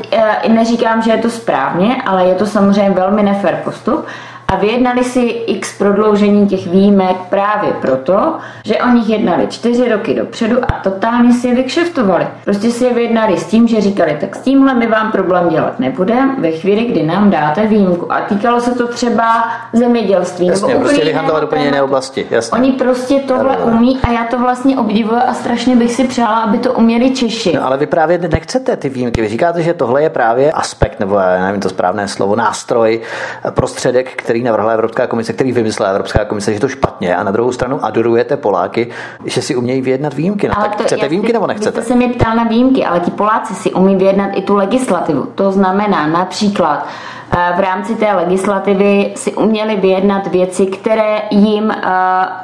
e, 0.45 0.49
neříkám, 0.49 1.01
že 1.01 1.11
je 1.11 1.17
to 1.17 1.29
správně, 1.29 2.01
ale 2.05 2.25
je 2.25 2.35
to 2.35 2.45
samozřejmě 2.45 2.89
velmi 2.89 3.23
nefér 3.23 3.61
postup 3.63 4.05
a 4.51 4.55
vyjednali 4.55 5.03
si 5.03 5.21
x 5.47 5.77
prodloužení 5.77 6.47
těch 6.47 6.67
výjimek 6.67 7.17
právě 7.29 7.71
proto, 7.81 8.37
že 8.65 8.77
o 8.77 8.87
nich 8.87 9.09
jednali 9.09 9.47
čtyři 9.47 9.89
roky 9.89 10.13
dopředu 10.13 10.57
a 10.63 10.79
totálně 10.83 11.33
si 11.33 11.47
je 11.47 11.55
vykšeftovali. 11.55 12.27
Prostě 12.43 12.71
si 12.71 12.85
je 12.85 12.93
vyjednali 12.93 13.37
s 13.37 13.45
tím, 13.45 13.67
že 13.67 13.81
říkali, 13.81 14.17
tak 14.19 14.35
s 14.35 14.39
tímhle 14.39 14.73
my 14.73 14.87
vám 14.87 15.11
problém 15.11 15.49
dělat 15.49 15.79
nebudeme 15.79 16.35
ve 16.39 16.51
chvíli, 16.51 16.85
kdy 16.85 17.03
nám 17.03 17.29
dáte 17.29 17.67
výjimku. 17.67 18.13
A 18.13 18.21
týkalo 18.21 18.61
se 18.61 18.71
to 18.71 18.87
třeba 18.87 19.43
zemědělství. 19.73 20.47
Jasně, 20.47 20.67
nebo 20.67 20.79
prostě 20.79 21.05
vyhandlovat 21.05 21.43
úplně 21.43 21.65
jiné 21.65 21.81
oblasti. 21.81 22.27
Jasně. 22.29 22.59
Oni 22.59 22.71
prostě 22.71 23.19
tohle 23.19 23.57
umí 23.57 23.99
a 24.03 24.11
já 24.11 24.23
to 24.23 24.39
vlastně 24.39 24.77
obdivuju 24.77 25.21
a 25.27 25.33
strašně 25.33 25.75
bych 25.75 25.91
si 25.91 26.07
přála, 26.07 26.39
aby 26.39 26.57
to 26.57 26.73
uměli 26.73 27.11
Češi. 27.11 27.53
No, 27.55 27.65
ale 27.65 27.77
vy 27.77 27.85
právě 27.85 28.17
nechcete 28.17 28.77
ty 28.77 28.89
výjimky. 28.89 29.21
Vy 29.21 29.27
říkáte, 29.27 29.61
že 29.61 29.73
tohle 29.73 30.03
je 30.03 30.09
právě 30.09 30.51
aspekt, 30.51 30.99
nebo 30.99 31.15
já 31.15 31.45
nevím 31.45 31.61
to 31.61 31.69
správné 31.69 32.07
slovo, 32.07 32.35
nástroj, 32.35 33.01
prostředek, 33.49 34.13
který 34.15 34.40
který 34.41 34.49
navrhla 34.49 34.71
Evropská 34.73 35.08
komise, 35.08 35.34
který 35.34 35.51
vymyslela 35.51 35.91
Evropská 35.91 36.25
komise, 36.25 36.54
že 36.54 36.60
to 36.60 36.67
špatně 36.67 37.15
a 37.15 37.23
na 37.23 37.32
druhou 37.32 37.51
stranu 37.51 37.86
adorujete 37.86 38.38
Poláky, 38.38 38.88
že 39.25 39.41
si 39.41 39.56
umějí 39.56 39.82
vyjednat 39.82 40.13
výjimky. 40.13 40.47
No, 40.47 40.54
ale 40.58 40.67
tak 40.67 40.75
to, 40.75 40.84
chcete 40.84 41.08
výjimky 41.08 41.34
nebo 41.34 41.47
nechcete? 41.47 41.80
Vy 41.80 41.86
jste 41.86 41.93
se 41.93 41.97
mě 41.97 42.10
ptal 42.10 42.36
na 42.36 42.43
výjimky, 42.43 42.86
ale 42.86 42.99
ti 42.99 43.12
Poláci 43.12 43.56
si 43.56 43.71
umí 43.71 43.95
vyjednat 43.95 44.30
i 44.36 44.41
tu 44.41 44.56
legislativu. 44.56 45.23
To 45.36 45.51
znamená 45.51 46.08
například 46.08 46.88
v 47.58 47.60
rámci 47.60 47.95
té 47.95 48.13
legislativy 48.13 49.12
si 49.15 49.34
uměli 49.34 49.75
vyjednat 49.75 50.27
věci, 50.27 50.65
které 50.65 51.21
jim 51.32 51.73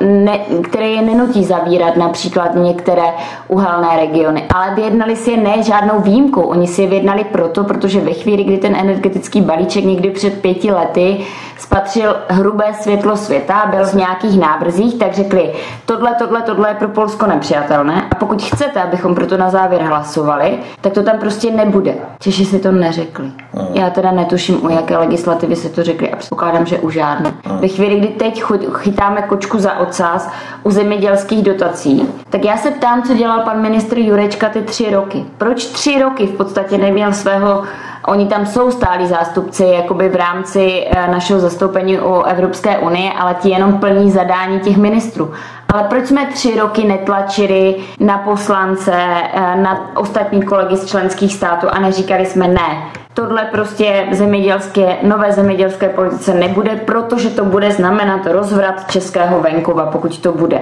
ne, 0.01 0.39
které 0.63 0.87
je 0.87 1.01
nenutí 1.01 1.43
zavírat 1.43 1.97
například 1.97 2.55
některé 2.55 3.03
uhelné 3.47 3.87
regiony. 3.95 4.45
Ale 4.53 4.75
vyjednali 4.75 5.15
si 5.15 5.31
je 5.31 5.37
ne 5.37 5.63
žádnou 5.63 5.99
výjimkou. 5.99 6.41
Oni 6.41 6.67
si 6.67 6.81
je 6.81 6.87
vyjednali 6.87 7.23
proto, 7.23 7.63
protože 7.63 7.99
ve 7.99 8.13
chvíli, 8.13 8.43
kdy 8.43 8.57
ten 8.57 8.75
energetický 8.75 9.41
balíček 9.41 9.85
někdy 9.85 10.09
před 10.09 10.41
pěti 10.41 10.71
lety 10.71 11.17
spatřil 11.57 12.15
hrubé 12.27 12.73
světlo 12.81 13.17
světa, 13.17 13.65
byl 13.69 13.85
v 13.85 13.93
nějakých 13.93 14.39
nábrzích, 14.39 14.99
tak 14.99 15.13
řekli, 15.13 15.53
tohle, 15.85 16.15
tohle, 16.19 16.41
tohle 16.41 16.69
je 16.69 16.75
pro 16.75 16.87
Polsko 16.87 17.25
nepřijatelné 17.25 18.07
a 18.11 18.15
pokud 18.15 18.41
chcete, 18.41 18.81
abychom 18.81 19.15
proto 19.15 19.37
na 19.37 19.49
závěr 19.49 19.81
hlasovali, 19.81 20.59
tak 20.81 20.93
to 20.93 21.03
tam 21.03 21.19
prostě 21.19 21.51
nebude. 21.51 21.95
Češi 22.19 22.45
si 22.45 22.59
to 22.59 22.71
neřekli. 22.71 23.31
Já 23.73 23.89
teda 23.89 24.11
netuším, 24.11 24.65
u 24.65 24.69
jaké 24.69 24.97
legislativy 24.97 25.55
se 25.55 25.69
to 25.69 25.83
řekli 25.83 26.11
a 26.11 26.15
předpokládám, 26.15 26.65
že 26.65 26.79
u 26.79 26.89
žádné. 26.89 27.33
Ve 27.59 27.67
chvíli, 27.67 27.99
kdy 27.99 28.07
teď 28.07 28.43
chytáme 28.73 29.21
kočku 29.21 29.59
za 29.59 29.79
ocas 29.79 30.29
u 30.63 30.71
zemědělských 30.71 31.43
dotací, 31.43 32.09
tak 32.29 32.45
já 32.45 32.57
se 32.57 32.71
ptám, 32.71 33.03
co 33.03 33.13
dělal 33.13 33.39
pan 33.39 33.61
ministr 33.61 33.97
Jurečka 33.97 34.49
ty 34.49 34.61
tři 34.61 34.91
roky. 34.91 35.25
Proč 35.37 35.65
tři 35.65 36.01
roky 36.01 36.27
v 36.27 36.37
podstatě 36.37 36.77
neměl 36.77 37.13
svého 37.13 37.63
Oni 38.07 38.27
tam 38.27 38.45
jsou 38.45 38.71
stálí 38.71 39.07
zástupci 39.07 39.63
jakoby 39.63 40.09
v 40.09 40.15
rámci 40.15 40.85
eh, 40.87 41.07
našeho 41.11 41.39
zastoupení 41.39 41.99
u 41.99 42.21
Evropské 42.21 42.77
unie, 42.77 43.11
ale 43.13 43.35
ti 43.35 43.49
jenom 43.49 43.79
plní 43.79 44.11
zadání 44.11 44.59
těch 44.59 44.77
ministrů. 44.77 45.33
Ale 45.73 45.83
proč 45.83 46.05
jsme 46.05 46.25
tři 46.25 46.59
roky 46.59 46.83
netlačili 46.83 47.75
na 47.99 48.17
poslance, 48.17 48.93
eh, 49.33 49.55
na 49.55 49.91
ostatní 49.95 50.43
kolegy 50.43 50.77
z 50.77 50.85
členských 50.85 51.33
států 51.33 51.67
a 51.71 51.79
neříkali 51.79 52.25
jsme 52.25 52.47
ne, 52.47 52.83
tohle 53.17 53.45
prostě 53.51 54.07
zemědělské, 54.11 54.97
nové 55.03 55.31
zemědělské 55.31 55.89
politice 55.89 56.33
nebude, 56.33 56.75
protože 56.85 57.29
to 57.29 57.45
bude 57.45 57.71
znamenat 57.71 58.25
rozvrat 58.25 58.91
českého 58.91 59.41
venkova, 59.41 59.85
pokud 59.85 60.17
to 60.17 60.31
bude. 60.31 60.61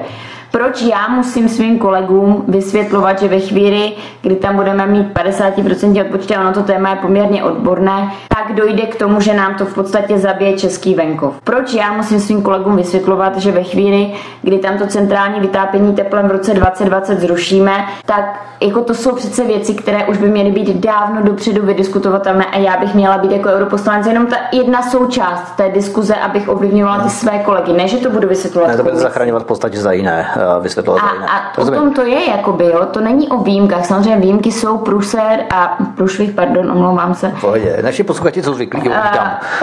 Proč 0.51 0.81
já 0.81 1.07
musím 1.07 1.49
svým 1.49 1.79
kolegům 1.79 2.43
vysvětlovat, 2.47 3.19
že 3.19 3.27
ve 3.27 3.39
chvíli, 3.39 3.93
kdy 4.21 4.35
tam 4.35 4.55
budeme 4.55 4.87
mít 4.87 5.13
50% 5.13 6.05
odpočty, 6.05 6.37
ono 6.37 6.53
to 6.53 6.63
téma 6.63 6.89
je 6.89 6.95
poměrně 6.95 7.43
odborné, 7.43 8.11
tak 8.29 8.55
dojde 8.55 8.81
k 8.81 8.95
tomu, 8.95 9.21
že 9.21 9.33
nám 9.33 9.55
to 9.55 9.65
v 9.65 9.73
podstatě 9.73 10.17
zabije 10.17 10.53
český 10.53 10.95
venkov. 10.95 11.33
Proč 11.43 11.73
já 11.73 11.91
musím 11.91 12.19
svým 12.19 12.41
kolegům 12.41 12.75
vysvětlovat, 12.75 13.37
že 13.37 13.51
ve 13.51 13.63
chvíli, 13.63 14.11
kdy 14.41 14.57
tam 14.57 14.77
to 14.77 14.87
centrální 14.87 15.39
vytápění 15.39 15.95
teplem 15.95 16.27
v 16.27 16.31
roce 16.31 16.53
2020 16.53 17.19
zrušíme, 17.19 17.85
tak 18.05 18.45
jako 18.61 18.81
to 18.81 18.93
jsou 18.93 19.15
přece 19.15 19.43
věci, 19.43 19.73
které 19.73 20.05
už 20.05 20.17
by 20.17 20.27
měly 20.27 20.51
být 20.51 20.75
dávno 20.75 21.21
dopředu 21.23 21.65
vydiskutovatelné 21.65 22.44
a 22.51 22.57
já 22.57 22.77
bych 22.77 22.95
měla 22.95 23.17
být 23.17 23.31
jako 23.31 23.49
europoslanec 23.49 24.07
jenom 24.07 24.27
ta 24.27 24.35
jedna 24.51 24.81
součást 24.81 25.51
té 25.55 25.69
diskuze, 25.69 26.15
abych 26.15 26.49
ovlivňovala 26.49 27.03
ty 27.03 27.09
své 27.09 27.39
kolegy. 27.39 27.73
Ne, 27.73 27.87
že 27.87 27.97
to 27.97 28.09
budu 28.09 28.27
vysvětlovat. 28.27 28.67
Ne, 28.67 28.77
to 28.77 28.83
bude 28.83 28.95
zachraňovat 28.95 29.43
v 29.43 29.45
podstatě 29.45 29.79
za 29.79 29.91
jiné 29.91 30.27
vysvětlovat. 30.61 31.01
A, 31.01 31.37
a 31.37 31.57
o 31.57 31.65
tom 31.71 31.93
to 31.93 32.01
je, 32.01 32.29
jakoby, 32.29 32.65
jo? 32.65 32.85
to 32.91 33.01
není 33.01 33.29
o 33.29 33.37
výjimkách. 33.37 33.85
Samozřejmě 33.85 34.17
výjimky 34.17 34.51
jsou 34.51 34.77
pruser 34.77 35.45
a 35.53 35.77
průšvih, 35.97 36.31
pardon, 36.31 36.71
omlouvám 36.71 37.15
se. 37.15 37.33
Pohodě, 37.41 37.79
naši 37.83 38.03
posluchači 38.03 38.43
jsou 38.43 38.53
zvyklí, 38.53 38.89
uh, 38.89 38.95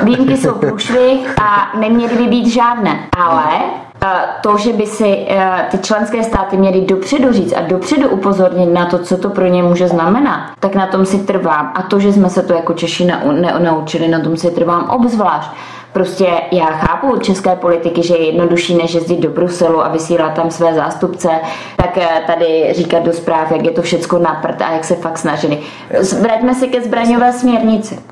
Výjimky 0.02 0.36
jsou 0.36 0.54
průšvih 0.60 1.34
a 1.42 1.78
neměly 1.78 2.16
by 2.16 2.26
být 2.26 2.46
žádné, 2.46 2.98
ale 3.26 3.44
to, 4.40 4.56
že 4.56 4.72
by 4.72 4.86
si 4.86 5.26
ty 5.70 5.78
členské 5.78 6.22
státy 6.22 6.56
měly 6.56 6.80
dopředu 6.80 7.32
říct 7.32 7.52
a 7.52 7.60
dopředu 7.60 8.08
upozornit 8.08 8.66
na 8.66 8.86
to, 8.86 8.98
co 8.98 9.16
to 9.16 9.30
pro 9.30 9.46
ně 9.46 9.62
může 9.62 9.88
znamenat, 9.88 10.40
tak 10.60 10.74
na 10.74 10.86
tom 10.86 11.06
si 11.06 11.18
trvám. 11.18 11.72
A 11.74 11.82
to, 11.82 12.00
že 12.00 12.12
jsme 12.12 12.30
se 12.30 12.42
to 12.42 12.52
jako 12.52 12.72
Češi 12.74 13.08
naučili, 13.58 14.08
na 14.08 14.20
tom 14.20 14.36
si 14.36 14.50
trvám 14.50 14.90
obzvlášť. 14.90 15.50
Prostě 15.92 16.26
já 16.52 16.66
chápu 16.66 17.18
české 17.18 17.56
politiky, 17.56 18.02
že 18.02 18.14
je 18.14 18.26
jednodušší, 18.26 18.74
než 18.74 18.94
jezdit 18.94 19.20
do 19.20 19.30
Bruselu 19.30 19.84
a 19.84 19.88
vysílat 19.88 20.34
tam 20.34 20.50
své 20.50 20.74
zástupce, 20.74 21.28
tak 21.76 21.98
eh, 21.98 22.22
tady 22.26 22.72
říkat 22.76 23.02
do 23.02 23.12
zpráv, 23.12 23.50
jak 23.50 23.64
je 23.64 23.70
to 23.70 23.82
všecko 23.82 24.18
na 24.18 24.34
prd 24.34 24.62
a 24.62 24.72
jak 24.72 24.84
se 24.84 24.94
fakt 24.94 25.18
snažili. 25.18 25.58
Vraťme 26.20 26.54
se 26.54 26.66
ke 26.66 26.80
zbraňové 26.80 27.32
směrnici. 27.32 28.11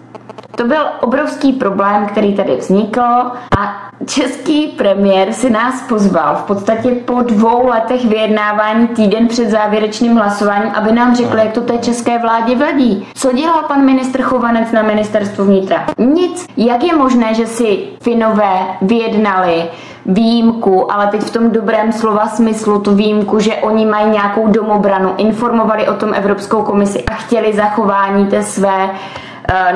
To 0.60 0.66
byl 0.66 0.86
obrovský 1.00 1.52
problém, 1.52 2.06
který 2.06 2.34
tady 2.34 2.56
vznikl 2.56 3.02
a 3.58 3.90
český 4.06 4.66
premiér 4.66 5.32
si 5.32 5.50
nás 5.50 5.82
pozval 5.88 6.36
v 6.36 6.42
podstatě 6.42 6.90
po 6.90 7.22
dvou 7.22 7.66
letech 7.66 8.04
vyjednávání 8.04 8.88
týden 8.88 9.28
před 9.28 9.50
závěrečným 9.50 10.16
hlasováním, 10.16 10.72
aby 10.74 10.92
nám 10.92 11.16
řekl, 11.16 11.36
jak 11.36 11.52
to 11.52 11.60
té 11.60 11.78
české 11.78 12.18
vládě 12.18 12.56
vadí. 12.56 13.08
Co 13.14 13.32
dělal 13.32 13.62
pan 13.68 13.84
ministr 13.84 14.22
Chovanec 14.22 14.72
na 14.72 14.82
ministerstvu 14.82 15.44
vnitra? 15.44 15.86
Nic. 15.98 16.46
Jak 16.56 16.84
je 16.84 16.96
možné, 16.96 17.34
že 17.34 17.46
si 17.46 17.78
Finové 18.02 18.60
vyjednali 18.82 19.64
výjimku, 20.06 20.92
ale 20.92 21.06
teď 21.06 21.20
v 21.20 21.30
tom 21.30 21.50
dobrém 21.50 21.92
slova 21.92 22.28
smyslu 22.28 22.80
tu 22.80 22.94
výjimku, 22.94 23.38
že 23.38 23.54
oni 23.54 23.86
mají 23.86 24.10
nějakou 24.10 24.48
domobranu, 24.48 25.14
informovali 25.16 25.88
o 25.88 25.94
tom 25.94 26.14
Evropskou 26.14 26.62
komisi 26.62 27.04
a 27.04 27.14
chtěli 27.14 27.52
zachování 27.52 28.26
té 28.26 28.42
své 28.42 28.90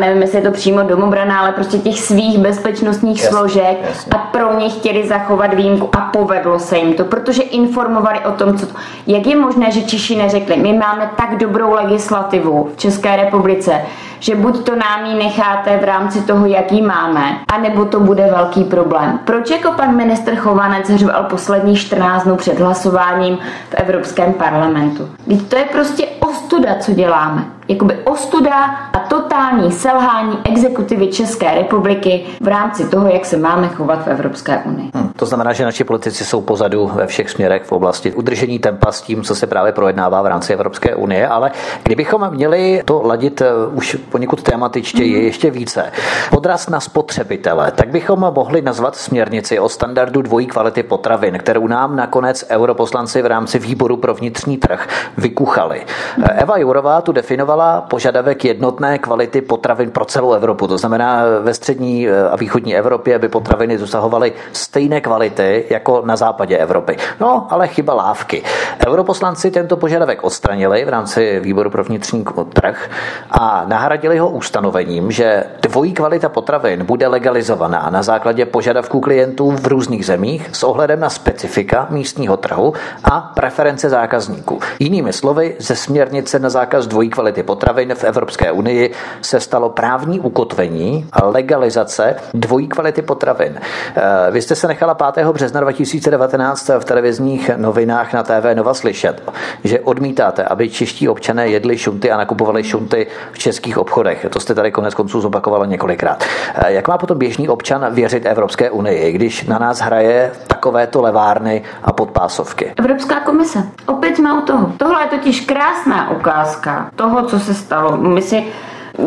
nevím, 0.01 0.23
jestli 0.23 0.39
je 0.39 0.43
to 0.43 0.51
přímo 0.51 0.83
domobrana, 0.83 1.41
ale 1.41 1.53
prostě 1.53 1.79
těch 1.79 2.01
svých 2.01 2.39
bezpečnostních 2.39 3.23
jasně, 3.23 3.37
složek 3.37 3.79
jasně. 3.83 4.13
a 4.13 4.19
pro 4.19 4.59
ně 4.59 4.69
chtěli 4.69 5.09
zachovat 5.09 5.55
výjimku 5.55 5.89
a 5.97 6.01
povedlo 6.01 6.59
se 6.59 6.79
jim 6.79 6.95
to, 6.95 7.05
protože 7.05 7.43
informovali 7.43 8.19
o 8.21 8.33
tom, 8.33 8.59
co 8.59 8.67
to, 8.67 8.75
jak 9.07 9.27
je 9.27 9.37
možné, 9.37 9.71
že 9.71 9.83
Češi 9.83 10.17
neřekli, 10.17 10.57
my 10.57 10.73
máme 10.73 11.11
tak 11.17 11.37
dobrou 11.37 11.73
legislativu 11.73 12.71
v 12.75 12.77
České 12.77 13.17
republice, 13.17 13.81
že 14.21 14.35
buď 14.35 14.65
to 14.65 14.77
nám 14.77 15.05
ji 15.05 15.15
necháte 15.25 15.77
v 15.77 15.85
rámci 15.85 16.23
toho, 16.23 16.47
jaký 16.47 16.83
máme, 16.83 17.39
anebo 17.53 17.85
to 17.85 18.01
bude 18.01 18.27
velký 18.27 18.65
problém. 18.65 19.21
Proč 19.25 19.51
jako 19.51 19.73
pan 19.73 19.97
ministr 19.97 20.37
Chovanec 20.37 20.91
řval 20.91 21.23
poslední 21.25 21.77
14 21.77 22.25
dnů 22.25 22.37
před 22.37 22.61
hlasováním 22.61 23.39
v 23.71 23.75
Evropském 23.75 24.33
parlamentu? 24.33 25.09
Teď 25.29 25.43
to 25.43 25.57
je 25.57 25.65
prostě 25.65 26.07
ostuda, 26.21 26.75
co 26.81 26.93
děláme 26.93 27.54
jakoby 27.75 27.95
ostuda 28.05 28.65
a 28.93 28.99
totální 28.99 29.73
selhání 29.73 30.39
exekutivy 30.45 31.09
České 31.09 31.55
republiky 31.55 32.25
v 32.41 32.49
rámci 32.49 32.89
toho, 32.89 33.09
jak 33.09 33.25
se 33.25 33.37
máme 33.37 33.69
chovat 33.69 34.05
v 34.05 34.09
Evropské 34.09 34.59
unii. 34.59 34.91
Hmm, 34.95 35.13
to 35.17 35.27
znamená, 35.27 35.53
že 35.53 35.65
naši 35.65 35.85
politici 35.85 36.25
jsou 36.25 36.41
pozadu 36.41 36.91
ve 36.95 37.07
všech 37.07 37.31
směrech 37.31 37.63
v 37.63 37.73
oblasti 37.73 38.13
udržení 38.13 38.59
tempa 38.59 38.93
s 38.93 39.03
tím, 39.03 39.23
co 39.23 39.35
se 39.35 39.47
právě 39.47 39.73
projednává 39.73 40.23
v 40.23 40.27
rámci 40.27 40.53
Evropské 40.53 40.95
unie, 40.95 41.29
ale 41.29 41.51
kdybychom 41.83 42.31
měli 42.31 42.83
to 42.85 43.03
ladit 43.03 43.41
eh, 43.41 43.47
už 43.73 43.97
poněkud 44.11 44.43
tématičtěji 44.43 45.15
hmm. 45.15 45.25
ještě 45.25 45.51
více, 45.51 45.93
podraz 46.31 46.69
na 46.69 46.81
spotřebitele, 46.81 47.71
tak 47.71 47.89
bychom 47.89 48.21
mohli 48.21 48.63
nazvat 48.63 48.97
směrnici 48.97 49.59
o 49.59 49.69
standardu 49.69 50.23
dvojí 50.23 50.47
kvality 50.47 50.83
potravin, 50.83 51.39
kterou 51.39 51.67
nám 51.67 51.97
nakonec 51.97 52.45
europoslanci 52.51 53.23
v 53.23 53.27
rámci 53.27 53.59
výboru 53.59 53.97
pro 53.97 54.15
vnitřní 54.15 54.57
trh 54.57 54.89
vykuchali. 55.19 55.83
Hmm. 56.17 56.27
Eva 56.31 56.59
Jurová 56.59 57.01
tu 57.01 57.13
definovala 57.13 57.64
definovala 57.65 57.81
požadavek 57.81 58.45
jednotné 58.45 58.99
kvality 58.99 59.41
potravin 59.41 59.91
pro 59.91 60.05
celou 60.05 60.33
Evropu. 60.33 60.67
To 60.69 60.79
znamená, 60.79 61.23
ve 61.41 61.55
střední 61.55 62.09
eh, 62.09 62.29
a 62.29 62.37
východní 62.37 62.77
Evropě 62.77 63.19
by 63.19 63.29
potraviny 63.29 63.79
dosahovaly 63.79 64.33
stejné 64.53 65.01
kvality 65.01 65.65
jako 65.71 66.03
na 66.05 66.17
západě 66.17 66.57
Evropy. 66.57 66.97
No, 67.21 67.47
ale 67.51 67.69
chyba 67.69 67.95
lávky. 67.95 68.43
Europoslanci 68.87 69.51
tento 69.51 69.77
požadavek 69.77 70.25
odstranili 70.25 70.85
v 70.85 70.89
rámci 70.89 71.41
výboru 71.41 71.71
pro 71.71 71.85
vnitřní 71.85 72.25
trh 72.53 72.91
a 73.31 73.65
nahradili 73.69 74.19
ho 74.19 74.31
ustanovením, 74.31 75.11
že 75.11 75.45
dvojí 75.63 75.93
kvalita 75.93 76.29
potravin 76.29 76.85
bude 76.85 77.07
legalizovaná 77.09 77.91
na 77.91 78.03
základě 78.03 78.47
požadavků 78.47 79.01
klientů 79.01 79.51
v 79.51 79.67
různých 79.67 80.07
zemích 80.07 80.51
s 80.53 80.63
ohledem 80.63 81.01
na 81.01 81.11
specifika 81.11 81.87
místního 81.91 82.37
trhu 82.37 82.75
a 83.05 83.21
preference 83.21 83.89
zákazníků. 83.89 84.61
Jinými 84.79 85.13
slovy, 85.13 85.57
ze 85.59 85.77
směrnice 85.77 86.39
na 86.39 86.51
zákaz 86.51 86.87
dvojí 86.87 87.11
kvality 87.11 87.43
potravin 87.45 87.95
v 87.95 88.05
Evropské 88.05 88.53
unii 88.53 88.93
se 89.23 89.41
stalo 89.41 89.71
právní 89.71 90.21
ukotvení 90.21 91.07
a 91.13 91.25
legalizace 91.27 92.17
dvojí 92.35 92.69
kvality 92.69 93.03
potravin. 93.03 93.61
Eh, 93.97 94.03
vy 94.31 94.43
jste 94.43 94.55
se 94.55 94.69
nechala 94.69 94.95
5. 94.95 95.33
března 95.33 95.61
2019 95.61 96.71
v 96.79 96.85
televizních 96.85 97.51
novinách 97.57 98.13
na 98.13 98.23
TV 98.23 98.55
Nova 98.55 98.75
slyšet, 98.75 99.31
že 99.65 99.81
odmítáte, 99.81 100.45
aby 100.45 100.71
čeští 100.71 101.09
občané 101.09 101.49
jedli 101.49 101.79
šunty 101.79 102.11
a 102.11 102.17
nakupovali 102.17 102.65
šunty 102.65 103.07
v 103.33 103.39
českých 103.39 103.79
obchodech. 103.79 104.27
To 104.31 104.41
jste 104.41 104.55
tady 104.55 104.73
konec 104.73 104.95
konců 104.95 105.21
zopakovala 105.21 105.67
několikrát. 105.67 106.25
Eh, 106.55 106.73
jak 106.73 106.89
má 106.89 106.99
potom 106.99 107.19
běžný 107.19 107.49
občan 107.49 107.87
věřit 107.91 108.27
Evropské 108.27 108.71
unii, 108.71 109.13
když 109.13 109.45
na 109.45 109.59
nás 109.59 109.81
hraje 109.81 110.33
takovéto 110.47 111.03
levárny 111.03 111.63
a 111.83 111.93
podpásovky? 111.93 112.73
Evropská 112.77 113.21
komise. 113.21 113.63
Opět 113.87 114.17
jsme 114.17 114.33
u 114.33 114.41
toho. 114.41 114.73
Tohle 114.77 115.03
je 115.03 115.07
totiž 115.07 115.41
krásná 115.41 116.11
ukázka 116.11 116.91
toho, 116.97 117.23
co 117.27 117.34
se 117.41 117.55
stalo. 117.55 117.97
My 117.97 118.23
si 118.23 118.45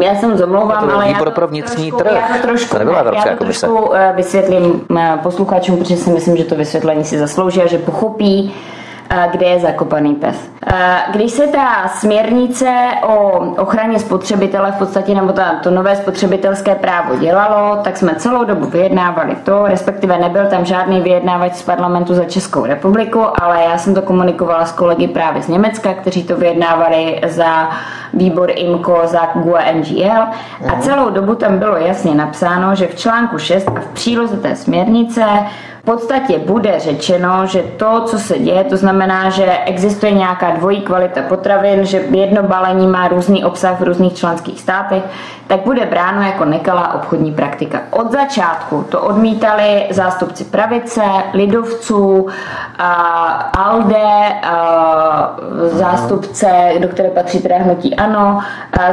já 0.01 0.15
jsem 0.15 0.37
zomlouvám, 0.37 0.89
ale 0.89 1.09
já 1.09 1.23
to, 1.23 1.31
pro 1.31 1.47
vnitřní 1.47 1.91
trošku, 1.91 1.97
trh. 1.97 2.11
Já 2.29 2.37
to 2.37 2.47
trošku, 2.47 2.73
to 2.73 2.79
nebyla 2.79 3.03
já 3.13 3.35
to 3.35 3.43
trošku 3.43 3.95
eh, 3.95 4.13
vysvětlím 4.15 4.81
eh, 4.99 5.19
posluchačům, 5.23 5.77
protože 5.77 5.97
si 5.97 6.09
myslím, 6.09 6.37
že 6.37 6.43
to 6.43 6.55
vysvětlení 6.55 7.05
si 7.05 7.17
zaslouží 7.17 7.61
a 7.61 7.67
že 7.67 7.77
pochopí, 7.77 8.53
kde 9.31 9.45
je 9.45 9.59
zakopaný 9.59 10.15
pes. 10.15 10.51
Když 11.11 11.31
se 11.31 11.47
ta 11.47 11.87
směrnice 11.87 12.87
o 13.03 13.39
ochraně 13.57 13.99
spotřebitele 13.99 14.71
v 14.71 14.75
podstatě, 14.75 15.15
nebo 15.15 15.33
ta, 15.33 15.55
to 15.63 15.71
nové 15.71 15.95
spotřebitelské 15.95 16.75
právo 16.75 17.15
dělalo, 17.15 17.79
tak 17.83 17.97
jsme 17.97 18.15
celou 18.15 18.43
dobu 18.43 18.65
vyjednávali 18.65 19.35
to, 19.43 19.67
respektive 19.67 20.17
nebyl 20.17 20.45
tam 20.45 20.65
žádný 20.65 21.01
vyjednávač 21.01 21.53
z 21.53 21.63
parlamentu 21.63 22.13
za 22.13 22.25
Českou 22.25 22.65
republiku, 22.65 23.23
ale 23.41 23.63
já 23.63 23.77
jsem 23.77 23.95
to 23.95 24.01
komunikovala 24.01 24.65
s 24.65 24.71
kolegy 24.71 25.07
právě 25.07 25.41
z 25.41 25.47
Německa, 25.47 25.93
kteří 25.93 26.23
to 26.23 26.35
vyjednávali 26.35 27.21
za 27.27 27.69
výbor 28.13 28.51
IMCO, 28.55 29.01
za 29.03 29.19
GUE 29.35 29.73
NGL 29.73 30.21
a 30.67 30.73
mhm. 30.73 30.81
celou 30.81 31.09
dobu 31.09 31.35
tam 31.35 31.59
bylo 31.59 31.77
jasně 31.77 32.15
napsáno, 32.15 32.75
že 32.75 32.87
v 32.87 32.95
článku 32.95 33.37
6 33.37 33.67
a 33.67 33.79
v 33.79 33.87
příloze 33.87 34.37
té 34.37 34.55
směrnice 34.55 35.23
podstatě 35.87 36.39
bude 36.39 36.79
řečeno, 36.79 37.45
že 37.45 37.63
to, 37.63 38.01
co 38.05 38.19
se 38.19 38.39
děje, 38.39 38.63
to 38.63 38.77
znamená, 38.77 39.29
že 39.29 39.57
existuje 39.65 40.11
nějaká 40.11 40.51
dvojí 40.51 40.81
kvalita 40.81 41.21
potravin, 41.21 41.85
že 41.85 41.97
jedno 42.11 42.43
balení 42.43 42.87
má 42.87 43.07
různý 43.07 43.45
obsah 43.45 43.79
v 43.79 43.83
různých 43.83 44.13
členských 44.13 44.61
státech, 44.61 45.03
tak 45.47 45.59
bude 45.59 45.85
bráno 45.85 46.21
jako 46.21 46.45
nekalá 46.45 46.93
obchodní 46.93 47.31
praktika. 47.31 47.79
Od 47.91 48.11
začátku 48.11 48.85
to 48.89 49.01
odmítali 49.01 49.87
zástupci 49.89 50.43
pravice, 50.43 51.01
lidovců, 51.33 52.27
ALDE, 53.57 54.33
zástupce, 55.65 56.47
do 56.79 56.87
které 56.87 57.09
patří 57.09 57.39
teda 57.39 57.57
hnutí 57.57 57.95
ANO, 57.95 58.39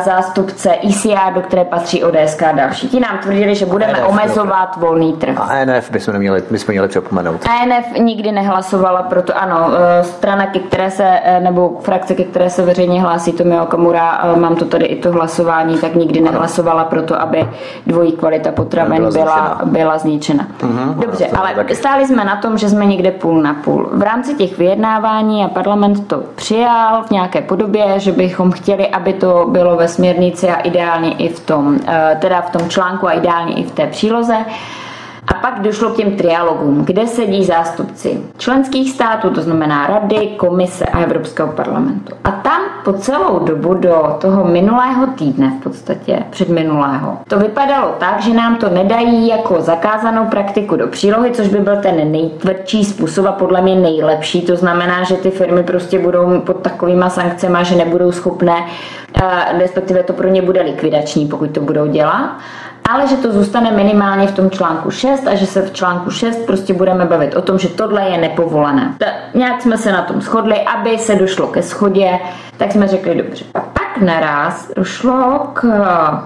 zástupce 0.05 0.73
ICA, 0.73 1.31
do 1.35 1.41
které 1.41 1.65
patří 1.65 2.05
ODSK 2.05 2.43
a 2.43 2.53
další. 2.53 2.89
Ti 2.89 3.01
nám 3.01 3.19
tvrdili, 3.19 3.55
že 3.55 3.67
budeme 3.67 3.99
ENF, 3.99 4.09
omezovat 4.09 4.77
volný 4.77 5.13
trh. 5.13 5.35
A 5.39 5.55
ENF 5.55 5.91
bychom 5.91 6.13
neměli, 6.13 6.43
bychom 6.51 6.73
měli 6.73 6.84
připomenout. 6.89 7.41
ENF 7.62 7.99
nikdy 7.99 8.32
nehlasovala, 8.32 9.03
proto 9.03 9.39
ano, 9.39 9.70
e, 10.01 10.05
strana, 10.05 10.47
ke 10.47 10.59
které 10.59 10.91
se, 10.91 11.05
e, 11.05 11.41
nebo 11.41 11.78
frakce, 11.80 12.14
ke 12.14 12.24
které 12.24 12.51
se 12.51 12.62
veřejně 12.62 13.01
hlásí 13.01 13.32
Tomio 13.32 13.62
Okamura, 13.62 14.20
e, 14.37 14.41
mám 14.41 14.57
to 14.57 14.64
tady 14.64 14.85
i 14.85 15.03
to 15.03 15.12
hlasování, 15.12 15.78
tak 15.78 15.95
nikdy 15.95 16.20
nehlasovala 16.20 16.64
hlasovala 16.64 16.85
pro 16.85 17.03
to, 17.03 17.20
aby 17.20 17.49
dvojí 17.87 18.12
kvalita 18.12 18.53
potravin 18.53 18.97
byla, 18.97 19.11
byla, 19.11 19.61
byla 19.64 19.99
zničena. 19.99 20.47
Uh-huh, 20.61 20.95
Dobře, 20.95 21.26
ale 21.26 21.55
taky. 21.55 21.74
stáli 21.74 22.07
jsme 22.07 22.24
na 22.24 22.37
tom, 22.37 22.59
že 22.59 22.68
jsme 22.68 22.87
někde 22.87 23.11
půl 23.11 23.43
na 23.43 23.55
půl. 23.55 23.89
V 23.93 24.03
rámci 24.03 24.35
těch 24.35 24.59
vyjednávání 24.59 25.45
a 25.45 25.49
parlament 25.49 26.09
to 26.09 26.22
přijal 26.35 27.03
v 27.03 27.11
nějaké 27.11 27.41
podobě, 27.41 28.01
že 28.01 28.12
bychom 28.12 28.53
chtěli, 28.53 28.89
aby 28.89 29.12
to 29.12 29.47
bylo 29.49 29.76
ve 29.76 29.89
směrnici 29.89 30.49
a 30.49 30.61
ideálně 30.61 31.12
i 31.12 31.28
v 31.28 31.41
tom, 31.41 31.76
eh, 31.87 32.18
teda 32.20 32.41
v 32.41 32.51
tom 32.51 32.68
článku 32.68 33.09
a 33.09 33.12
ideálně 33.12 33.55
i 33.55 33.62
v 33.62 33.70
té 33.70 33.87
příloze. 33.87 34.37
A 35.27 35.35
pak 35.35 35.61
došlo 35.61 35.91
k 35.91 35.97
těm 35.97 36.16
trialogům, 36.16 36.85
kde 36.85 37.07
sedí 37.07 37.45
zástupci 37.45 38.20
členských 38.39 38.91
států, 38.91 39.31
to 39.31 39.43
znamená 39.43 39.87
Rady, 39.87 40.29
Komise 40.37 40.85
a 40.85 40.99
Evropského 40.99 41.53
parlamentu. 41.53 42.14
A 42.25 42.31
tam 42.31 42.62
po 42.85 42.93
celou 42.93 43.39
dobu 43.39 43.75
do 43.75 44.16
toho 44.20 44.45
minulého 44.45 45.07
týdne 45.07 45.53
v 45.61 45.62
podstatě, 45.62 46.18
před 46.31 46.49
minulého, 46.49 47.18
to 47.29 47.39
vypadalo 47.39 47.95
tak, 47.99 48.20
že 48.20 48.35
nám 48.35 48.57
to 48.57 48.68
nedají 48.68 49.29
jako 49.29 49.61
zakázanou 49.61 50.27
praktiku 50.27 50.77
do 50.77 50.87
přílohy, 50.87 51.31
což 51.31 51.49
by 51.49 51.59
byl 51.59 51.77
ten 51.77 52.12
nejtvrdší 52.12 52.85
způsob 52.85 53.27
a 53.27 53.33
podle 53.33 53.62
mě 53.62 53.75
nejlepší. 53.75 54.43
To 54.43 54.57
znamená, 54.57 55.03
že 55.03 55.14
ty 55.14 55.31
firmy 55.31 55.62
prostě 55.62 55.99
budou 55.99 56.41
pod 56.41 56.57
takovýma 56.57 57.11
sankcemi, 57.11 57.59
že 57.62 57.77
nebudou 57.77 58.12
schopné, 58.12 58.66
eh, 59.22 59.59
respektive 59.59 60.03
to 60.03 60.12
pro 60.12 60.29
ně 60.29 60.43
bude 60.43 60.62
likvidační, 60.62 61.27
pokud 61.27 61.51
to 61.51 61.61
budou 61.61 61.87
dělat 61.87 62.31
ale 62.91 63.09
že 63.09 63.16
to 63.16 63.32
zůstane 63.32 63.70
minimálně 63.70 64.26
v 64.26 64.35
tom 64.35 64.51
článku 64.51 64.91
6 64.91 65.26
a 65.26 65.35
že 65.35 65.47
se 65.47 65.62
v 65.62 65.72
článku 65.72 66.11
6 66.11 66.47
prostě 66.47 66.74
budeme 66.74 67.05
bavit 67.05 67.37
o 67.37 67.43
tom, 67.43 67.59
že 67.59 67.68
tohle 67.68 68.09
je 68.11 68.18
nepovolené. 68.18 68.95
Ta, 68.99 69.07
nějak 69.35 69.62
jsme 69.62 69.78
se 69.78 69.93
na 69.93 70.03
tom 70.03 70.20
shodli, 70.20 70.61
aby 70.61 70.99
se 70.99 71.14
došlo 71.14 71.47
ke 71.47 71.62
schodě, 71.62 72.18
tak 72.57 72.72
jsme 72.72 72.89
řekli 72.89 73.14
dobře. 73.14 73.45
A 73.55 73.84
pak 73.95 74.03
naraz 74.03 74.71
došlo 74.77 75.51
k 75.53 75.67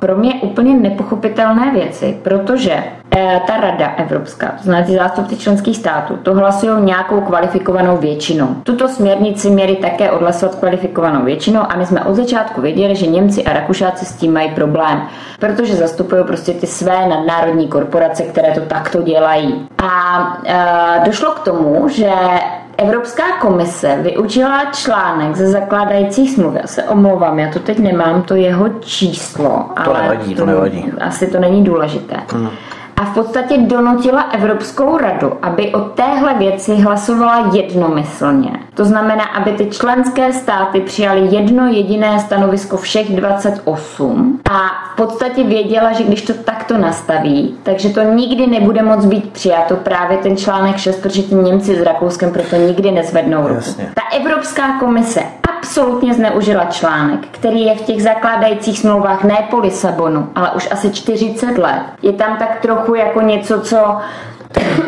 pro 0.01 0.16
mě 0.16 0.35
úplně 0.35 0.75
nepochopitelné 0.75 1.71
věci, 1.73 2.19
protože 2.23 2.85
Eh, 3.16 3.41
ta 3.47 3.57
rada 3.57 3.95
evropská, 3.97 4.53
znamená 4.62 4.87
zástupci 4.87 5.37
členských 5.37 5.77
států, 5.77 6.16
to 6.16 6.35
hlasují 6.35 6.83
nějakou 6.85 7.21
kvalifikovanou 7.21 7.97
většinou. 7.97 8.47
Tuto 8.62 8.89
směrnici 8.89 9.51
měli 9.51 9.77
také 9.77 10.11
odhlasovat 10.11 10.55
kvalifikovanou 10.55 11.25
většinou 11.25 11.61
a 11.69 11.77
my 11.77 11.87
jsme 11.87 12.05
od 12.05 12.14
začátku 12.14 12.61
věděli, 12.61 12.97
že 12.97 13.07
Němci 13.07 13.45
a 13.45 13.53
Rakušáci 13.53 14.05
s 14.05 14.12
tím 14.12 14.33
mají 14.33 14.51
problém, 14.51 15.03
protože 15.41 15.77
zastupují 15.77 16.25
prostě 16.25 16.53
ty 16.53 16.66
své 16.66 17.09
nadnárodní 17.09 17.69
korporace, 17.69 18.23
které 18.23 18.55
to 18.55 18.61
takto 18.61 19.03
dělají. 19.03 19.69
A 19.83 20.39
e, 20.47 21.07
došlo 21.07 21.31
k 21.31 21.39
tomu, 21.39 21.89
že 21.89 22.11
Evropská 22.79 23.39
komise 23.41 23.99
vyučila 24.03 24.64
článek 24.64 25.37
ze 25.37 25.49
zakládajících 25.49 26.31
smluv. 26.31 26.55
Já 26.55 26.66
se 26.66 26.85
omlouvám, 26.85 27.39
já 27.39 27.53
to 27.53 27.59
teď 27.59 27.79
nemám, 27.79 28.22
to 28.22 28.35
jeho 28.35 28.68
číslo. 28.68 29.70
To 29.85 29.91
ale 29.91 30.03
nevadí, 30.03 30.35
to, 30.35 30.41
to 30.41 30.47
nevadí. 30.47 30.93
Asi 31.01 31.26
to 31.26 31.41
není 31.41 31.64
důležité. 31.64 32.16
Hmm 32.33 32.49
a 32.99 33.05
v 33.05 33.14
podstatě 33.14 33.59
donutila 33.59 34.22
Evropskou 34.22 34.96
radu, 34.96 35.32
aby 35.42 35.72
o 35.72 35.80
téhle 35.80 36.34
věci 36.34 36.74
hlasovala 36.74 37.51
jednomyslně. 37.53 38.51
To 38.74 38.84
znamená, 38.84 39.24
aby 39.24 39.53
ty 39.53 39.66
členské 39.66 40.32
státy 40.32 40.80
přijali 40.80 41.20
jedno 41.20 41.66
jediné 41.66 42.20
stanovisko 42.20 42.76
všech 42.76 43.16
28 43.16 44.40
a 44.51 44.59
v 44.92 44.96
podstatě 44.96 45.44
věděla, 45.44 45.92
že 45.92 46.05
když 46.05 46.22
to 46.22 46.34
takto 46.34 46.78
nastaví, 46.78 47.57
takže 47.62 47.88
to 47.88 48.03
nikdy 48.03 48.46
nebude 48.46 48.82
moc 48.82 49.05
být 49.05 49.32
přijato 49.32 49.76
právě 49.76 50.18
ten 50.18 50.36
článek 50.36 50.76
6, 50.76 51.03
protože 51.03 51.22
ty 51.22 51.34
Němci 51.34 51.74
s 51.74 51.82
Rakouskem 51.82 52.32
proto 52.32 52.57
nikdy 52.57 52.90
nezvednou 52.90 53.42
ruku. 53.42 53.55
Jasně. 53.55 53.92
Ta 53.94 54.16
Evropská 54.16 54.78
komise 54.78 55.20
absolutně 55.59 56.14
zneužila 56.14 56.64
článek, 56.64 57.20
který 57.30 57.62
je 57.64 57.74
v 57.74 57.82
těch 57.82 58.02
zakládajících 58.02 58.78
smlouvách 58.78 59.24
ne 59.24 59.46
po 59.50 59.59
Lisabonu, 59.59 60.28
ale 60.34 60.50
už 60.50 60.68
asi 60.70 60.90
40 60.90 61.59
let. 61.59 61.82
Je 62.02 62.12
tam 62.12 62.36
tak 62.36 62.61
trochu 62.61 62.94
jako 62.94 63.20
něco, 63.20 63.61
co 63.61 63.96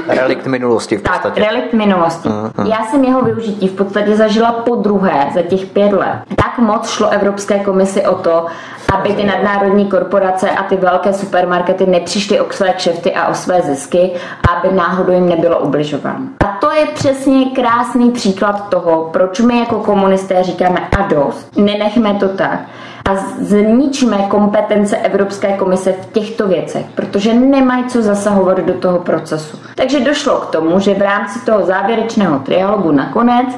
Relikt 0.09 0.47
minulosti 0.47 0.97
v 0.97 1.03
podstatě. 1.03 1.41
Tak, 1.41 1.51
relikt 1.53 1.73
minulosti. 1.73 2.29
Uh-huh. 2.29 2.71
Já 2.71 2.85
jsem 2.85 3.05
jeho 3.05 3.23
využití 3.23 3.69
v 3.69 3.73
podstatě 3.73 4.17
zažila 4.17 4.53
po 4.53 4.77
druhé 4.77 5.27
za 5.35 5.43
těch 5.43 5.67
pět 5.67 5.93
let. 5.93 6.19
Tak 6.37 6.59
moc 6.59 6.91
šlo 6.91 7.09
Evropské 7.09 7.59
komisi 7.59 8.07
o 8.07 8.15
to, 8.15 8.47
aby 8.93 9.13
ty 9.15 9.25
nadnárodní 9.25 9.87
korporace 9.87 10.51
a 10.51 10.63
ty 10.63 10.77
velké 10.77 11.13
supermarkety 11.13 11.87
nepřišly 11.87 12.41
o 12.41 12.53
své 12.53 12.73
kšefty 12.73 13.15
a 13.15 13.29
o 13.29 13.35
své 13.35 13.63
zisky 13.63 14.11
a 14.49 14.53
aby 14.53 14.73
náhodou 14.75 15.13
jim 15.13 15.29
nebylo 15.29 15.59
ubližováno. 15.59 16.27
A 16.45 16.59
to 16.61 16.71
je 16.71 16.87
přesně 16.87 17.45
krásný 17.47 18.11
příklad 18.11 18.69
toho, 18.69 19.09
proč 19.13 19.41
my 19.41 19.59
jako 19.59 19.81
komunisté 19.81 20.43
říkáme 20.43 20.89
a 20.99 21.03
dost, 21.03 21.57
nenechme 21.57 22.15
to 22.15 22.29
tak 22.29 22.61
a 23.05 23.17
zničíme 23.41 24.17
kompetence 24.17 24.97
Evropské 24.97 25.53
komise 25.53 25.93
v 25.93 26.13
těchto 26.13 26.49
věcech, 26.49 26.87
protože 26.95 27.35
nemají 27.35 27.85
co 27.85 28.03
zasahovat 28.03 28.59
do 28.59 28.75
toho 28.75 28.99
procesu. 28.99 29.59
Takže 29.75 30.01
došlo 30.01 30.37
k 30.37 30.47
tomu, 30.47 30.81
že 30.81 30.95
v 30.95 31.03
rámci 31.03 31.45
toho 31.45 31.67
závěrečného 31.67 32.39
trialogu 32.39 32.93
nakonec 32.93 33.49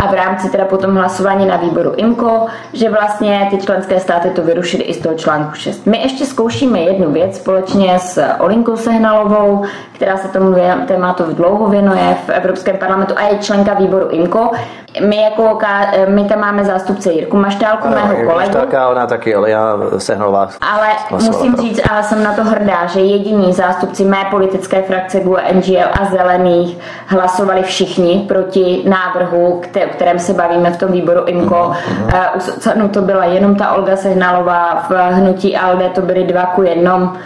a 0.00 0.06
v 0.06 0.14
rámci 0.14 0.50
teda 0.50 0.64
potom 0.64 0.94
hlasování 0.94 1.46
na 1.46 1.56
výboru 1.56 1.92
IMCO, 1.96 2.46
že 2.72 2.90
vlastně 2.90 3.48
ty 3.50 3.58
členské 3.58 4.00
státy 4.00 4.30
to 4.30 4.42
vyrušily 4.42 4.82
i 4.82 4.94
z 4.94 4.98
toho 4.98 5.14
článku 5.14 5.54
6. 5.54 5.86
My 5.86 5.98
ještě 5.98 6.26
zkoušíme 6.26 6.80
jednu 6.80 7.12
věc 7.12 7.36
společně 7.36 7.98
s 7.98 8.22
Olinkou 8.38 8.76
Sehnalovou, 8.76 9.64
která 9.92 10.16
se 10.16 10.28
tomu 10.28 10.56
tématu 10.86 11.24
dlouho 11.34 11.68
věnuje 11.68 12.16
v 12.26 12.28
Evropském 12.28 12.76
parlamentu 12.76 13.14
a 13.16 13.22
je 13.22 13.38
členka 13.38 13.74
výboru 13.74 14.08
IMCO. 14.10 14.50
My 15.06 15.22
jako 15.22 15.58
my 16.08 16.24
tam 16.24 16.40
máme 16.40 16.64
zástupce 16.64 17.12
Jirku 17.12 17.36
Maštálku, 17.36 17.86
ano, 17.86 17.96
mého 17.96 18.14
kolegu. 18.14 18.38
Maštálka, 18.38 18.88
ona 18.88 19.06
taky, 19.06 19.34
ale 19.34 19.50
já 19.50 19.76
Sehnalová. 19.98 20.48
Ale 20.60 20.88
musím 21.10 21.54
pro. 21.54 21.62
říct, 21.62 21.80
a 21.90 22.02
jsem 22.02 22.22
na 22.22 22.32
to 22.32 22.44
hrdá, 22.44 22.86
že 22.86 23.00
jediní 23.00 23.52
zástupci 23.52 24.04
mé 24.04 24.24
politické 24.30 24.82
frakce 24.82 25.20
GUE 25.20 25.42
NGL 25.52 25.88
a 26.00 26.04
Zelených 26.04 26.78
hlasovali 27.06 27.62
všichni 27.62 28.24
proti 28.28 28.82
návrhu, 28.88 29.52
o 29.52 29.60
kterém 29.92 30.18
se 30.18 30.32
bavíme 30.32 30.70
v 30.70 30.76
tom 30.76 30.92
výboru 30.92 31.24
IMCO. 31.26 31.54
Uh-huh. 31.54 32.36
U 32.36 32.40
Socanu 32.40 32.88
to 32.88 33.02
byla 33.02 33.24
jenom 33.24 33.54
ta 33.54 33.72
Olga 33.72 33.96
Sehnalová, 33.96 34.86
v 34.90 35.12
hnutí 35.12 35.56
ALDE 35.56 35.88
to 35.88 36.02
byly 36.02 36.24
dva 36.24 36.46
ku 36.46 36.62
jednom 36.62 37.16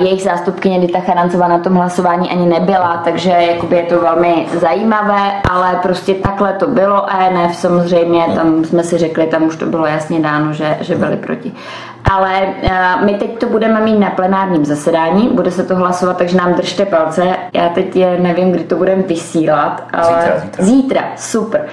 jejich 0.00 0.22
zástupkyně 0.22 0.80
Dita 0.80 1.00
Charancová 1.00 1.48
na 1.48 1.58
tom 1.58 1.74
hlasování 1.74 2.30
ani 2.30 2.46
nebyla, 2.46 3.00
takže 3.04 3.30
jakoby 3.30 3.76
je 3.76 3.82
to 3.82 4.00
velmi 4.00 4.46
zajímavé, 4.60 5.32
ale 5.50 5.78
prostě 5.82 6.14
takhle 6.14 6.52
to 6.52 6.66
bylo. 6.66 7.06
ENF 7.20 7.56
samozřejmě, 7.56 8.24
tam 8.34 8.64
jsme 8.64 8.82
si 8.82 8.98
řekli, 8.98 9.26
tam 9.26 9.42
už 9.42 9.56
to 9.56 9.66
bylo 9.66 9.86
jasně 9.86 10.20
dáno, 10.20 10.52
že, 10.52 10.78
že 10.80 10.94
byli 10.94 11.16
proti. 11.16 11.52
Ale 12.10 12.54
uh, 12.62 13.04
my 13.04 13.14
teď 13.14 13.38
to 13.38 13.46
budeme 13.46 13.80
mít 13.80 13.98
na 13.98 14.10
plenárním 14.10 14.64
zasedání, 14.64 15.28
bude 15.28 15.50
se 15.50 15.62
to 15.64 15.76
hlasovat, 15.76 16.16
takže 16.16 16.36
nám 16.36 16.54
držte 16.54 16.86
palce. 16.86 17.36
Já 17.52 17.68
teď 17.68 17.96
je, 17.96 18.18
nevím, 18.20 18.52
kdy 18.52 18.64
to 18.64 18.76
budeme 18.76 19.02
vysílat, 19.02 19.84
ale 19.92 20.04
zítra, 20.04 20.40
zítra. 20.40 20.64
zítra 20.64 21.02
super. 21.16 21.66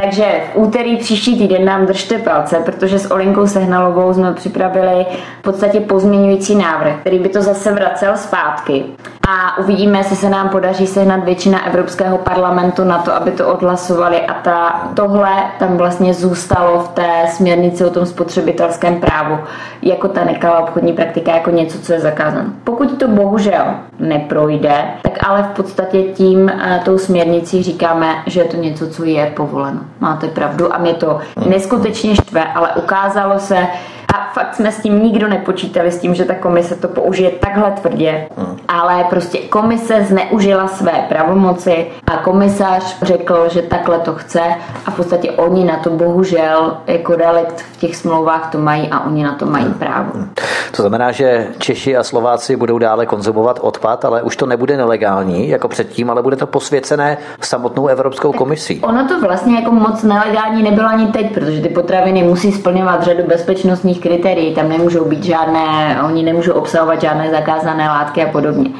Takže 0.00 0.24
v 0.52 0.56
úterý 0.56 0.96
příští 0.96 1.38
týden 1.38 1.64
nám 1.64 1.86
držte 1.86 2.18
palce, 2.18 2.56
protože 2.64 2.98
s 2.98 3.10
Olinkou 3.10 3.46
Sehnalovou 3.46 4.14
jsme 4.14 4.34
připravili 4.34 5.06
v 5.38 5.42
podstatě 5.42 5.80
pozměňující 5.80 6.54
návrh, 6.54 7.00
který 7.00 7.18
by 7.18 7.28
to 7.28 7.42
zase 7.42 7.72
vracel 7.72 8.16
zpátky 8.16 8.84
a 9.30 9.58
uvidíme, 9.58 9.98
jestli 9.98 10.16
se 10.16 10.30
nám 10.30 10.48
podaří 10.48 10.86
sehnat 10.86 11.24
většina 11.24 11.66
Evropského 11.66 12.18
parlamentu 12.18 12.84
na 12.84 12.98
to, 12.98 13.14
aby 13.14 13.30
to 13.30 13.48
odhlasovali 13.48 14.20
a 14.20 14.34
ta, 14.34 14.88
tohle 14.94 15.30
tam 15.58 15.76
vlastně 15.76 16.14
zůstalo 16.14 16.80
v 16.80 16.88
té 16.88 17.26
směrnici 17.30 17.84
o 17.84 17.90
tom 17.90 18.06
spotřebitelském 18.06 19.00
právu 19.00 19.38
jako 19.82 20.08
ta 20.08 20.24
nekalá 20.24 20.58
obchodní 20.58 20.92
praktika, 20.92 21.34
jako 21.34 21.50
něco, 21.50 21.78
co 21.78 21.92
je 21.92 22.00
zakázáno. 22.00 22.50
Pokud 22.64 22.98
to 22.98 23.08
bohužel 23.08 23.64
neprojde, 23.98 24.84
tak 25.02 25.28
ale 25.28 25.42
v 25.42 25.56
podstatě 25.56 26.02
tím 26.02 26.48
eh, 26.48 26.80
tou 26.84 26.98
směrnicí 26.98 27.62
říkáme, 27.62 28.14
že 28.26 28.40
je 28.40 28.46
to 28.48 28.56
něco, 28.56 28.88
co 28.88 29.04
je 29.04 29.32
povoleno. 29.36 29.80
Máte 30.00 30.28
pravdu 30.28 30.74
a 30.74 30.78
mě 30.78 30.94
to 30.94 31.18
neskutečně 31.48 32.14
štve, 32.14 32.44
ale 32.44 32.68
ukázalo 32.76 33.38
se, 33.38 33.66
a 34.14 34.30
fakt 34.32 34.54
jsme 34.54 34.72
s 34.72 34.80
tím 34.80 35.02
nikdo 35.02 35.28
nepočítali, 35.28 35.92
s 35.92 35.98
tím, 35.98 36.14
že 36.14 36.24
ta 36.24 36.34
komise 36.34 36.76
to 36.76 36.88
použije 36.88 37.30
takhle 37.30 37.70
tvrdě. 37.70 38.28
Hmm. 38.36 38.56
Ale 38.68 39.04
prostě 39.04 39.38
komise 39.38 40.04
zneužila 40.04 40.68
své 40.68 40.92
pravomoci 41.08 41.86
a 42.06 42.16
komisař 42.16 42.96
řekl, 43.02 43.48
že 43.48 43.62
takhle 43.62 43.98
to 43.98 44.14
chce 44.14 44.40
a 44.86 44.90
v 44.90 44.96
podstatě 44.96 45.30
oni 45.30 45.64
na 45.64 45.76
to 45.76 45.90
bohužel 45.90 46.76
jako 46.86 47.16
relikt 47.16 47.60
v 47.60 47.76
těch 47.76 47.96
smlouvách 47.96 48.52
to 48.52 48.58
mají 48.58 48.88
a 48.90 49.00
oni 49.00 49.24
na 49.24 49.34
to 49.34 49.46
mají 49.46 49.74
právo. 49.74 50.10
Hmm. 50.14 50.30
To 50.76 50.82
znamená, 50.82 51.12
že 51.12 51.46
Češi 51.58 51.96
a 51.96 52.02
Slováci 52.02 52.56
budou 52.56 52.78
dále 52.78 53.06
konzumovat 53.06 53.58
odpad, 53.62 54.04
ale 54.04 54.22
už 54.22 54.36
to 54.36 54.46
nebude 54.46 54.76
nelegální 54.76 55.48
jako 55.48 55.68
předtím, 55.68 56.10
ale 56.10 56.22
bude 56.22 56.36
to 56.36 56.46
posvěcené 56.46 57.18
samotnou 57.40 57.86
Evropskou 57.86 58.32
komisí. 58.32 58.80
Ono 58.80 59.08
to 59.08 59.20
vlastně 59.20 59.54
jako 59.54 59.72
moc 59.72 60.02
nelegální 60.02 60.62
nebylo 60.62 60.88
ani 60.88 61.06
teď, 61.06 61.34
protože 61.34 61.60
ty 61.60 61.68
potraviny 61.68 62.22
musí 62.22 62.52
splňovat 62.52 63.02
řadu 63.02 63.22
bezpečnostních 63.26 64.00
kritérií, 64.00 64.54
tam 64.54 64.68
nemůžou 64.68 65.04
být 65.04 65.24
žádné, 65.24 65.98
oni 66.06 66.22
nemůžou 66.22 66.52
obsahovat 66.52 67.00
žádné 67.00 67.30
zakázané 67.30 67.88
látky 67.88 68.24
a 68.24 68.28
podobně. 68.32 68.70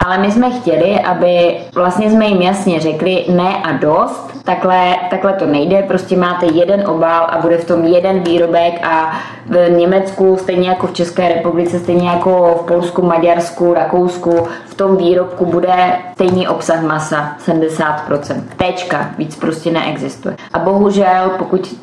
Ale 0.00 0.18
my 0.18 0.32
jsme 0.32 0.50
chtěli, 0.50 1.00
aby 1.00 1.56
vlastně 1.74 2.10
jsme 2.10 2.26
jim 2.26 2.42
jasně 2.42 2.80
řekli 2.80 3.24
ne 3.28 3.56
a 3.62 3.72
dost, 3.72 4.38
takhle, 4.44 4.96
takhle 5.10 5.32
to 5.32 5.46
nejde, 5.46 5.82
prostě 5.82 6.16
máte 6.16 6.46
jeden 6.46 6.88
obal 6.88 7.26
a 7.30 7.38
bude 7.38 7.58
v 7.58 7.64
tom 7.64 7.84
jeden 7.84 8.20
výrobek 8.20 8.86
a 8.86 9.12
v 9.46 9.70
Německu, 9.70 10.36
stejně 10.36 10.68
jako 10.68 10.86
v 10.86 10.92
České 10.92 11.28
republice, 11.28 11.78
stejně 11.78 12.08
jako 12.08 12.60
v 12.62 12.66
Polsku, 12.66 13.02
Maďarsku, 13.02 13.74
Rakousku, 13.74 14.48
v 14.66 14.74
tom 14.74 14.96
výrobku 14.96 15.46
bude 15.46 15.92
stejný 16.12 16.48
obsah 16.48 16.82
masa, 16.82 17.36
70%. 17.46 18.42
Tečka, 18.56 19.10
víc 19.18 19.36
prostě 19.36 19.70
neexistuje. 19.70 20.36
A 20.52 20.58
bohužel, 20.58 21.30
pokud 21.38 21.74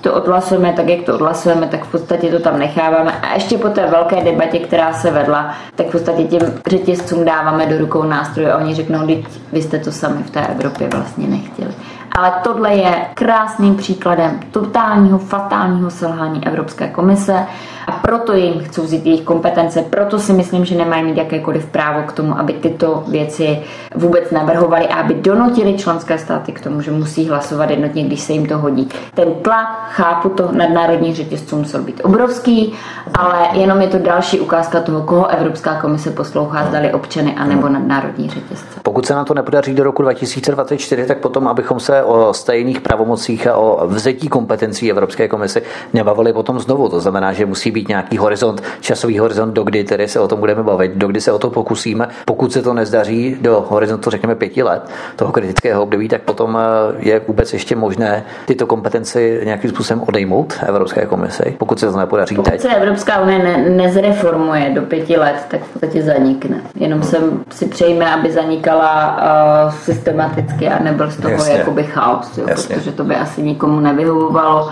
to, 0.00 0.14
odhlasujeme 0.14 0.72
tak, 0.72 0.88
jak 0.88 1.02
to 1.02 1.14
odhlasujeme, 1.14 1.66
tak 1.66 1.84
v 1.84 1.90
podstatě 1.90 2.30
to 2.30 2.38
tam 2.38 2.58
necháváme. 2.58 3.12
A 3.22 3.34
ještě 3.34 3.58
po 3.58 3.68
té 3.68 3.86
velké 3.86 4.24
debatě, 4.24 4.58
která 4.58 4.92
se 4.92 5.10
vedla, 5.10 5.54
tak 5.74 5.86
v 5.86 5.92
podstatě 5.92 6.24
těm 6.24 6.42
řetězcům 6.66 7.24
dáváme 7.24 7.57
do 7.66 7.78
rukou 7.78 8.02
nástroje 8.02 8.52
a 8.52 8.56
oni 8.56 8.74
řeknou, 8.74 9.06
vy 9.52 9.62
jste 9.62 9.78
to 9.78 9.92
sami 9.92 10.22
v 10.22 10.30
té 10.30 10.46
Evropě 10.46 10.88
vlastně 10.88 11.26
nechtěli. 11.26 11.74
Ale 12.18 12.32
tohle 12.42 12.74
je 12.74 13.06
krásným 13.14 13.76
příkladem 13.76 14.40
totálního 14.50 15.18
fatálního 15.18 15.90
selhání 15.90 16.46
Evropské 16.46 16.88
komise 16.88 17.46
a 17.88 17.92
proto 17.92 18.32
jim 18.32 18.60
chcou 18.64 18.82
vzít 18.82 19.06
jejich 19.06 19.22
kompetence, 19.22 19.82
proto 19.82 20.18
si 20.18 20.32
myslím, 20.32 20.64
že 20.64 20.74
nemají 20.74 21.04
mít 21.04 21.16
jakékoliv 21.16 21.66
právo 21.66 22.02
k 22.02 22.12
tomu, 22.12 22.38
aby 22.38 22.52
tyto 22.52 23.04
věci 23.08 23.58
vůbec 23.94 24.30
navrhovali 24.30 24.86
a 24.86 24.94
aby 24.94 25.14
donotili 25.14 25.78
členské 25.78 26.18
státy 26.18 26.52
k 26.52 26.60
tomu, 26.60 26.80
že 26.80 26.90
musí 26.90 27.28
hlasovat 27.28 27.70
jednotně, 27.70 28.04
když 28.04 28.20
se 28.20 28.32
jim 28.32 28.46
to 28.46 28.58
hodí. 28.58 28.88
Ten 29.14 29.34
tlak, 29.42 29.68
chápu 29.90 30.28
to, 30.28 30.48
nadnárodních 30.52 31.16
řetězců 31.16 31.56
musel 31.56 31.82
být 31.82 32.00
obrovský, 32.04 32.72
ale 33.18 33.48
jenom 33.52 33.80
je 33.80 33.88
to 33.88 33.98
další 33.98 34.40
ukázka 34.40 34.80
toho, 34.80 35.02
koho 35.02 35.26
Evropská 35.26 35.80
komise 35.80 36.10
poslouchá, 36.10 36.66
zdali 36.66 36.92
občany 36.92 37.34
anebo 37.34 37.68
nadnárodní 37.68 38.28
řetězce. 38.28 38.80
Pokud 38.82 39.06
se 39.06 39.14
nám 39.14 39.24
to 39.24 39.34
nepodaří 39.34 39.74
do 39.74 39.84
roku 39.84 40.02
2024, 40.02 41.06
tak 41.06 41.18
potom, 41.18 41.48
abychom 41.48 41.80
se 41.80 42.02
o 42.02 42.34
stejných 42.34 42.80
pravomocích 42.80 43.46
a 43.46 43.56
o 43.56 43.86
vzetí 43.86 44.28
kompetencí 44.28 44.90
Evropské 44.90 45.28
komise 45.28 45.62
nebavili 45.92 46.32
potom 46.32 46.60
znovu. 46.60 46.88
To 46.88 47.00
znamená, 47.00 47.32
že 47.32 47.46
musí 47.46 47.70
být 47.70 47.77
nějaký 47.88 48.18
horizont, 48.18 48.62
časový 48.80 49.18
horizont, 49.18 49.52
do 49.54 49.62
kdy 49.62 49.84
tedy 49.84 50.08
se 50.08 50.20
o 50.20 50.28
tom 50.28 50.40
budeme 50.40 50.62
bavit, 50.62 50.92
do 50.94 51.08
kdy 51.08 51.20
se 51.20 51.32
o 51.32 51.38
to 51.38 51.50
pokusíme. 51.50 52.08
Pokud 52.24 52.52
se 52.52 52.62
to 52.62 52.74
nezdaří 52.74 53.36
do 53.40 53.64
horizontu, 53.68 54.10
řekněme, 54.10 54.34
pěti 54.34 54.62
let 54.62 54.82
toho 55.16 55.32
kritického 55.32 55.82
období, 55.82 56.08
tak 56.08 56.22
potom 56.22 56.58
eh, 56.58 56.94
je 56.98 57.20
vůbec 57.28 57.52
ještě 57.52 57.76
možné 57.76 58.24
tyto 58.46 58.66
kompetence 58.66 59.20
nějakým 59.44 59.70
způsobem 59.70 60.02
odejmout 60.08 60.58
Evropské 60.66 61.06
komisi, 61.06 61.56
pokud 61.58 61.80
se 61.80 61.92
to 61.92 61.98
nepodaří 61.98 62.36
pokud 62.36 62.50
teď. 62.50 62.60
se 62.60 62.74
Evropská 62.74 63.20
unie 63.20 63.38
ne, 63.38 63.70
nezreformuje 63.70 64.70
do 64.74 64.82
pěti 64.82 65.16
let, 65.16 65.46
tak 65.48 65.60
v 65.62 65.68
podstatě 65.68 66.02
zanikne. 66.02 66.60
Jenom 66.74 67.02
se 67.02 67.18
si 67.50 67.66
přejme, 67.66 68.14
aby 68.14 68.32
zanikala 68.32 69.16
uh, 69.16 69.72
systematicky 69.72 70.68
a 70.68 70.82
nebyl 70.82 71.10
z 71.10 71.16
toho 71.16 71.30
Jasně. 71.30 71.54
jakoby 71.54 71.84
chaos, 71.84 72.38
jo, 72.38 72.46
protože 72.46 72.92
to 72.92 73.04
by 73.04 73.16
asi 73.16 73.42
nikomu 73.42 73.80
nevyhovovalo 73.80 74.68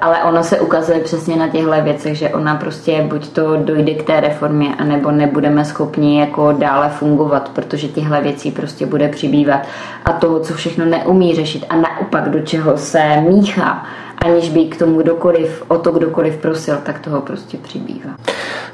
ale 0.00 0.22
ono 0.24 0.42
se 0.44 0.60
ukazuje 0.60 1.00
přesně 1.00 1.36
na 1.36 1.48
těchto 1.48 1.82
věcech, 1.82 2.16
že 2.16 2.28
ona 2.28 2.56
prostě 2.56 3.02
buď 3.02 3.28
to 3.28 3.56
dojde 3.56 3.94
k 3.94 4.02
té 4.02 4.20
reformě, 4.20 4.74
anebo 4.78 5.10
nebudeme 5.10 5.64
schopni 5.64 6.20
jako 6.20 6.52
dále 6.52 6.88
fungovat, 6.88 7.48
protože 7.48 7.88
těchto 7.88 8.20
věcí 8.20 8.50
prostě 8.50 8.86
bude 8.86 9.08
přibývat. 9.08 9.60
A 10.04 10.12
toho, 10.12 10.40
co 10.40 10.54
všechno 10.54 10.84
neumí 10.84 11.34
řešit 11.34 11.66
a 11.68 11.76
naopak 11.76 12.28
do 12.28 12.40
čeho 12.40 12.76
se 12.76 13.20
míchá, 13.20 13.86
aniž 14.24 14.48
by 14.50 14.64
k 14.64 14.78
tomu 14.78 15.02
kdokoliv, 15.02 15.62
o 15.68 15.78
to 15.78 15.92
kdokoliv 15.92 16.36
prosil, 16.36 16.76
tak 16.82 16.98
toho 16.98 17.20
prostě 17.20 17.56
přibývá. 17.56 18.10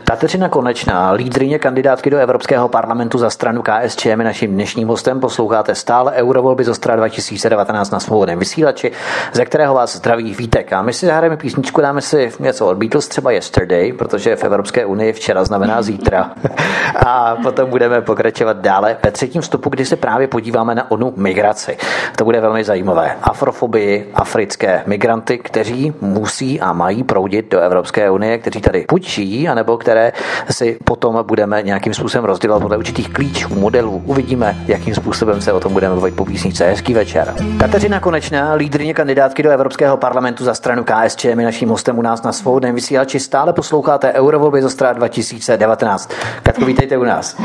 Kateřina 0.05 0.49
Konečná, 0.49 1.13
lídrině 1.13 1.59
kandidátky 1.59 2.11
do 2.11 2.19
Evropského 2.19 2.69
parlamentu 2.69 3.19
za 3.19 3.31
stranu 3.31 3.63
KSČM 3.63 4.09
je 4.09 4.17
naším 4.17 4.53
dnešním 4.53 4.89
hostem. 4.89 5.21
Posloucháte 5.21 5.75
stále 5.75 6.13
Eurovolby 6.13 6.65
z 6.65 6.69
Ostra 6.69 6.97
2019 6.97 7.91
na 7.91 8.01
svobodném 8.01 8.39
vysílači, 8.39 8.93
ze 9.33 9.45
kterého 9.45 9.75
vás 9.75 9.97
zdraví 9.97 10.35
Vítek. 10.35 10.73
A 10.73 10.83
my 10.83 10.93
si 10.93 11.07
zahrajeme 11.07 11.37
písničku, 11.37 11.81
dáme 11.81 12.01
si 12.01 12.33
něco 12.41 12.67
od 12.67 12.77
Beatles, 12.77 13.09
třeba 13.09 13.31
Yesterday, 13.31 13.93
protože 13.93 14.37
v 14.37 14.45
Evropské 14.45 14.87
unii 14.87 15.13
včera 15.13 15.45
znamená 15.45 15.83
zítra. 15.83 16.31
A 17.07 17.37
potom 17.43 17.71
budeme 17.71 18.03
pokračovat 18.03 18.57
dále 18.57 18.97
ve 19.05 19.11
třetím 19.11 19.43
vstupu, 19.43 19.71
kdy 19.71 19.85
se 19.85 19.97
právě 19.97 20.27
podíváme 20.27 20.75
na 20.75 20.91
onu 20.91 21.13
migraci. 21.17 21.77
To 22.17 22.25
bude 22.25 22.41
velmi 22.41 22.65
zajímavé. 22.65 23.17
Afrofobii, 23.23 24.11
africké 24.15 24.83
migranty, 24.87 25.34
kteří 25.39 25.93
musí 26.01 26.61
a 26.61 26.73
mají 26.73 27.03
proudit 27.03 27.51
do 27.51 27.61
Evropské 27.61 28.11
unie, 28.11 28.39
kteří 28.39 28.61
tady 28.61 28.85
buď 28.91 29.09
žijí, 29.09 29.49
anebo 29.49 29.77
které 29.77 30.13
si 30.51 30.79
potom 30.85 31.25
budeme 31.27 31.63
nějakým 31.63 31.95
způsobem 31.95 32.25
rozdělat 32.25 32.63
podle 32.63 32.77
určitých 32.77 33.09
klíčů, 33.09 33.55
modelů. 33.55 34.03
Uvidíme, 34.07 34.57
jakým 34.67 34.95
způsobem 34.95 35.41
se 35.41 35.53
o 35.53 35.61
tom 35.61 35.73
budeme 35.73 35.95
bavit 35.95 36.17
po 36.17 36.25
písničce. 36.25 36.67
Hezký 36.67 36.95
večer. 36.95 37.35
Kateřina 37.59 38.01
Konečná, 38.01 38.55
lídrně 38.55 38.95
kandidátky 38.95 39.43
do 39.43 39.51
Evropského 39.51 39.97
parlamentu 39.97 40.45
za 40.45 40.55
stranu 40.55 40.85
KSČ, 40.85 41.25
je 41.25 41.37
naším 41.37 41.69
hostem 41.69 41.99
u 41.99 42.03
nás 42.03 42.23
na 42.23 42.33
svobodném 42.33 42.75
vysílači. 42.75 43.21
Stále 43.21 43.53
posloucháte 43.53 44.13
Eurovolby 44.13 44.63
zo 44.63 44.71
strát 44.71 44.97
2019. 44.97 46.11
Katko, 46.43 46.65
vítejte 46.65 46.99
u 46.99 47.05
nás. 47.05 47.37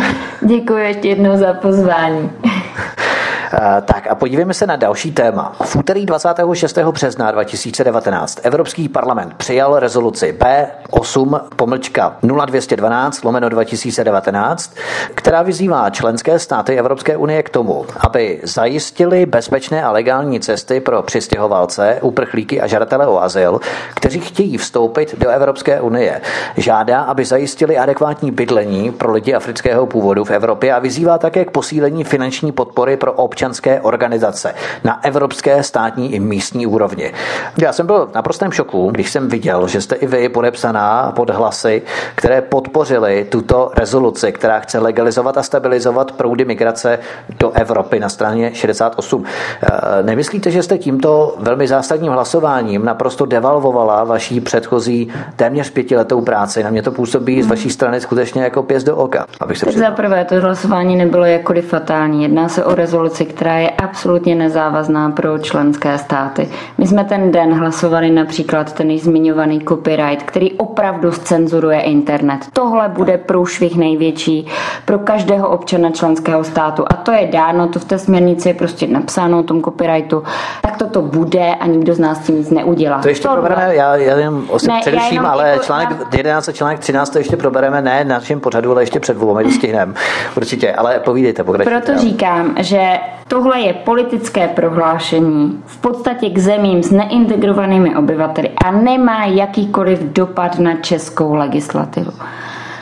Děkuji 0.41 0.77
ještě 0.77 1.07
jednou 1.07 1.37
za 1.37 1.53
pozvání. 1.53 2.31
Eh, 3.53 3.81
tak 3.85 4.07
a 4.07 4.15
podívejme 4.15 4.53
se 4.53 4.67
na 4.67 4.75
další 4.75 5.11
téma. 5.11 5.55
V 5.63 5.75
úterý 5.75 6.05
26. 6.05 6.77
března 6.91 7.31
2019 7.31 8.39
Evropský 8.43 8.89
parlament 8.89 9.33
přijal 9.33 9.79
rezoluci 9.79 10.37
B8 10.39 11.39
pomlčka 11.55 12.17
0212 12.45 13.23
lomeno 13.23 13.49
2019, 13.49 14.73
která 15.15 15.41
vyzývá 15.41 15.89
členské 15.89 16.39
státy 16.39 16.79
Evropské 16.79 17.17
unie 17.17 17.43
k 17.43 17.49
tomu, 17.49 17.85
aby 17.99 18.39
zajistili 18.43 19.25
bezpečné 19.25 19.83
a 19.83 19.91
legální 19.91 20.39
cesty 20.39 20.79
pro 20.79 21.03
přistěhovalce, 21.03 21.99
uprchlíky 22.01 22.61
a 22.61 22.67
žadatele 22.67 23.07
o 23.07 23.21
azyl, 23.21 23.59
kteří 23.95 24.19
chtějí 24.19 24.57
vstoupit 24.57 25.15
do 25.19 25.29
Evropské 25.29 25.81
unie. 25.81 26.21
Žádá, 26.57 27.01
aby 27.01 27.25
zajistili 27.25 27.77
adekvátní 27.77 28.31
bydlení 28.31 28.91
pro 28.91 29.11
lidi 29.11 29.33
afrického 29.33 29.85
původu 29.85 30.23
v 30.25 30.31
Evropě 30.31 30.73
a 30.73 30.79
vyzývá 30.79 31.17
také 31.17 31.45
k 31.45 31.51
posílení 31.51 32.03
finanční 32.03 32.51
podpory 32.51 32.97
pro 32.97 33.13
občany 33.13 33.38
občanské 33.39 33.81
organizace 33.81 34.53
na 34.83 35.03
evropské, 35.03 35.63
státní 35.63 36.13
i 36.13 36.19
místní 36.19 36.67
úrovni. 36.67 37.13
Já 37.61 37.73
jsem 37.73 37.85
byl 37.87 38.09
na 38.15 38.21
prostém 38.21 38.51
šoku, 38.51 38.91
když 38.91 39.11
jsem 39.11 39.27
viděl, 39.29 39.67
že 39.67 39.81
jste 39.81 39.95
i 39.95 40.07
vy 40.07 40.29
podepsaná 40.29 41.11
pod 41.15 41.29
hlasy, 41.29 41.81
které 42.15 42.41
podpořily 42.41 43.27
tuto 43.29 43.71
rezoluci, 43.75 44.31
která 44.31 44.59
chce 44.59 44.79
legalizovat 44.79 45.37
a 45.37 45.43
stabilizovat 45.43 46.11
proudy 46.11 46.45
migrace 46.45 46.99
do 47.39 47.51
Evropy 47.51 47.99
na 47.99 48.09
straně 48.09 48.51
68. 48.53 49.23
Eh, 49.63 50.03
nemyslíte, 50.03 50.51
že 50.51 50.63
jste 50.63 50.77
tímto 50.77 51.35
velmi 51.39 51.67
zásadním 51.67 52.11
hlasováním 52.11 52.85
naprosto 52.85 53.25
devalvovala 53.25 54.03
vaší 54.03 54.41
předchozí 54.41 55.11
téměř 55.35 55.69
pětiletou 55.69 56.21
práci? 56.21 56.63
Na 56.63 56.69
mě 56.69 56.81
to 56.81 56.91
působí 56.91 57.43
z 57.43 57.47
vaší 57.47 57.69
strany 57.69 58.01
skutečně 58.01 58.43
jako 58.43 58.63
pěst 58.63 58.85
do 58.85 58.97
oka. 58.97 59.25
Abych 59.39 59.57
se 59.57 59.65
tak 59.65 59.75
za 59.75 59.91
prvé, 59.91 60.25
to 60.25 60.41
hlasování 60.41 60.95
nebylo 60.95 61.25
jakkoliv 61.25 61.67
fatální. 61.67 62.23
Jedná 62.23 62.49
se 62.49 62.65
o 62.65 62.75
rezoluci, 62.75 63.28
která 63.29 63.57
je 63.57 63.69
absolutně 63.69 64.35
nezávazná 64.35 65.09
pro 65.09 65.39
členské 65.39 65.97
státy. 65.97 66.49
My 66.77 66.87
jsme 66.87 67.03
ten 67.03 67.31
den 67.31 67.53
hlasovali 67.53 68.09
například 68.09 68.73
ten 68.73 68.97
zmiňovaný 68.97 69.61
copyright, 69.67 70.23
který 70.23 70.51
opravdu 70.53 71.11
cenzuruje 71.11 71.81
internet. 71.81 72.39
Tohle 72.53 72.89
bude 72.89 73.17
průšvih 73.17 73.77
největší 73.77 74.47
pro 74.85 74.99
každého 74.99 75.49
občana 75.49 75.89
členského 75.91 76.43
státu 76.43 76.85
a 76.87 76.93
to 76.93 77.11
je 77.11 77.27
dáno, 77.27 77.67
to 77.67 77.79
v 77.79 77.85
té 77.85 77.99
směrnici 77.99 78.49
je 78.49 78.53
prostě 78.53 78.87
napsáno 78.87 79.39
o 79.39 79.43
tom 79.43 79.63
copyrightu, 79.63 80.23
tak 80.61 80.77
to 80.77 80.87
to 80.87 81.01
bude 81.01 81.55
a 81.55 81.67
nikdo 81.67 81.93
z 81.93 81.99
nás 81.99 82.19
tím 82.19 82.35
nic 82.35 82.49
neudělá. 82.49 83.01
To 83.01 83.09
ještě 83.09 83.27
Tohle. 83.27 83.41
probereme, 83.41 83.75
já, 83.75 83.95
já 83.95 84.17
jen 84.17 84.41
ne, 84.67 84.79
především, 84.81 85.25
ale 85.25 85.49
jako 85.49 85.63
článek 85.63 85.89
na... 85.89 86.05
11 86.17 86.49
a 86.49 86.51
článek 86.51 86.79
13 86.79 87.09
to 87.09 87.17
ještě 87.17 87.37
probereme, 87.37 87.81
ne 87.81 88.03
na 88.03 88.15
našem 88.15 88.39
pořadu, 88.39 88.71
ale 88.71 88.81
ještě 88.81 88.99
před 88.99 89.17
volbami 89.17 89.43
to 89.43 89.51
stihneme. 89.51 89.93
Určitě, 90.37 90.73
ale 90.73 90.99
povídejte, 90.99 91.43
pokračujte. 91.43 91.81
Proto 91.81 92.01
říkám, 92.01 92.55
že 92.59 92.97
tohle 93.29 93.59
je 93.59 93.73
politické 93.73 94.47
prohlášení 94.47 95.63
v 95.65 95.77
podstatě 95.77 96.29
k 96.29 96.37
zemím 96.37 96.83
s 96.83 96.91
neintegrovanými 96.91 97.95
obyvateli 97.95 98.49
a 98.65 98.71
nemá 98.71 99.25
jakýkoliv 99.25 100.03
dopad 100.03 100.59
na 100.59 100.75
českou 100.75 101.35
legislativu. 101.35 102.11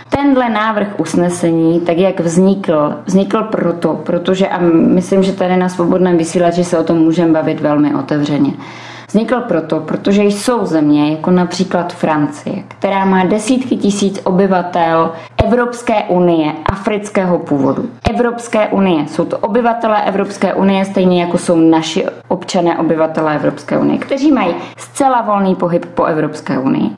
Tenhle 0.09 0.49
návrh 0.49 0.99
usnesení, 0.99 1.81
tak 1.81 1.97
jak 1.97 2.19
vznikl, 2.19 2.93
vznikl 3.05 3.43
proto, 3.43 3.93
protože, 3.93 4.47
a 4.47 4.57
myslím, 4.71 5.23
že 5.23 5.33
tady 5.33 5.57
na 5.57 5.69
svobodném 5.69 6.17
vysílači 6.17 6.63
se 6.63 6.79
o 6.79 6.83
tom 6.83 6.97
můžeme 6.97 7.33
bavit 7.33 7.61
velmi 7.61 7.95
otevřeně, 7.95 8.51
Vznikl 9.07 9.41
proto, 9.41 9.79
protože 9.79 10.23
jsou 10.23 10.65
země, 10.65 11.11
jako 11.11 11.31
například 11.31 11.93
Francie, 11.93 12.63
která 12.67 13.05
má 13.05 13.23
desítky 13.25 13.75
tisíc 13.77 14.21
obyvatel 14.23 15.11
Evropské 15.45 16.03
unie 16.03 16.53
afrického 16.65 17.39
původu. 17.39 17.89
Evropské 18.09 18.67
unie. 18.67 19.07
Jsou 19.07 19.25
to 19.25 19.37
obyvatelé 19.37 20.03
Evropské 20.05 20.53
unie, 20.53 20.85
stejně 20.85 21.21
jako 21.21 21.37
jsou 21.37 21.55
naši 21.55 22.05
občané 22.27 22.77
obyvatelé 22.77 23.35
Evropské 23.35 23.77
unie, 23.77 23.97
kteří 23.97 24.31
mají 24.31 24.55
zcela 24.77 25.21
volný 25.21 25.55
pohyb 25.55 25.85
po 25.85 26.03
Evropské 26.05 26.59
unii. 26.59 26.89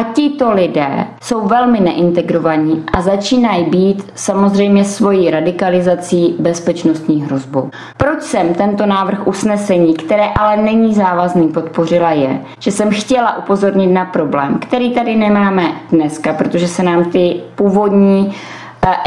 A 0.00 0.02
tito 0.02 0.52
lidé 0.52 1.06
jsou 1.22 1.46
velmi 1.48 1.80
neintegrovaní 1.80 2.84
a 2.92 3.00
začínají 3.00 3.64
být 3.64 4.12
samozřejmě 4.14 4.84
svojí 4.84 5.30
radikalizací 5.30 6.36
bezpečnostní 6.38 7.22
hrozbou. 7.22 7.70
Proč 7.96 8.22
jsem 8.22 8.54
tento 8.54 8.86
návrh 8.86 9.26
usnesení, 9.26 9.94
které 9.94 10.26
ale 10.38 10.56
není 10.56 10.94
závazný, 10.94 11.48
podpořila 11.48 12.10
je, 12.10 12.40
že 12.58 12.70
jsem 12.72 12.90
chtěla 12.90 13.38
upozornit 13.38 13.86
na 13.86 14.04
problém, 14.04 14.58
který 14.58 14.90
tady 14.90 15.16
nemáme 15.16 15.72
dneska, 15.92 16.32
protože 16.32 16.68
se 16.68 16.82
nám 16.82 17.04
ty 17.04 17.40
původní 17.54 18.34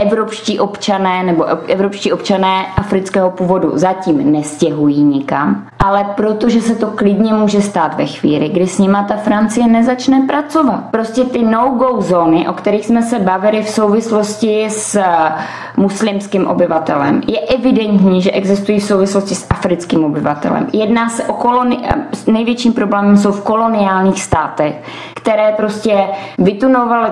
evropští 0.01 0.59
občané 0.59 1.23
nebo 1.23 1.45
evropští 1.45 2.11
občané 2.11 2.65
afrického 2.77 3.31
původu 3.31 3.71
zatím 3.73 4.31
nestěhují 4.31 5.03
nikam, 5.03 5.67
ale 5.79 6.05
protože 6.15 6.61
se 6.61 6.75
to 6.75 6.87
klidně 6.87 7.33
může 7.33 7.61
stát 7.61 7.97
ve 7.97 8.05
chvíli, 8.05 8.49
kdy 8.49 8.67
s 8.67 8.77
nima 8.77 9.03
ta 9.03 9.15
Francie 9.15 9.67
nezačne 9.67 10.21
pracovat. 10.27 10.83
Prostě 10.91 11.23
ty 11.23 11.43
no-go 11.43 12.01
zóny, 12.01 12.47
o 12.47 12.53
kterých 12.53 12.85
jsme 12.85 13.01
se 13.01 13.19
bavili 13.19 13.63
v 13.63 13.69
souvislosti 13.69 14.65
s 14.69 14.95
eh, 14.95 15.05
muslimským 15.77 16.47
obyvatelem, 16.47 17.21
je 17.27 17.39
evidentní, 17.39 18.21
že 18.21 18.31
existují 18.31 18.79
v 18.79 18.83
souvislosti 18.83 19.35
s 19.35 19.47
africkým 19.49 20.03
obyvatelem. 20.03 20.67
Jedná 20.73 21.09
se 21.09 21.23
o 21.23 21.33
koloni... 21.33 21.77
Eh, 21.83 22.31
největším 22.31 22.73
problémem 22.73 23.17
jsou 23.17 23.31
v 23.31 23.43
koloniálních 23.43 24.23
státech, 24.23 24.75
které 25.15 25.53
prostě 25.57 26.07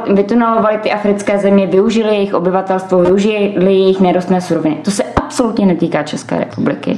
vytunelovaly 0.07 0.78
ty 0.78 0.91
africké 0.91 1.38
země, 1.38 1.68
využili 1.68 2.16
jejich 2.16 2.34
obyvatel 2.34 2.49
obyvatelstvo 2.50 3.00
využili 3.02 3.74
jejich 3.74 4.00
nerostné 4.00 4.41
suroviny. 4.41 4.76
To 4.76 4.91
se 4.91 5.04
absolutně 5.04 5.66
netýká 5.66 6.04
České 6.04 6.39
republiky. 6.39 6.97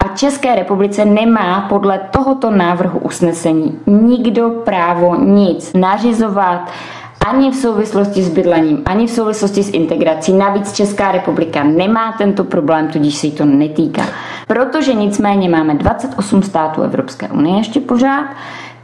A 0.00 0.16
České 0.16 0.54
republice 0.54 1.04
nemá 1.04 1.66
podle 1.68 2.00
tohoto 2.10 2.50
návrhu 2.50 2.98
usnesení 2.98 3.78
nikdo 3.86 4.50
právo 4.50 5.16
nic 5.20 5.72
nařizovat, 5.74 6.70
ani 7.26 7.50
v 7.50 7.54
souvislosti 7.54 8.22
s 8.22 8.28
bydlením, 8.28 8.82
ani 8.84 9.06
v 9.06 9.10
souvislosti 9.10 9.62
s 9.62 9.72
integrací. 9.72 10.32
Navíc 10.32 10.72
Česká 10.72 11.12
republika 11.12 11.64
nemá 11.64 12.12
tento 12.12 12.44
problém, 12.44 12.88
tudíž 12.88 13.14
se 13.14 13.26
jí 13.26 13.32
to 13.32 13.44
netýká. 13.44 14.02
Protože 14.46 14.94
nicméně 14.94 15.48
máme 15.48 15.74
28 15.74 16.42
států 16.42 16.82
Evropské 16.82 17.28
unie 17.28 17.56
ještě 17.56 17.80
pořád, 17.80 18.26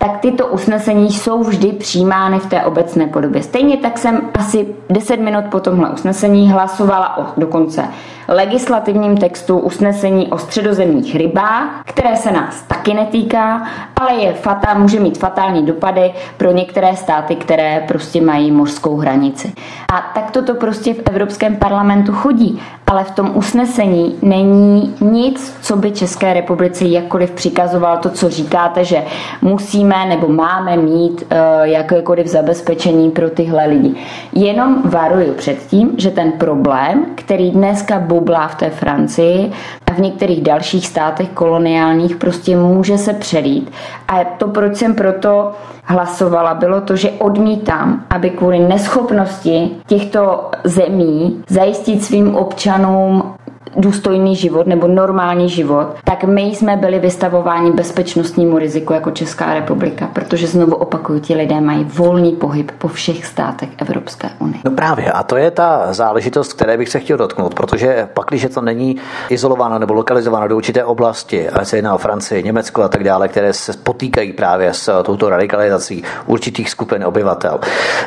tak 0.03 0.19
tyto 0.21 0.47
usnesení 0.47 1.13
jsou 1.13 1.43
vždy 1.43 1.73
přijímány 1.73 2.39
v 2.39 2.47
té 2.47 2.63
obecné 2.63 3.07
podobě. 3.07 3.43
Stejně 3.43 3.77
tak 3.77 3.99
jsem 3.99 4.31
asi 4.35 4.67
10 4.91 5.17
minut 5.21 5.45
po 5.51 5.61
tomhle 5.61 5.91
usnesení 5.91 6.51
hlasovala 6.51 7.19
o 7.19 7.27
dokonce 7.37 7.89
legislativním 8.29 9.17
textu 9.17 9.59
usnesení 9.59 10.29
o 10.29 10.39
středozemních 10.39 11.17
rybách, 11.17 11.83
které 11.85 12.17
se 12.17 12.33
nás 12.33 12.63
taky 12.63 12.95
netýká, 12.95 13.67
ale 14.01 14.15
je 14.15 14.33
fatál, 14.33 14.79
může 14.79 15.01
mít 15.01 15.19
fatální 15.19 15.67
dopady 15.67 16.13
pro 16.37 16.53
některé 16.53 16.97
státy, 16.97 17.37
které 17.37 17.85
prostě 17.89 18.21
mají 18.21 18.51
mořskou 18.51 18.97
hranici. 18.97 19.53
A 19.93 20.11
tak 20.15 20.31
toto 20.31 20.55
prostě 20.55 20.95
v 20.95 21.03
Evropském 21.11 21.57
parlamentu 21.57 22.13
chodí, 22.13 22.61
ale 22.87 23.05
v 23.05 23.11
tom 23.11 23.31
usnesení 23.35 24.19
není 24.23 24.95
nic, 25.01 25.57
co 25.63 25.77
by 25.77 25.91
České 25.91 26.35
republice 26.35 26.85
jakkoliv 26.85 27.31
přikazoval 27.31 27.99
to, 27.99 28.11
co 28.11 28.31
říkáte, 28.31 28.85
že 28.85 29.05
musíme 29.43 29.92
nebo 29.93 30.29
máme 30.29 30.77
mít 30.77 31.23
uh, 31.23 31.39
jakékoliv 31.63 32.27
zabezpečení 32.27 33.11
pro 33.11 33.31
tyhle 33.31 33.67
lidi. 33.67 33.95
Jenom 34.33 34.83
varuju 34.85 35.35
před 35.35 35.59
tím, 35.59 35.91
že 35.99 36.11
ten 36.11 36.33
problém, 36.33 37.07
který 37.15 37.51
dneska 37.51 37.99
bublá 37.99 38.49
v 38.49 38.55
té 38.55 38.71
Francii 38.71 39.53
a 39.87 39.93
v 39.93 39.99
některých 39.99 40.43
dalších 40.43 40.87
státech 40.87 41.29
koloniálních 41.29 42.17
prostě 42.17 42.57
může 42.57 42.99
se 42.99 43.13
přelít. 43.13 43.71
A 44.09 44.25
to, 44.25 44.49
proč 44.49 44.77
jsem 44.77 44.95
proto 44.95 45.53
hlasovala, 45.85 46.55
bylo 46.55 46.81
to, 46.81 46.97
že 46.97 47.11
odmítám, 47.11 48.05
aby 48.11 48.31
kvůli 48.31 48.59
neschopnosti 48.59 49.71
těchto 49.87 50.51
zemí 50.65 51.43
zajistit 51.49 52.05
svým 52.05 52.37
občanům 52.37 53.35
důstojný 53.77 54.37
život 54.37 54.67
nebo 54.67 54.87
normální 54.87 55.49
život, 55.49 55.87
tak 56.05 56.25
my 56.25 56.43
jsme 56.43 56.77
byli 56.77 56.99
vystavováni 56.99 57.71
bezpečnostnímu 57.71 58.59
riziku 58.59 58.93
jako 58.93 59.11
Česká 59.11 59.55
republika, 59.55 60.09
protože 60.13 60.47
znovu 60.47 60.75
opakuju, 60.75 61.21
ti 61.21 61.35
lidé 61.35 61.61
mají 61.61 61.85
volný 61.85 62.33
pohyb 62.33 62.71
po 62.79 62.89
všech 62.89 63.27
státech 63.27 63.69
Evropské 63.79 64.31
unie. 64.39 64.61
No 64.65 64.71
právě, 64.71 65.13
a 65.13 65.23
to 65.23 65.37
je 65.37 65.51
ta 65.51 65.93
záležitost, 65.93 66.53
které 66.53 66.77
bych 66.77 66.89
se 66.89 67.01
chtěl 67.01 67.17
dotknout, 67.17 67.55
protože 67.55 68.09
pak, 68.15 68.27
když 68.29 68.47
to 68.55 68.61
není 68.61 68.97
izolováno 69.29 69.79
nebo 69.79 69.95
lokalizováno 69.95 70.49
do 70.49 70.57
určité 70.57 70.85
oblasti, 70.85 71.51
a 71.51 71.65
se 71.65 71.77
jedná 71.77 71.95
o 71.95 71.99
Francii, 71.99 72.43
Německo 72.43 72.83
a 72.83 72.89
tak 72.89 73.05
dále, 73.05 73.29
které 73.29 73.53
se 73.53 73.73
potýkají 73.73 74.33
právě 74.33 74.75
s 74.75 75.03
touto 75.03 75.29
radikalizací 75.29 76.03
určitých 76.27 76.71
skupin 76.71 77.05
obyvatel, 77.05 77.61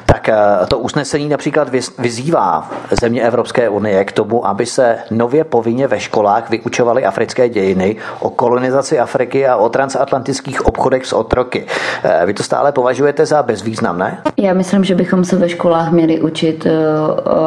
tak 0.06 0.30
eh, 0.30 0.36
to 0.68 0.80
usnesení 0.80 1.30
například 1.30 1.70
vyzývá 2.00 2.70
země 3.02 3.22
Evropské 3.22 3.70
unie 3.70 4.06
k 4.06 4.12
tomu, 4.12 4.48
aby 4.48 4.66
se 4.66 4.98
nově 5.12 5.44
povinně 5.56 5.88
ve 5.88 6.00
školách 6.00 6.50
vyučovali 6.50 7.06
africké 7.06 7.50
dějiny 7.50 7.96
o 8.20 8.30
kolonizaci 8.30 9.00
Afriky 9.00 9.48
a 9.48 9.56
o 9.56 9.70
transatlantických 9.70 10.66
obchodech 10.66 11.06
s 11.06 11.14
otroky. 11.14 11.66
Eh, 12.04 12.26
vy 12.26 12.34
to 12.34 12.44
stále 12.44 12.72
považujete 12.72 13.26
za 13.26 13.44
bezvýznamné? 13.44 14.18
Já 14.38 14.54
myslím, 14.54 14.84
že 14.84 14.96
bychom 14.96 15.26
se 15.26 15.36
ve 15.36 15.50
školách 15.50 15.92
měli 15.92 16.22
učit 16.22 16.66
eh, 16.66 16.72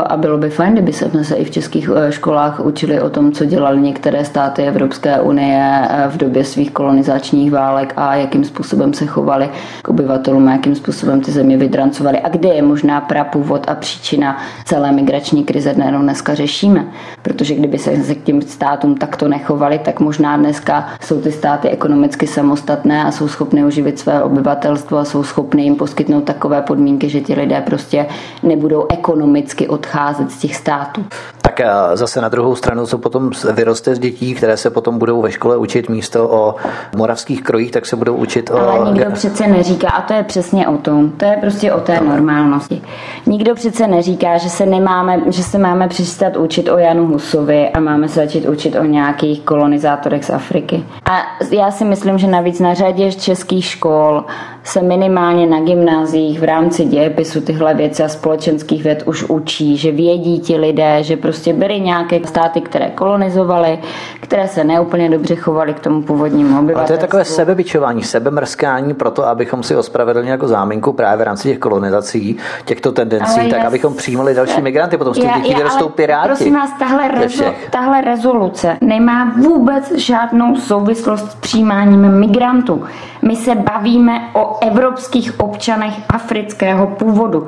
a 0.07 0.17
bylo 0.17 0.39
by 0.39 0.51
fajn, 0.51 0.73
kdyby 0.73 0.93
jsme 0.93 1.25
se 1.25 1.35
i 1.35 1.45
v 1.45 1.51
českých 1.51 1.91
eh, 1.97 2.13
školách 2.13 2.61
učili 2.61 3.01
o 3.01 3.11
tom, 3.11 3.33
co 3.33 3.45
dělali 3.45 3.81
některé 3.81 4.25
státy 4.25 4.63
Evropské 4.63 5.21
unie 5.21 5.89
v 6.09 6.17
době 6.17 6.45
svých 6.45 6.71
kolonizačních 6.71 7.53
válek 7.53 7.93
a 7.97 8.15
jakým 8.15 8.45
způsobem 8.45 8.95
se 8.95 9.07
chovali 9.07 9.51
k 9.83 9.89
obyvatelům 9.89 10.49
a 10.49 10.53
jakým 10.53 10.75
způsobem 10.75 11.21
ty 11.21 11.33
země 11.33 11.57
vydrancovali 11.57 12.19
a 12.21 12.29
kde 12.29 12.49
je 12.49 12.63
možná 12.63 13.01
prapůvod 13.01 13.65
a 13.69 13.75
příčina 13.75 14.39
celé 14.65 14.93
migrační 14.93 15.45
krize 15.45 15.75
dneska 15.75 16.35
řešíme. 16.35 16.87
Protože 17.23 17.55
kdyby 17.55 17.79
se 17.79 17.98
se 18.05 18.15
k 18.15 18.23
těm 18.23 18.43
státům 18.43 18.97
takto 18.97 19.29
nechovali, 19.29 19.79
tak 19.79 20.01
možná 20.01 20.37
dneska 20.37 20.89
jsou 21.01 21.21
ty 21.21 21.33
státy 21.33 21.69
ekonomicky 21.69 22.27
samostatné 22.27 23.05
a 23.05 23.11
jsou 23.11 23.29
schopny 23.29 23.65
uživit 23.65 23.99
své 23.99 24.23
obyvatelstvo 24.23 24.99
a 24.99 25.05
jsou 25.05 25.23
schopny 25.23 25.63
jim 25.63 25.77
poskytnout 25.77 26.25
takové 26.25 26.63
podmínky, 26.63 27.09
že 27.09 27.21
ti 27.21 27.35
lidé 27.35 27.61
prostě 27.67 28.07
nebudou 28.43 28.87
ekonomicky 28.91 29.69
odcházet 29.69 30.31
z 30.31 30.39
těch 30.39 30.57
států. 30.57 31.05
Tak 31.43 31.61
zase 31.95 32.21
na 32.21 32.29
druhou 32.29 32.55
stranu, 32.55 32.87
co 32.87 32.99
potom 32.99 33.31
vyroste 33.53 33.95
z 33.95 33.99
dětí, 33.99 34.35
které 34.35 34.57
se 34.57 34.71
potom 34.71 34.99
budou 34.99 35.23
ve 35.23 35.33
škole 35.33 35.57
učit 35.57 35.89
místo 35.89 36.29
o 36.29 36.55
moravských 36.97 37.43
krojích, 37.43 37.71
tak 37.71 37.87
se 37.87 37.97
budou 37.97 38.15
učit 38.15 38.51
o... 38.51 38.59
Ale 38.59 38.91
nikdo 38.91 39.11
přece 39.13 39.47
neříká, 39.47 39.89
a 39.89 40.03
to 40.03 40.15
je 40.15 40.23
přesně 40.23 40.69
o 40.69 40.77
tom, 40.79 41.11
to 41.11 41.25
je 41.25 41.37
prostě 41.41 41.73
o 41.73 41.81
té 41.81 42.01
normálnosti. 42.01 42.83
Nikdo 43.27 43.55
přece 43.55 43.87
neříká, 43.87 44.39
že 44.39 44.51
se 44.51 44.67
nemáme, 44.67 45.21
že 45.27 45.43
se 45.43 45.59
máme 45.59 45.89
přestat 45.89 46.37
učit 46.37 46.69
o 46.69 46.79
Janu 46.79 47.07
Husovi 47.07 47.69
a 47.69 47.81
máme 47.89 48.09
se 48.09 48.21
začít 48.21 48.49
učit 48.49 48.77
o 48.77 48.85
nějakých 48.85 49.41
kolonizátorech 49.41 50.25
z 50.25 50.31
Afriky. 50.31 50.85
A 51.11 51.23
já 51.53 51.71
si 51.71 51.85
myslím, 51.85 52.19
že 52.19 52.27
navíc 52.27 52.61
na 52.61 52.75
řadě 52.75 53.13
českých 53.13 53.65
škol 53.65 54.25
se 54.69 54.83
minimálně 54.83 55.47
na 55.47 55.61
gymnáziích 55.61 56.41
v 56.41 56.45
rámci 56.45 56.85
dějepisu 56.85 57.41
tyhle 57.41 57.75
věci 57.75 58.03
a 58.03 58.09
společenských 58.09 58.85
věd 58.85 59.03
už 59.07 59.25
učí, 59.25 59.77
že 59.77 59.93
vědí 59.93 60.41
ti 60.41 60.57
lidé, 60.57 61.03
že 61.03 61.17
prostě 61.17 61.53
byly 61.53 61.81
nějaké 61.81 62.21
státy, 62.25 62.61
které 62.61 62.91
kolonizovaly, 62.91 63.79
které 64.21 64.49
se 64.49 64.65
neúplně 64.65 65.11
dobře 65.11 65.35
chovaly 65.35 65.75
k 65.75 65.81
tomu 65.81 66.03
původnímu 66.03 66.59
obyvatelstvu. 66.59 66.85
A 66.85 66.87
to 66.87 66.93
je 66.93 66.99
takové 66.99 67.25
sebebičování, 67.25 68.03
sebemrskání 68.03 68.95
pro 68.95 69.11
to, 69.11 69.27
abychom 69.27 69.63
si 69.63 69.77
ospravedlnili 69.77 70.31
jako 70.31 70.49
záminku 70.49 70.93
právě 70.93 71.25
v 71.25 71.27
rámci 71.27 71.49
těch 71.49 71.59
kolonizací, 71.59 72.37
těchto 72.65 72.93
tendencí, 72.93 73.41
ale 73.41 73.51
tak 73.51 73.65
abychom 73.65 73.95
přijímali 73.95 74.35
další 74.35 74.61
migranty, 74.61 74.97
potom 74.97 75.15
z 75.15 75.19
těch 75.19 75.31
dětí 75.37 75.55
vyrostou 75.55 75.89
piráti. 75.89 76.29
Prosím 76.29 76.55
vás, 76.55 76.71
tahle, 76.79 77.09
rezo, 77.09 77.45
tahle 77.71 78.01
rezoluce 78.01 78.77
nemá 78.81 79.33
vůbec 79.37 79.93
žádnou 79.93 80.57
souvislost 80.57 81.31
s 81.31 81.35
přijímáním 81.35 82.19
migrantů. 82.19 82.85
My 83.23 83.37
se 83.37 83.55
bavíme 83.55 84.21
o 84.33 84.58
evropských 84.63 85.41
občanech 85.41 85.95
afrického 86.09 86.87
původu. 86.87 87.47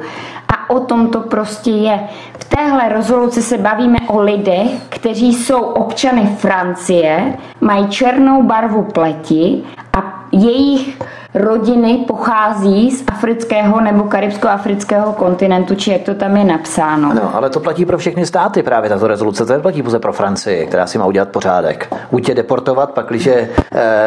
A 0.48 0.70
o 0.70 0.80
tom 0.80 1.08
to 1.11 1.20
prostě 1.20 1.70
je. 1.70 2.00
V 2.38 2.44
téhle 2.44 2.88
rezoluci 2.88 3.42
se 3.42 3.58
bavíme 3.58 3.98
o 4.08 4.20
lidech, 4.20 4.70
kteří 4.88 5.34
jsou 5.34 5.61
občany 5.61 6.36
Francie, 6.38 7.38
mají 7.61 7.88
černou 7.88 8.42
barvu 8.42 8.82
pleti 8.82 9.62
a 9.98 10.24
jejich 10.32 10.98
rodiny 11.34 12.04
pochází 12.06 12.90
z 12.90 13.04
afrického 13.06 13.80
nebo 13.80 14.04
karibsko-afrického 14.04 15.12
kontinentu, 15.12 15.74
či 15.74 15.90
jak 15.90 16.02
to 16.02 16.14
tam 16.14 16.36
je 16.36 16.44
napsáno. 16.44 17.10
Ano, 17.10 17.30
ale 17.34 17.50
to 17.50 17.60
platí 17.60 17.86
pro 17.86 17.98
všechny 17.98 18.26
státy 18.26 18.62
právě 18.62 18.90
tato 18.90 19.06
rezoluce, 19.06 19.46
to 19.46 19.60
platí 19.60 19.82
pouze 19.82 19.98
pro 19.98 20.12
Francii, 20.12 20.66
která 20.66 20.86
si 20.86 20.98
má 20.98 21.06
udělat 21.06 21.28
pořádek. 21.28 21.94
Buď 22.10 22.28
je 22.28 22.34
deportovat, 22.34 22.90
pak 22.90 23.06
když 23.06 23.26
e, 23.26 23.48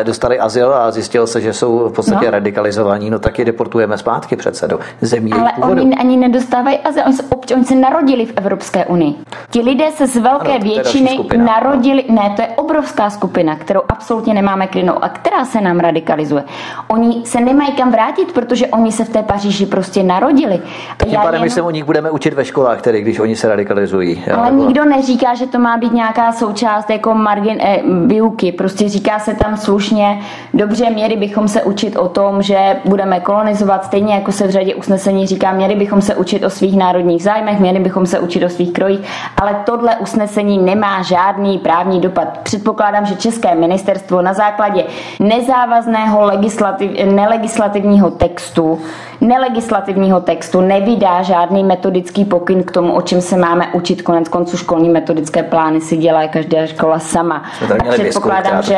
dostali 0.03 0.39
azyl 0.39 0.73
a 0.73 0.91
zjistilo 0.91 1.27
se, 1.27 1.41
že 1.41 1.53
jsou 1.53 1.89
v 1.89 1.93
podstatě 1.93 2.25
no. 2.25 2.31
radikalizovaní, 2.31 3.09
no 3.09 3.19
tak 3.19 3.39
je 3.39 3.45
deportujeme 3.45 3.97
zpátky 3.97 4.35
přece 4.35 4.67
do 4.67 4.79
zemí 5.01 5.33
Ale 5.33 5.51
oni 5.61 5.95
ani 5.95 6.17
nedostávají 6.17 6.77
azyl, 6.77 7.03
oni 7.05 7.13
se, 7.13 7.23
oni 7.55 7.65
se 7.65 7.75
narodili 7.75 8.25
v 8.25 8.33
Evropské 8.35 8.85
unii. 8.85 9.15
Ti 9.49 9.61
lidé 9.61 9.91
se 9.91 10.07
z 10.07 10.17
velké 10.17 10.51
ano, 10.51 10.63
většiny 10.63 11.19
narodili, 11.37 12.05
ne, 12.09 12.33
to 12.35 12.41
je 12.41 12.47
obrovská 12.47 13.09
skupina, 13.09 13.55
kterou 13.55 13.81
absolutně 13.89 14.33
nemáme 14.33 14.67
klinou 14.67 15.03
a 15.03 15.09
která 15.09 15.45
se 15.45 15.61
nám 15.61 15.79
radikalizuje. 15.79 16.43
Oni 16.87 17.12
se 17.23 17.39
nemají 17.39 17.71
kam 17.71 17.91
vrátit, 17.91 18.31
protože 18.31 18.67
oni 18.67 18.91
se 18.91 19.03
v 19.03 19.09
té 19.09 19.23
Paříži 19.23 19.65
prostě 19.65 20.03
narodili. 20.03 20.61
Tak 20.97 21.09
tím 21.09 21.19
pádem 21.19 21.33
jen... 21.33 21.43
my 21.43 21.49
se 21.49 21.61
o 21.61 21.69
nich 21.69 21.83
budeme 21.83 22.11
učit 22.11 22.33
ve 22.33 22.45
školách, 22.45 22.81
tedy 22.81 23.01
když 23.01 23.19
oni 23.19 23.35
se 23.35 23.47
radikalizují. 23.47 24.23
Ale 24.35 24.51
nebo... 24.51 24.63
nikdo 24.63 24.85
neříká, 24.85 25.33
že 25.33 25.47
to 25.47 25.59
má 25.59 25.77
být 25.77 25.93
nějaká 25.93 26.31
součást 26.31 26.89
jako 26.89 27.13
margin 27.13 27.57
eh, 27.61 27.81
výuky. 28.05 28.51
Prostě 28.51 28.89
říká 28.89 29.19
se 29.19 29.33
tam 29.33 29.57
slušně, 29.57 30.19
dobře, 30.53 30.89
měli 30.89 31.15
bychom 31.15 31.47
se 31.47 31.63
učit 31.63 31.95
o 31.95 32.09
tom, 32.09 32.41
že 32.41 32.75
budeme 32.85 33.19
kolonizovat, 33.19 33.85
stejně 33.85 34.13
jako 34.13 34.31
se 34.31 34.47
v 34.47 34.51
řadě 34.51 34.75
usnesení 34.75 35.27
říká, 35.27 35.53
měli 35.53 35.75
bychom 35.75 36.01
se 36.01 36.15
učit 36.15 36.43
o 36.43 36.49
svých 36.49 36.77
národních 36.77 37.23
zájmech, 37.23 37.59
měli 37.59 37.79
bychom 37.79 38.05
se 38.05 38.19
učit 38.19 38.43
o 38.43 38.49
svých 38.49 38.73
krojích, 38.73 38.99
ale 39.41 39.55
tohle 39.65 39.95
usnesení 39.95 40.57
nemá 40.57 41.01
žádný 41.01 41.57
právní 41.57 42.01
dopad. 42.01 42.37
Předpokládám, 42.43 43.05
že 43.05 43.15
České 43.15 43.55
ministerstvo 43.55 44.21
na 44.21 44.33
základě 44.33 44.83
nezávazného 45.19 46.25
legislativ, 46.25 46.91
nelegislativního 47.05 48.11
textu, 48.11 48.79
nelegislativního 49.21 50.21
textu 50.21 50.61
nevydá 50.61 51.21
žádný 51.21 51.63
metodický 51.63 52.25
pokyn 52.25 52.63
k 52.63 52.71
tomu, 52.71 52.93
o 52.93 53.01
čem 53.01 53.21
se 53.21 53.37
máme 53.37 53.67
učit. 53.73 54.01
Konec 54.01 54.29
konců 54.29 54.57
školní 54.57 54.89
metodické 54.89 55.43
plány 55.43 55.81
si 55.81 55.97
dělá 55.97 56.27
každá 56.27 56.65
škola 56.65 56.99
sama. 56.99 57.43
A 57.79 57.91
předpokládám, 57.91 58.61
že, 58.61 58.77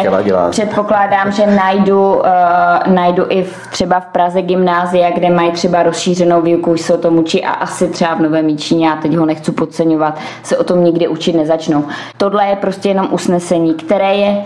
předpokládám, 0.49 1.31
že 1.31 1.47
najdu, 1.47 2.13
uh, 2.13 2.93
najdu 2.93 3.25
i 3.29 3.43
v, 3.43 3.67
třeba 3.71 3.99
v 3.99 4.05
Praze 4.05 4.41
gymnázia, 4.41 5.11
kde 5.11 5.29
mají 5.29 5.51
třeba 5.51 5.83
rozšířenou 5.83 6.41
výuku, 6.41 6.71
už 6.71 6.81
se 6.81 6.93
o 6.93 6.97
tom 6.97 7.17
učí 7.17 7.45
a 7.45 7.51
asi 7.51 7.87
třeba 7.87 8.13
v 8.13 8.21
Novém 8.21 8.45
Míčině, 8.45 8.87
já 8.87 8.95
teď 8.95 9.15
ho 9.15 9.25
nechci 9.25 9.51
podceňovat, 9.51 10.19
se 10.43 10.57
o 10.57 10.63
tom 10.63 10.83
nikdy 10.83 11.07
učit 11.07 11.33
nezačnou. 11.33 11.83
Tohle 12.17 12.47
je 12.47 12.55
prostě 12.55 12.89
jenom 12.89 13.07
usnesení, 13.11 13.73
které 13.73 14.15
je 14.15 14.45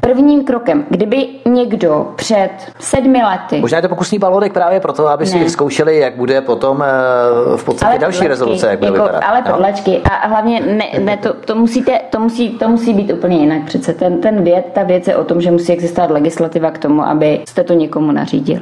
prvním 0.00 0.44
krokem. 0.44 0.84
Kdyby 0.90 1.28
někdo 1.46 2.12
před 2.16 2.50
sedmi 2.78 3.22
lety... 3.22 3.60
Možná 3.60 3.78
je 3.78 3.82
to 3.82 3.88
pokusný 3.88 4.18
balonek 4.18 4.52
právě 4.52 4.80
proto, 4.80 5.08
aby 5.08 5.24
ne. 5.24 5.30
si 5.30 5.50
zkoušeli, 5.50 5.98
jak 5.98 6.16
bude 6.16 6.40
potom 6.40 6.82
eh, 6.82 7.56
v 7.56 7.64
podstatě 7.64 7.90
ale 7.90 7.98
další 7.98 8.18
podlačky, 8.18 8.28
rezoluce, 8.28 8.66
jak 8.66 8.78
bude 8.78 8.90
jako, 8.90 9.02
vypadat. 9.02 9.22
Ale 9.28 9.42
no? 9.46 9.52
podlačky. 9.52 10.00
A 10.04 10.28
hlavně 10.28 10.60
ne, 10.60 11.00
ne, 11.00 11.16
to, 11.16 11.32
to, 11.32 11.54
musíte, 11.54 12.00
to, 12.10 12.20
musí, 12.20 12.50
to 12.50 12.68
musí 12.68 12.94
být 12.94 13.12
úplně 13.12 13.36
jinak. 13.36 13.64
Přece 13.64 13.94
ten, 13.94 14.20
ten 14.20 14.44
věd, 14.44 14.66
ta 14.72 14.82
věc 14.82 15.08
je 15.08 15.16
o 15.16 15.24
tom, 15.24 15.40
že 15.40 15.50
musí 15.50 15.72
existovat 15.72 16.10
legislativa 16.10 16.70
k 16.70 16.78
tomu, 16.78 17.02
aby 17.02 17.40
jste 17.48 17.64
to 17.64 17.72
někomu 17.72 18.12
nařídil. 18.12 18.60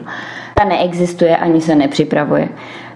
Ta 0.55 0.65
neexistuje 0.65 1.37
ani 1.37 1.61
se 1.61 1.75
nepřipravuje. 1.75 2.49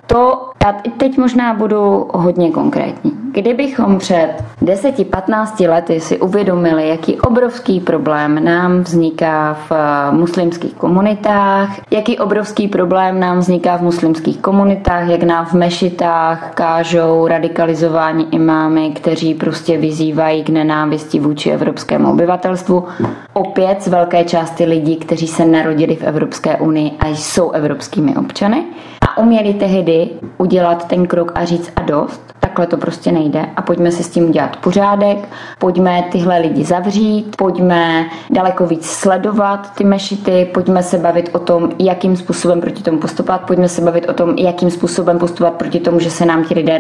To, 0.07 0.51
a 0.67 0.73
teď 0.97 1.19
možná 1.19 1.55
budu 1.55 2.09
hodně 2.15 2.51
konkrétní. 2.51 3.13
Kdybychom 3.33 3.99
před 3.99 4.35
10-15 4.63 5.71
lety 5.71 6.01
si 6.01 6.19
uvědomili, 6.19 6.89
jaký 6.89 7.21
obrovský 7.21 7.81
problém 7.81 8.45
nám 8.45 8.81
vzniká 8.81 9.55
v 9.69 9.73
eh, 9.73 10.13
muslimských 10.13 10.75
komunitách, 10.75 11.81
jaký 11.91 12.19
obrovský 12.19 12.69
problém 12.69 13.21
nám 13.21 13.39
vzniká 13.39 13.77
v 13.77 13.83
muslimských 13.83 14.39
komunitách, 14.39 15.09
jak 15.09 15.23
nám 15.23 15.47
v 15.47 15.53
mešitách 15.53 16.55
kážou 16.55 17.27
radikalizování 17.27 18.35
imámy, 18.35 18.91
kteří 18.91 19.35
prostě 19.35 19.79
vyzývají 19.79 20.45
k 20.45 20.49
nenávisti 20.49 21.21
vůči 21.21 21.51
evropskému 21.51 22.11
obyvatelstvu. 22.11 22.85
Opět 23.33 23.83
z 23.83 23.89
velké 23.89 24.25
části 24.25 24.65
lidí, 24.65 24.97
kteří 24.97 25.27
se 25.29 25.45
narodili 25.45 25.97
v 25.97 26.03
Evropské 26.03 26.57
unii 26.57 26.91
a 27.01 27.09
jsou 27.09 27.51
evropskými 27.51 28.17
občany 28.17 28.65
a 29.13 29.19
uměli 29.19 29.55
tehdy 29.55 30.11
udělat 30.39 30.89
ten 30.89 31.07
krok 31.07 31.33
a 31.35 31.45
říct 31.45 31.73
a 31.77 31.83
dost, 31.83 32.35
takhle 32.41 32.67
to 32.67 32.77
prostě 32.77 33.13
nejde. 33.13 33.47
A 33.57 33.63
pojďme 33.63 33.91
si 33.91 34.03
s 34.03 34.09
tím 34.09 34.29
udělat 34.29 34.57
pořádek, 34.57 35.29
pojďme 35.59 36.05
tyhle 36.13 36.39
lidi 36.39 36.65
zavřít, 36.65 37.37
pojďme 37.37 38.07
daleko 38.31 38.67
víc 38.67 38.87
sledovat 38.87 39.75
ty 39.75 39.85
mešity, 39.85 40.51
pojďme 40.55 40.83
se 40.83 40.99
bavit 40.99 41.31
o 41.33 41.39
tom, 41.39 41.71
jakým 41.79 42.17
způsobem 42.17 42.61
proti 42.61 42.83
tomu 42.83 42.99
postupovat, 42.99 43.39
pojďme 43.39 43.69
se 43.69 43.83
bavit 43.83 44.09
o 44.09 44.13
tom, 44.13 44.35
jakým 44.39 44.71
způsobem 44.71 45.19
postupovat 45.19 45.55
proti 45.55 45.81
tomu, 45.81 46.01
že 46.01 46.11
se 46.11 46.27
nám 46.27 46.45
ti 46.45 46.55
lidé 46.55 46.79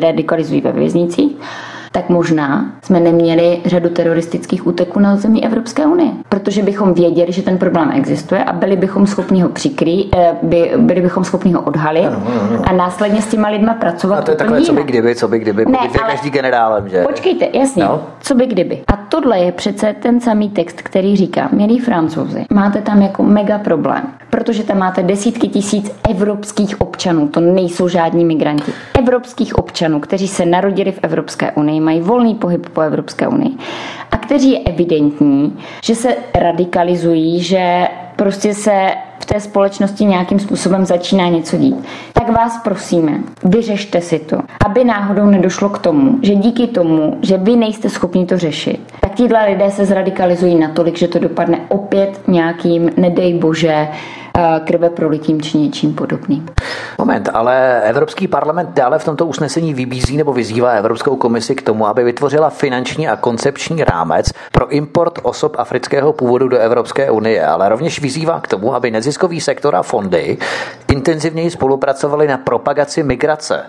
radikalizují 0.00 0.60
ve 0.60 0.72
věznicích 0.72 1.36
tak 1.92 2.08
možná 2.08 2.72
jsme 2.82 3.00
neměli 3.00 3.60
řadu 3.66 3.88
teroristických 3.88 4.66
úteků 4.66 5.00
na 5.00 5.16
zemí 5.16 5.44
Evropské 5.44 5.86
unie. 5.86 6.10
Protože 6.28 6.62
bychom 6.62 6.94
věděli, 6.94 7.32
že 7.32 7.42
ten 7.42 7.58
problém 7.58 7.90
existuje 7.94 8.44
a 8.44 8.52
byli 8.52 8.76
bychom 8.76 9.06
schopni 9.06 9.42
ho 9.42 9.48
přikrýt, 9.48 10.14
eh, 10.16 10.36
by, 10.42 10.72
byli 10.76 11.00
bychom 11.00 11.24
schopni 11.24 11.52
ho 11.52 11.60
odhalit 11.60 12.06
ano, 12.06 12.22
ano, 12.26 12.40
ano. 12.50 12.62
a 12.66 12.72
následně 12.72 13.22
s 13.22 13.26
těma 13.26 13.48
lidma 13.48 13.74
pracovat. 13.74 14.18
A 14.18 14.22
to 14.22 14.30
je 14.30 14.36
takové, 14.36 14.62
co 14.62 14.72
by 14.72 14.82
kdyby, 14.82 15.14
co 15.14 15.28
by 15.28 15.38
kdyby, 15.38 15.64
ne, 15.64 15.78
ale... 15.78 16.10
každý 16.12 16.30
generálem, 16.30 16.88
že? 16.88 17.02
Počkejte, 17.02 17.48
jasně, 17.52 17.84
no? 17.84 18.02
co 18.20 18.34
by 18.34 18.46
kdyby. 18.46 18.82
A 18.86 18.96
tohle 18.96 19.38
je 19.38 19.52
přece 19.52 19.94
ten 20.02 20.20
samý 20.20 20.50
text, 20.50 20.82
který 20.82 21.16
říká, 21.16 21.48
milí 21.52 21.78
francouzi, 21.78 22.44
máte 22.50 22.82
tam 22.82 23.02
jako 23.02 23.22
mega 23.22 23.58
problém, 23.58 24.02
protože 24.30 24.62
tam 24.62 24.78
máte 24.78 25.02
desítky 25.02 25.48
tisíc 25.48 25.92
evropských 26.10 26.80
občanů, 26.80 27.28
to 27.28 27.40
nejsou 27.40 27.88
žádní 27.88 28.24
migranti, 28.24 28.72
evropských 28.98 29.58
občanů, 29.58 30.00
kteří 30.00 30.28
se 30.28 30.46
narodili 30.46 30.92
v 30.92 30.98
Evropské 31.02 31.52
unii, 31.52 31.79
mají 31.80 32.00
volný 32.00 32.34
pohyb 32.34 32.68
po 32.68 32.80
Evropské 32.80 33.28
unii 33.28 33.52
a 34.10 34.16
kteří 34.16 34.50
je 34.50 34.58
evidentní, 34.58 35.58
že 35.84 35.94
se 35.94 36.16
radikalizují, 36.34 37.42
že 37.42 37.88
prostě 38.16 38.54
se 38.54 38.90
v 39.20 39.26
té 39.26 39.40
společnosti 39.40 40.04
nějakým 40.04 40.38
způsobem 40.38 40.86
začíná 40.86 41.28
něco 41.28 41.56
dít. 41.56 41.76
Tak 42.12 42.28
vás 42.36 42.60
prosíme, 42.64 43.12
vyřešte 43.44 44.00
si 44.00 44.18
to, 44.18 44.38
aby 44.66 44.84
náhodou 44.84 45.26
nedošlo 45.26 45.68
k 45.68 45.78
tomu, 45.78 46.18
že 46.22 46.34
díky 46.34 46.66
tomu, 46.66 47.18
že 47.22 47.38
vy 47.38 47.56
nejste 47.56 47.88
schopni 47.88 48.26
to 48.26 48.38
řešit, 48.38 48.80
tak 49.00 49.14
tíhle 49.14 49.46
lidé 49.46 49.70
se 49.70 49.84
zradikalizují 49.84 50.58
natolik, 50.58 50.98
že 50.98 51.08
to 51.08 51.18
dopadne 51.18 51.60
opět 51.68 52.20
nějakým, 52.28 52.90
nedej 52.96 53.34
bože, 53.34 53.88
Eh, 54.40 54.60
krve 54.64 54.90
prolitím 54.90 55.42
či 55.42 55.58
něčím 55.58 55.94
podobným. 55.94 56.46
Moment, 57.00 57.28
ale 57.32 57.80
Evropský 57.82 58.28
parlament 58.28 58.68
dále 58.74 58.98
v 58.98 59.04
tomto 59.04 59.26
usnesení 59.26 59.74
vybízí 59.74 60.16
nebo 60.16 60.32
vyzývá 60.32 60.70
Evropskou 60.70 61.16
komisi 61.16 61.54
k 61.54 61.62
tomu, 61.62 61.86
aby 61.86 62.04
vytvořila 62.04 62.50
finanční 62.50 63.08
a 63.08 63.16
koncepční 63.16 63.84
rámec 63.84 64.32
pro 64.52 64.68
import 64.68 65.18
osob 65.22 65.56
afrického 65.58 66.12
původu 66.12 66.48
do 66.48 66.58
Evropské 66.58 67.10
unie, 67.10 67.46
ale 67.46 67.68
rovněž 67.68 68.00
vyzývá 68.00 68.40
k 68.40 68.48
tomu, 68.48 68.74
aby 68.74 68.90
neziskový 68.90 69.40
sektor 69.40 69.76
a 69.76 69.82
fondy 69.82 70.38
intenzivněji 70.88 71.50
spolupracovali 71.50 72.26
na 72.26 72.38
propagaci 72.38 73.02
migrace. 73.02 73.62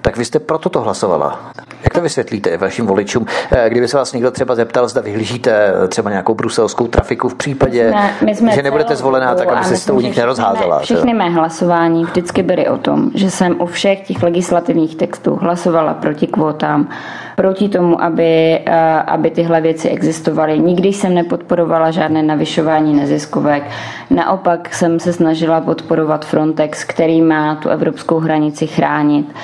Tak 0.00 0.16
vy 0.16 0.24
jste 0.24 0.38
pro 0.38 0.58
toto 0.58 0.80
hlasovala. 0.80 1.40
Jak 1.84 1.94
to 1.94 2.00
vysvětlíte 2.00 2.56
vašim 2.56 2.86
voličům? 2.86 3.26
Eh, 3.52 3.70
kdyby 3.70 3.88
se 3.88 3.96
vás 3.96 4.12
někdo 4.12 4.30
třeba 4.30 4.54
zeptal, 4.54 4.88
zda 4.88 5.00
vyhlížíte 5.00 5.72
třeba 5.88 6.10
nějakou 6.10 6.34
bruselskou 6.34 6.86
trafiku 6.86 7.28
v 7.28 7.34
případě, 7.34 7.84
my 7.84 7.90
jsme, 7.90 8.26
my 8.26 8.34
jsme 8.34 8.52
že 8.52 8.62
nebudete 8.62 8.96
zvolená, 8.96 9.34
tak 9.34 9.48
aby 9.48 9.64
se 9.64 9.76
s 9.76 9.84
tou 9.84 10.00
nich 10.00 10.16
nerozházela. 10.16 10.78
Všechny 10.78 11.14
mé 11.14 11.30
hlasování 11.30 12.04
vždycky 12.04 12.42
byly 12.42 12.68
o 12.72 12.78
tom, 12.78 13.10
že 13.14 13.30
jsem 13.30 13.60
u 13.60 13.66
všech 13.66 14.00
těch 14.00 14.22
legislativních 14.22 14.96
textů 14.96 15.34
hlasovala 15.34 15.94
proti 15.94 16.26
kvótám, 16.26 16.88
proti 17.36 17.68
tomu, 17.68 18.02
aby, 18.02 18.60
eh, 18.66 19.02
aby 19.02 19.30
tyhle 19.30 19.60
věci 19.60 19.88
existovaly. 19.88 20.58
Nikdy 20.58 20.88
jsem 20.88 21.14
nepodporovala 21.14 21.90
žádné 21.90 22.22
navyšování 22.22 22.94
neziskovek. 22.94 23.62
Naopak 24.10 24.74
jsem 24.74 25.00
se 25.00 25.12
snažila 25.12 25.60
podporovat 25.60 26.24
Frontex, 26.24 26.84
který 26.84 27.22
má 27.22 27.54
tu 27.54 27.68
evropskou 27.68 28.18
hranici 28.18 28.66
chránit. 28.66 29.34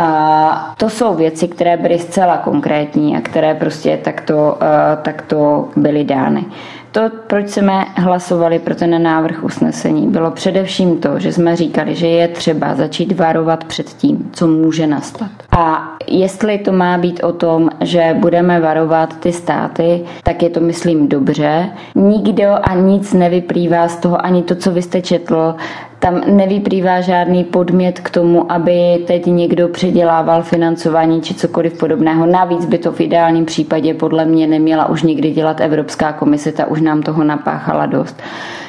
A 0.00 0.74
to 0.76 0.90
jsou 0.90 1.14
věci, 1.14 1.48
které 1.48 1.76
byly 1.76 1.98
zcela 1.98 2.36
konkrétní 2.36 3.16
a 3.16 3.20
které 3.20 3.54
prostě 3.54 3.96
takto, 4.04 4.58
eh, 4.60 4.96
takto 5.02 5.68
byly 5.76 6.04
dány. 6.04 6.44
To, 6.98 7.10
proč 7.26 7.48
jsme 7.48 7.84
hlasovali 7.96 8.58
pro 8.58 8.74
ten 8.74 9.02
návrh 9.02 9.44
usnesení, 9.44 10.06
bylo 10.06 10.30
především 10.30 10.98
to, 11.00 11.18
že 11.18 11.32
jsme 11.32 11.56
říkali, 11.56 11.94
že 11.94 12.06
je 12.06 12.28
třeba 12.28 12.74
začít 12.74 13.12
varovat 13.12 13.64
před 13.64 13.86
tím, 13.86 14.30
co 14.32 14.46
může 14.46 14.86
nastat. 14.86 15.30
A 15.58 15.96
jestli 16.08 16.58
to 16.58 16.72
má 16.72 16.98
být 16.98 17.20
o 17.24 17.32
tom, 17.32 17.70
že 17.80 18.16
budeme 18.18 18.60
varovat 18.60 19.20
ty 19.20 19.32
státy, 19.32 20.04
tak 20.22 20.42
je 20.42 20.50
to, 20.50 20.60
myslím, 20.60 21.08
dobře. 21.08 21.70
Nikdo 21.94 22.48
a 22.62 22.74
nic 22.74 23.12
nevyplývá 23.12 23.88
z 23.88 23.96
toho, 23.96 24.24
ani 24.26 24.42
to, 24.42 24.54
co 24.54 24.70
vy 24.70 24.82
jste 24.82 25.02
četl, 25.02 25.54
tam 25.98 26.20
nevyplývá 26.36 27.00
žádný 27.00 27.44
podmět 27.44 28.00
k 28.00 28.10
tomu, 28.10 28.52
aby 28.52 29.04
teď 29.06 29.26
někdo 29.26 29.68
předělával 29.68 30.42
financování 30.42 31.22
či 31.22 31.34
cokoliv 31.34 31.78
podobného. 31.78 32.26
Navíc 32.26 32.64
by 32.64 32.78
to 32.78 32.92
v 32.92 33.00
ideálním 33.00 33.44
případě 33.44 33.94
podle 33.94 34.24
mě 34.24 34.46
neměla 34.46 34.88
už 34.88 35.02
nikdy 35.02 35.30
dělat 35.30 35.60
Evropská 35.60 36.12
komise, 36.12 36.52
ta 36.52 36.66
už 36.66 36.80
nám 36.80 37.02
toho 37.02 37.24
napáchala 37.24 37.86
dost. 37.86 38.22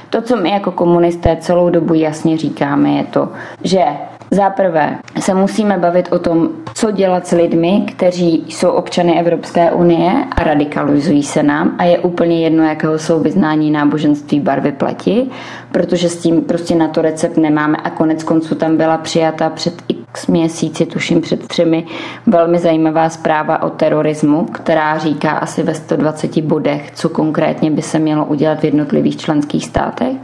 To, 0.09 0.21
co 0.21 0.35
my 0.35 0.49
jako 0.49 0.71
komunisté 0.71 1.37
celou 1.39 1.69
dobu 1.69 1.93
jasně 1.93 2.37
říkáme, 2.37 2.89
je 2.89 3.03
to, 3.03 3.29
že 3.63 3.83
za 4.31 4.49
prvé 4.49 4.97
se 5.19 5.33
musíme 5.33 5.77
bavit 5.77 6.11
o 6.11 6.19
tom, 6.19 6.49
co 6.73 6.91
dělat 6.91 7.27
s 7.27 7.31
lidmi, 7.31 7.85
kteří 7.87 8.43
jsou 8.47 8.69
občany 8.69 9.19
Evropské 9.19 9.71
unie 9.71 10.11
a 10.35 10.43
radikalizují 10.43 11.23
se 11.23 11.43
nám. 11.43 11.75
A 11.77 11.83
je 11.83 11.99
úplně 11.99 12.43
jedno, 12.43 12.63
jakého 12.63 12.99
jsou 12.99 13.19
vyznání 13.19 13.71
náboženství 13.71 14.39
barvy 14.39 14.71
plati, 14.71 15.27
protože 15.71 16.09
s 16.09 16.17
tím 16.17 16.41
prostě 16.41 16.75
na 16.75 16.87
to 16.87 17.01
recept 17.01 17.37
nemáme. 17.37 17.77
A 17.77 17.89
konec 17.89 18.23
konců 18.23 18.55
tam 18.55 18.77
byla 18.77 18.97
přijata 18.97 19.49
před 19.49 19.73
x 19.87 20.27
měsíci, 20.27 20.85
tuším 20.85 21.21
před 21.21 21.47
třemi, 21.47 21.85
velmi 22.27 22.59
zajímavá 22.59 23.09
zpráva 23.09 23.63
o 23.63 23.69
terorismu, 23.69 24.45
která 24.45 24.97
říká 24.97 25.31
asi 25.31 25.63
ve 25.63 25.73
120 25.73 26.41
bodech, 26.41 26.91
co 26.95 27.09
konkrétně 27.09 27.71
by 27.71 27.81
se 27.81 27.99
mělo 27.99 28.25
udělat 28.25 28.59
v 28.59 28.63
jednotlivých 28.63 29.17
členských 29.17 29.65
státech, 29.65 30.15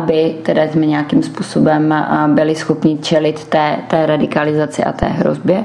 aby 0.00 0.34
teda 0.42 0.62
jsme 0.62 0.86
nějakým 0.86 1.22
způsobem 1.22 1.94
byli 2.26 2.54
schopni 2.54 2.98
čelit 2.98 3.44
té, 3.44 3.76
té 3.88 4.06
radikalizaci 4.06 4.84
a 4.84 4.92
té 4.92 5.06
hrozbě. 5.06 5.64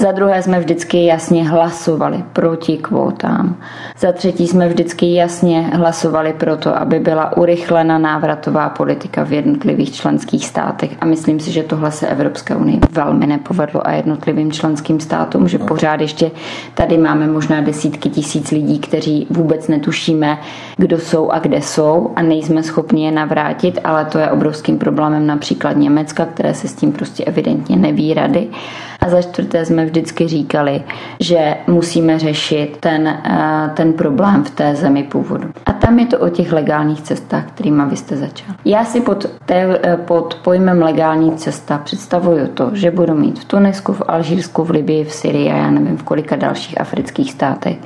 Za 0.00 0.12
druhé 0.12 0.42
jsme 0.42 0.60
vždycky 0.60 1.04
jasně 1.04 1.48
hlasovali 1.48 2.24
proti 2.32 2.76
kvótám. 2.76 3.56
Za 3.98 4.12
třetí 4.12 4.46
jsme 4.46 4.68
vždycky 4.68 5.14
jasně 5.14 5.60
hlasovali 5.60 6.32
pro 6.32 6.56
to, 6.56 6.78
aby 6.78 6.98
byla 6.98 7.36
urychlena 7.36 7.98
návratová 7.98 8.68
politika 8.68 9.24
v 9.24 9.32
jednotlivých 9.32 9.92
členských 9.92 10.46
státech. 10.46 10.90
A 11.00 11.04
myslím 11.04 11.40
si, 11.40 11.52
že 11.52 11.62
tohle 11.62 11.92
se 11.92 12.08
Evropské 12.08 12.56
unii 12.56 12.80
velmi 12.92 13.26
nepovedlo 13.26 13.86
a 13.86 13.92
jednotlivým 13.92 14.52
členským 14.52 15.00
státům, 15.00 15.48
že 15.48 15.58
pořád 15.58 16.00
ještě 16.00 16.30
tady 16.74 16.98
máme 16.98 17.26
možná 17.26 17.60
desítky 17.60 18.08
tisíc 18.08 18.50
lidí, 18.50 18.78
kteří 18.78 19.26
vůbec 19.30 19.68
netušíme, 19.68 20.38
kdo 20.76 20.98
jsou 20.98 21.30
a 21.30 21.38
kde 21.38 21.62
jsou 21.62 22.10
a 22.16 22.22
nejsme 22.22 22.62
schopni 22.62 23.04
je 23.04 23.12
navrátit, 23.12 23.78
ale 23.84 24.04
to 24.04 24.18
je 24.18 24.30
obrovským 24.30 24.78
problémem 24.78 25.26
například 25.26 25.76
Německa, 25.76 26.24
které 26.24 26.54
se 26.54 26.68
s 26.68 26.74
tím 26.74 26.92
prostě 26.92 27.24
evidentně 27.24 27.76
neví 27.76 28.14
rady. 28.14 28.48
A 29.00 29.08
za 29.08 29.22
čtvrté 29.22 29.64
jsme 29.64 29.89
vždycky 29.90 30.28
říkali, 30.28 30.82
že 31.20 31.56
musíme 31.66 32.18
řešit 32.18 32.76
ten, 32.80 33.08
eh, 33.08 33.70
ten 33.74 33.92
problém 33.92 34.44
v 34.44 34.50
té 34.50 34.74
zemi 34.74 35.02
původu. 35.02 35.48
A 35.66 35.72
tam 35.72 35.98
je 35.98 36.06
to 36.06 36.18
o 36.18 36.28
těch 36.28 36.52
legálních 36.52 37.02
cestách, 37.02 37.46
kterými 37.46 37.82
vy 37.86 37.96
jste 37.96 38.16
začal. 38.16 38.54
Já 38.64 38.84
si 38.84 39.00
pod, 39.00 39.26
té, 39.46 39.80
eh, 39.82 39.96
pod 39.96 40.34
pojmem 40.44 40.82
legální 40.82 41.32
cesta 41.36 41.78
představuju 41.78 42.46
to, 42.46 42.70
že 42.72 42.90
budu 42.90 43.14
mít 43.14 43.38
v 43.38 43.44
Tunisku, 43.44 43.92
v 43.92 44.02
Alžírsku, 44.08 44.64
v 44.64 44.70
Libii, 44.70 45.04
v 45.04 45.12
Syrii 45.12 45.50
a 45.50 45.56
já 45.56 45.70
nevím 45.70 45.96
v 45.96 46.02
kolika 46.02 46.36
dalších 46.36 46.80
afrických 46.80 47.32
státech 47.32 47.76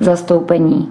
zastoupení 0.00 0.88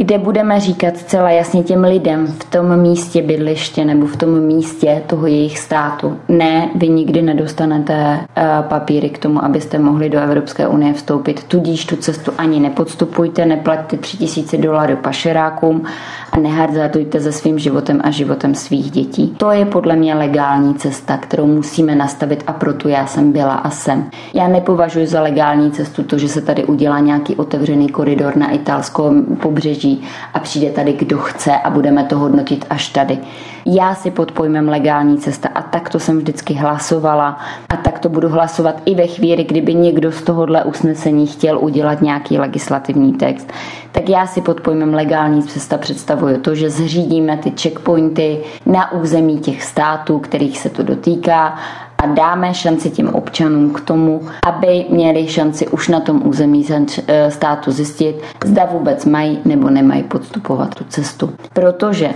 kde 0.00 0.18
budeme 0.18 0.60
říkat 0.60 0.96
celá 0.96 1.30
jasně 1.30 1.62
těm 1.62 1.84
lidem 1.84 2.26
v 2.26 2.44
tom 2.44 2.80
místě 2.80 3.22
bydliště 3.22 3.84
nebo 3.84 4.06
v 4.06 4.16
tom 4.16 4.40
místě 4.40 5.02
toho 5.06 5.26
jejich 5.26 5.58
státu. 5.58 6.16
Ne, 6.28 6.70
vy 6.74 6.88
nikdy 6.88 7.22
nedostanete 7.22 8.20
uh, 8.20 8.68
papíry 8.68 9.10
k 9.10 9.18
tomu, 9.18 9.44
abyste 9.44 9.78
mohli 9.78 10.10
do 10.10 10.20
Evropské 10.20 10.68
unie 10.68 10.92
vstoupit, 10.92 11.44
tudíž 11.44 11.84
tu 11.84 11.96
cestu 11.96 12.32
ani 12.38 12.60
nepodstupujte, 12.60 13.46
neplaťte 13.46 13.96
3000 13.96 14.58
dolarů 14.58 14.96
pašerákům 14.96 15.84
a 16.32 16.38
nehazardujte 16.38 17.20
se 17.20 17.32
svým 17.32 17.58
životem 17.58 18.00
a 18.04 18.10
životem 18.10 18.54
svých 18.54 18.90
dětí. 18.90 19.34
To 19.36 19.50
je 19.50 19.64
podle 19.64 19.96
mě 19.96 20.14
legální 20.14 20.74
cesta, 20.74 21.16
kterou 21.16 21.46
musíme 21.46 21.94
nastavit 21.94 22.44
a 22.46 22.52
proto 22.52 22.88
já 22.88 23.06
jsem 23.06 23.32
byla 23.32 23.54
a 23.54 23.70
jsem. 23.70 24.10
Já 24.34 24.48
nepovažuji 24.48 25.06
za 25.06 25.22
legální 25.22 25.70
cestu 25.70 26.02
to, 26.02 26.18
že 26.18 26.28
se 26.28 26.40
tady 26.40 26.64
udělá 26.64 27.00
nějaký 27.00 27.36
otevřený 27.36 27.88
koridor 27.88 28.36
na 28.36 28.50
italském 28.50 29.24
pobřeží 29.24 29.89
a 30.34 30.38
přijde 30.38 30.70
tady 30.70 30.92
kdo 30.92 31.18
chce 31.18 31.52
a 31.58 31.70
budeme 31.70 32.04
to 32.04 32.18
hodnotit 32.18 32.66
až 32.70 32.88
tady. 32.88 33.18
Já 33.66 33.94
si 33.94 34.10
pod 34.10 34.32
pojmem 34.32 34.68
legální 34.68 35.18
cesta 35.18 35.48
a 35.54 35.62
tak 35.62 35.88
to 35.88 35.98
jsem 35.98 36.18
vždycky 36.18 36.54
hlasovala 36.54 37.38
a 37.68 37.76
tak 37.76 37.98
to 37.98 38.08
budu 38.08 38.28
hlasovat 38.28 38.82
i 38.84 38.94
ve 38.94 39.06
chvíli, 39.06 39.44
kdyby 39.44 39.74
někdo 39.74 40.12
z 40.12 40.22
tohohle 40.22 40.64
usnesení 40.64 41.26
chtěl 41.26 41.58
udělat 41.58 42.02
nějaký 42.02 42.38
legislativní 42.38 43.12
text. 43.12 43.52
Tak 43.92 44.08
já 44.08 44.26
si 44.26 44.40
pod 44.40 44.60
pojmem 44.60 44.94
legální 44.94 45.42
cesta 45.42 45.78
představuju 45.78 46.40
to, 46.40 46.54
že 46.54 46.70
zřídíme 46.70 47.36
ty 47.36 47.52
checkpointy 47.62 48.40
na 48.66 48.92
území 48.92 49.38
těch 49.38 49.62
států, 49.62 50.18
kterých 50.18 50.58
se 50.58 50.70
to 50.70 50.82
dotýká 50.82 51.58
a 52.02 52.06
dáme 52.06 52.54
šanci 52.54 52.90
těm 52.90 53.08
občanům 53.08 53.70
k 53.70 53.80
tomu, 53.80 54.22
aby 54.46 54.86
měli 54.88 55.28
šanci 55.28 55.68
už 55.68 55.88
na 55.88 56.00
tom 56.00 56.22
území 56.24 56.66
eh, 57.06 57.30
státu 57.30 57.70
zjistit, 57.70 58.16
zda 58.44 58.64
vůbec 58.64 59.04
mají 59.04 59.38
nebo 59.44 59.70
nemají 59.70 60.02
podstupovat 60.02 60.74
tu 60.74 60.84
cestu. 60.84 61.30
Protože 61.52 62.10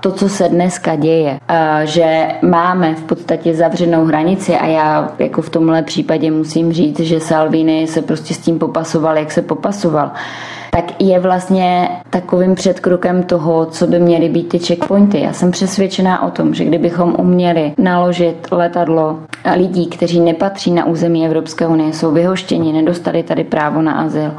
to, 0.00 0.12
co 0.12 0.28
se 0.28 0.48
dneska 0.48 0.96
děje, 0.96 1.38
že 1.84 2.28
máme 2.42 2.94
v 2.94 3.02
podstatě 3.02 3.54
zavřenou 3.54 4.04
hranici 4.04 4.56
a 4.56 4.66
já 4.66 5.08
jako 5.18 5.42
v 5.42 5.50
tomhle 5.50 5.82
případě 5.82 6.30
musím 6.30 6.72
říct, 6.72 7.00
že 7.00 7.20
Salvini 7.20 7.86
se 7.86 8.02
prostě 8.02 8.34
s 8.34 8.38
tím 8.38 8.58
popasoval, 8.58 9.18
jak 9.18 9.32
se 9.32 9.42
popasoval 9.42 10.10
tak 10.74 11.00
je 11.02 11.20
vlastně 11.20 11.88
takovým 12.10 12.54
předkrokem 12.54 13.22
toho, 13.22 13.66
co 13.66 13.86
by 13.86 14.00
měly 14.00 14.28
být 14.28 14.48
ty 14.48 14.58
checkpointy. 14.58 15.20
Já 15.20 15.32
jsem 15.32 15.50
přesvědčená 15.50 16.22
o 16.22 16.30
tom, 16.30 16.54
že 16.54 16.64
kdybychom 16.64 17.14
uměli 17.18 17.74
naložit 17.78 18.48
letadlo 18.50 19.18
lidí, 19.56 19.86
kteří 19.86 20.20
nepatří 20.20 20.70
na 20.70 20.84
území 20.84 21.26
Evropské 21.26 21.66
unie, 21.66 21.92
jsou 21.92 22.12
vyhoštěni, 22.12 22.72
nedostali 22.72 23.22
tady 23.22 23.44
právo 23.44 23.82
na 23.82 23.92
azyl, 23.92 24.30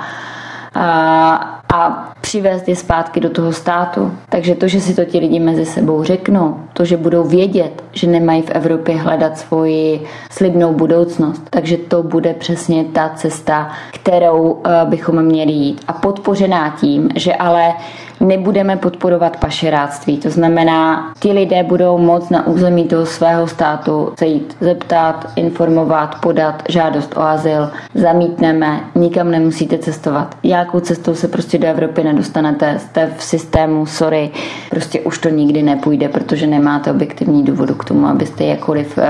a, 0.75 1.61
a 1.73 2.13
přivést 2.21 2.67
je 2.67 2.75
zpátky 2.75 3.19
do 3.19 3.29
toho 3.29 3.53
státu. 3.53 4.11
Takže 4.29 4.55
to, 4.55 4.67
že 4.67 4.81
si 4.81 4.93
to 4.93 5.05
ti 5.05 5.19
lidi 5.19 5.39
mezi 5.39 5.65
sebou 5.65 6.03
řeknou, 6.03 6.57
to, 6.73 6.85
že 6.85 6.97
budou 6.97 7.23
vědět, 7.23 7.83
že 7.91 8.07
nemají 8.07 8.41
v 8.41 8.49
Evropě 8.49 8.97
hledat 8.97 9.37
svoji 9.37 10.03
slibnou 10.31 10.73
budoucnost, 10.73 11.41
takže 11.49 11.77
to 11.77 12.03
bude 12.03 12.33
přesně 12.33 12.83
ta 12.83 13.11
cesta, 13.15 13.71
kterou 13.93 14.41
uh, 14.41 14.61
bychom 14.83 15.21
měli 15.23 15.51
jít. 15.51 15.81
A 15.87 15.93
podpořená 15.93 16.75
tím, 16.79 17.09
že 17.15 17.35
ale 17.35 17.73
nebudeme 18.19 18.77
podporovat 18.77 19.37
pašeráctví. 19.37 20.17
To 20.17 20.29
znamená, 20.29 21.13
ti 21.19 21.31
lidé 21.31 21.63
budou 21.63 21.97
moct 21.97 22.29
na 22.29 22.47
území 22.47 22.83
toho 22.83 23.05
svého 23.05 23.47
státu 23.47 24.13
se 24.19 24.25
jít 24.25 24.57
zeptat, 24.59 25.29
informovat, 25.35 26.15
podat 26.21 26.63
žádost 26.69 27.17
o 27.17 27.21
azyl, 27.21 27.69
zamítneme, 27.95 28.79
nikam 28.95 29.31
nemusíte 29.31 29.77
cestovat. 29.77 30.37
Jakou 30.43 30.79
cestou 30.79 31.15
se 31.15 31.27
prostě 31.27 31.54
do 31.57 31.67
Evropy 31.67 32.03
nedostanete, 32.03 32.79
jste 32.79 33.13
v 33.17 33.23
systému, 33.23 33.85
sorry, 33.85 34.29
prostě 34.69 35.01
už 35.01 35.17
to 35.17 35.29
nikdy 35.29 35.63
nepůjde, 35.63 36.09
protože 36.09 36.47
nemáte 36.47 36.91
objektivní 36.91 37.43
důvodu 37.43 37.75
k 37.75 37.85
tomu, 37.85 38.07
abyste 38.07 38.43
jakkoliv, 38.43 38.97
uh, 38.97 39.03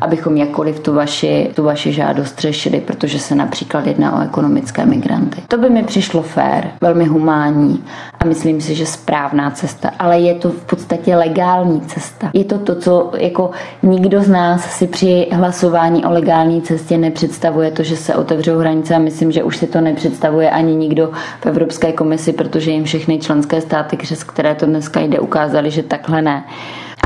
abychom 0.00 0.36
jakkoliv 0.36 0.80
tu 0.80 0.94
vaši, 0.94 1.50
tu 1.54 1.62
vaši 1.62 1.92
žádost 1.92 2.40
řešili, 2.40 2.80
protože 2.80 3.18
se 3.18 3.34
například 3.34 3.86
jedná 3.86 4.18
o 4.18 4.22
ekonomické 4.24 4.86
migranty. 4.86 5.42
To 5.48 5.58
by 5.58 5.70
mi 5.70 5.82
přišlo 5.82 6.22
fér, 6.22 6.70
velmi 6.80 7.04
humánní 7.04 7.84
a 8.20 8.24
myslím 8.24 8.60
si, 8.60 8.74
že 8.74 8.86
správná 8.86 9.50
cesta, 9.50 9.90
ale 9.98 10.20
je 10.20 10.34
to 10.34 10.50
v 10.50 10.64
podstatě 10.64 11.16
legální 11.16 11.80
cesta. 11.80 12.30
Je 12.34 12.44
to 12.44 12.58
to, 12.58 12.74
co 12.74 13.10
jako 13.16 13.50
nikdo 13.82 14.22
z 14.22 14.28
nás 14.28 14.64
si 14.64 14.86
při 14.86 15.26
hlasování 15.32 16.04
o 16.04 16.10
legální 16.10 16.62
cestě 16.62 16.98
nepředstavuje 16.98 17.70
to, 17.70 17.82
že 17.82 17.96
se 17.96 18.14
otevřou 18.14 18.58
hranice 18.58 18.94
a 18.94 18.98
myslím, 18.98 19.32
že 19.32 19.42
už 19.42 19.56
si 19.56 19.66
to 19.66 19.80
nepředstavuje 19.80 20.50
ani 20.50 20.74
nikdo 20.74 21.10
v 21.40 21.46
Evropské 21.58 21.92
komisi, 21.92 22.32
protože 22.32 22.70
jim 22.70 22.84
všechny 22.84 23.18
členské 23.18 23.60
státy, 23.60 23.96
přes 23.96 24.24
které 24.24 24.54
to 24.54 24.66
dneska 24.66 25.00
jde, 25.00 25.20
ukázali, 25.20 25.70
že 25.70 25.82
takhle 25.82 26.22
ne. 26.22 26.44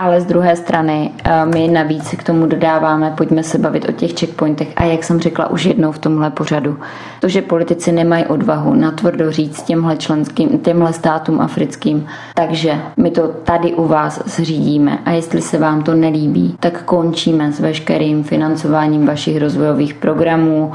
ale 0.00 0.20
z 0.20 0.26
druhé 0.26 0.57
strany 0.57 1.11
eh, 1.24 1.46
my 1.46 1.68
navíc 1.68 2.11
k 2.18 2.22
tomu 2.22 2.46
dodáváme, 2.46 3.14
pojďme 3.16 3.42
se 3.42 3.59
bavit 3.59 3.88
o 3.88 3.92
těch 3.92 4.18
checkpointech 4.18 4.68
a 4.76 4.84
jak 4.84 5.05
jsem 5.05 5.20
řekla 5.20 5.50
už 5.50 5.64
jednou 5.64 5.92
v 5.92 5.98
tomhle 5.98 6.30
pořadu, 6.30 6.78
to, 7.20 7.28
že 7.28 7.42
politici 7.42 7.92
nemají 7.92 8.26
odvahu 8.26 8.74
natvrdo 8.74 9.32
říct 9.32 9.62
těmhle 9.62 9.96
členským, 9.96 10.59
těmhle 10.59 10.92
státům 10.92 11.40
africkým, 11.40 12.07
takže 12.34 12.80
my 12.96 13.11
to 13.11 13.28
tady 13.28 13.72
u 13.72 13.86
vás 13.88 14.22
zřídíme 14.26 14.98
a 15.05 15.11
jestli 15.11 15.42
se 15.42 15.59
vám 15.59 15.82
to 15.82 15.94
nelíbí, 15.94 16.57
tak 16.61 16.82
končíme 16.82 17.53
s 17.53 17.61
veškerým 17.61 18.24
financováním 18.24 19.07
vašich 19.07 19.38
rozvojových 19.38 19.94
programů, 19.94 20.72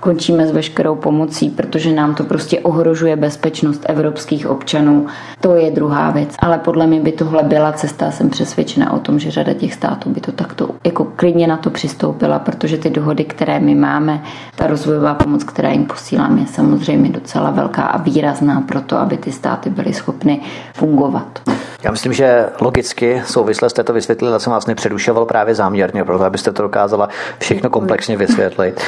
končíme 0.00 0.46
s 0.46 0.50
veškerou 0.50 0.94
pomocí, 0.94 1.50
protože 1.50 1.92
nám 1.92 2.14
to 2.14 2.24
prostě 2.24 2.60
ohrožuje 2.60 3.16
bezpečnost 3.16 3.82
evropských 3.88 4.46
občanů. 4.46 5.06
To 5.40 5.54
je 5.54 5.70
druhá 5.70 6.10
věc. 6.10 6.34
Ale 6.38 6.58
podle 6.58 6.86
mě 6.86 7.00
by 7.00 7.12
tohle 7.12 7.42
byla 7.42 7.72
cesta. 7.72 8.10
Jsem 8.10 8.30
přesvědčena 8.30 8.92
o 8.92 8.98
tom, 8.98 9.18
že 9.18 9.30
řada 9.30 9.52
těch 9.54 9.74
států 9.74 10.10
by 10.10 10.20
to 10.20 10.32
takto 10.32 10.68
jako 10.84 11.04
klidně 11.04 11.46
na 11.46 11.56
to 11.56 11.70
přistoupila, 11.70 12.38
protože 12.38 12.78
ty 12.78 12.90
dohody, 12.90 13.24
které 13.24 13.60
my 13.60 13.74
máme, 13.74 14.22
ta 14.56 14.66
rozvojová 14.66 15.14
pomoc, 15.14 15.44
která 15.44 15.70
jim 15.70 15.84
posílám, 15.84 16.38
je 16.38 16.46
samozřejmě 16.46 17.08
docela 17.08 17.50
velká 17.50 17.82
a 17.82 18.02
výrazná 18.02 18.60
pro 18.60 18.80
to, 18.80 18.96
aby 18.98 19.16
ty 19.16 19.32
státy 19.32 19.70
byly 19.70 19.92
schopny 19.92 20.40
fungovat. 20.74 21.40
Já 21.82 21.90
myslím, 21.90 22.12
že 22.12 22.46
logicky 22.60 23.22
souvisle 23.26 23.70
jste 23.70 23.84
to 23.84 23.92
vysvětlili, 23.92 24.40
jsem 24.40 24.52
vás 24.52 24.66
nepředušoval 24.66 25.24
právě 25.24 25.54
záměrně, 25.54 26.04
proto 26.04 26.24
abyste 26.24 26.52
to 26.52 26.62
dokázala 26.62 27.08
všechno 27.38 27.70
komplexně 27.70 28.16
vysvětlit. 28.16 28.80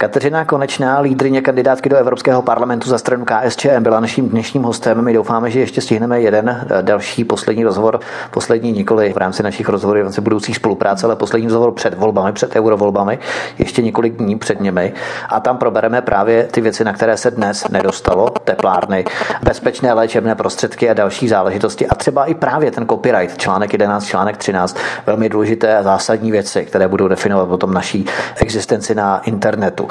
Kateřina 0.00 0.44
Konečná, 0.56 1.00
lídrině 1.00 1.42
kandidátky 1.42 1.88
do 1.88 1.96
Evropského 1.96 2.42
parlamentu 2.42 2.88
za 2.88 2.98
stranu 2.98 3.24
KSČM, 3.24 3.82
byla 3.82 4.00
naším 4.00 4.28
dnešním 4.28 4.62
hostem. 4.62 5.04
My 5.04 5.12
doufáme, 5.12 5.50
že 5.50 5.60
ještě 5.60 5.80
stihneme 5.80 6.20
jeden 6.20 6.48
eh, 6.48 6.82
další 6.82 7.24
poslední 7.24 7.64
rozhovor, 7.64 8.00
poslední 8.30 8.72
nikoli 8.72 9.12
v 9.12 9.16
rámci 9.16 9.42
našich 9.42 9.68
rozhovorů, 9.68 10.00
v 10.00 10.02
rámci 10.02 10.20
budoucí 10.20 10.54
spolupráce, 10.54 11.06
ale 11.06 11.16
poslední 11.16 11.46
rozhovor 11.46 11.72
před 11.72 11.98
volbami, 11.98 12.32
před 12.32 12.56
eurovolbami, 12.56 13.18
ještě 13.58 13.82
několik 13.82 14.16
dní 14.16 14.38
před 14.38 14.60
nimi. 14.60 14.92
A 15.28 15.40
tam 15.40 15.58
probereme 15.58 16.02
právě 16.02 16.44
ty 16.44 16.60
věci, 16.60 16.84
na 16.84 16.92
které 16.92 17.16
se 17.16 17.30
dnes 17.30 17.68
nedostalo, 17.68 18.30
teplárny, 18.44 19.04
bezpečné 19.42 19.92
léčebné 19.92 20.34
prostředky 20.34 20.90
a 20.90 20.94
další 20.94 21.28
záležitosti 21.28 21.86
a 21.86 21.94
třeba 21.94 22.24
i 22.24 22.34
právě 22.34 22.70
ten 22.70 22.86
copyright, 22.86 23.38
článek 23.38 23.72
11, 23.72 24.04
článek 24.04 24.36
13, 24.36 24.76
velmi 25.06 25.28
důležité 25.28 25.76
a 25.76 25.82
zásadní 25.82 26.30
věci, 26.30 26.64
které 26.64 26.88
budou 26.88 27.08
definovat 27.08 27.46
potom 27.46 27.74
naší 27.74 28.06
existenci 28.36 28.94
na 28.94 29.18
internetu. 29.18 29.88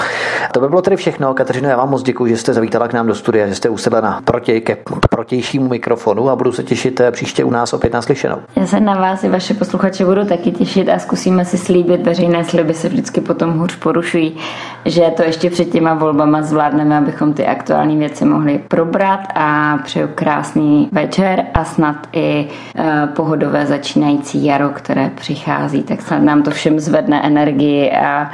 To 0.56 0.62
by 0.62 0.70
bylo 0.70 0.82
tedy 0.82 0.95
všechno. 0.95 1.34
Kateřino, 1.34 1.70
já 1.70 1.78
vám 1.78 1.89
moc 1.89 2.03
děkuji, 2.03 2.30
že 2.30 2.38
jste 2.38 2.53
zavítala 2.53 2.88
k 2.88 2.93
nám 2.93 3.08
do 3.08 3.16
studia, 3.16 3.47
že 3.47 3.56
jste 3.56 3.70
usedla 3.70 4.01
na 4.01 4.22
proti, 4.26 4.62
ke 4.62 4.78
protějšímu 5.10 5.68
mikrofonu 5.68 6.30
a 6.30 6.36
budu 6.36 6.51
se 6.51 6.64
těšit 6.64 6.99
eh, 6.99 7.12
příště 7.12 7.43
u 7.43 7.49
nás 7.49 7.74
opět 7.74 7.93
naslyšenou. 7.93 8.38
Já 8.56 8.66
se 8.66 8.80
na 8.80 8.95
vás 8.95 9.24
i 9.24 9.30
vaše 9.30 9.53
posluchače 9.53 10.06
budu 10.06 10.26
taky 10.26 10.51
těšit 10.51 10.89
a 10.89 10.99
zkusíme 10.99 11.45
si 11.45 11.58
slíbit, 11.58 12.06
veřejné 12.06 12.43
sliby 12.43 12.74
se 12.74 12.89
vždycky 12.89 13.22
potom 13.22 13.60
hůř 13.60 13.76
porušují, 13.76 14.38
že 14.86 15.01
to 15.18 15.24
ještě 15.24 15.49
před 15.49 15.66
těma 15.66 15.93
volbama 15.93 16.41
zvládneme, 16.41 16.97
abychom 16.97 17.34
ty 17.34 17.45
aktuální 17.45 17.97
věci 17.97 18.26
mohli 18.26 18.60
probrat 18.68 19.20
a 19.36 19.78
přeju 19.84 20.10
krásný 20.16 20.89
večer 20.91 21.45
a 21.53 21.66
snad 21.66 21.95
i 22.14 22.47
Eh, 22.78 23.08
pohodové 23.08 23.66
začínající 23.66 24.45
jaro, 24.45 24.70
které 24.70 25.10
přichází, 25.16 25.84
tak 25.84 26.01
snad 26.01 26.22
nám 26.22 26.43
to 26.43 26.51
všem 26.51 26.80
zvedne 26.80 27.22
energii 27.24 27.91
a, 27.91 28.32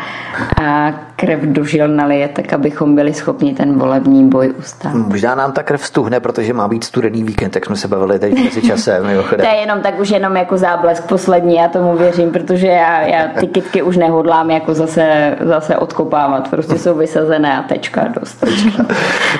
a 0.64 0.94
krev 1.16 1.40
do 1.42 1.64
žil 1.64 1.88
nalije, 2.12 2.28
tak 2.28 2.54
abychom 2.54 2.96
byli 2.96 3.14
schopni 3.14 3.54
ten 3.54 3.80
volební 3.80 4.30
boj 4.30 4.54
ustát. 4.60 4.94
Možná 4.94 5.36
nám 5.36 5.52
ta 5.52 5.64
krev 5.64 5.86
stuhne, 5.86 6.20
protože 6.20 6.54
má 6.54 6.68
být 6.68 6.84
studený 6.84 7.24
víkend, 7.24 7.50
tak 7.50 7.66
jsme 7.66 7.76
se 7.76 7.88
bavili 7.88 8.20
teď 8.20 8.44
mezi 8.44 8.62
časem. 8.62 9.04
to 9.30 9.42
je 9.42 9.56
jenom 9.56 9.82
tak 9.82 10.00
už 10.00 10.10
jenom 10.10 10.36
jako 10.36 10.58
záblesk 10.58 11.08
poslední, 11.08 11.56
já 11.56 11.68
tomu 11.68 11.98
věřím, 11.98 12.32
protože 12.32 12.68
já, 12.68 13.02
já 13.02 13.28
ty 13.40 13.48
kytky 13.48 13.82
už 13.82 13.98
nehodlám 13.98 14.52
jako 14.52 14.74
zase, 14.74 15.38
zase 15.42 15.78
odkopávat, 15.78 16.50
prostě 16.50 16.80
jsou 16.80 16.96
vysazené 16.96 17.58
a 17.58 17.64
tečka 17.64 18.08
dost. 18.20 18.46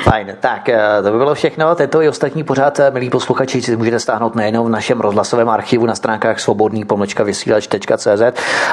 Fajn, 0.04 0.28
tak 0.40 0.70
eh, 0.70 0.80
to 1.04 1.12
by 1.12 1.18
bylo 1.18 1.36
všechno. 1.36 1.76
Tento 1.76 2.02
i 2.02 2.10
ostatní 2.10 2.44
pořád, 2.44 2.80
eh, 2.80 2.92
milí 2.92 3.10
posluchači, 3.10 3.62
si 3.62 3.76
můžete 3.78 4.00
stáhnout 4.00 4.36
nejenom 4.36 4.68
v 4.68 4.70
našem 4.70 5.00
rozhlasovém 5.00 5.50
archivu 5.50 5.86
na 5.86 5.96
stránkách 5.96 6.40
svobodný 6.40 6.86
pomlčka 6.86 7.24
vysílač.cz, 7.24 8.22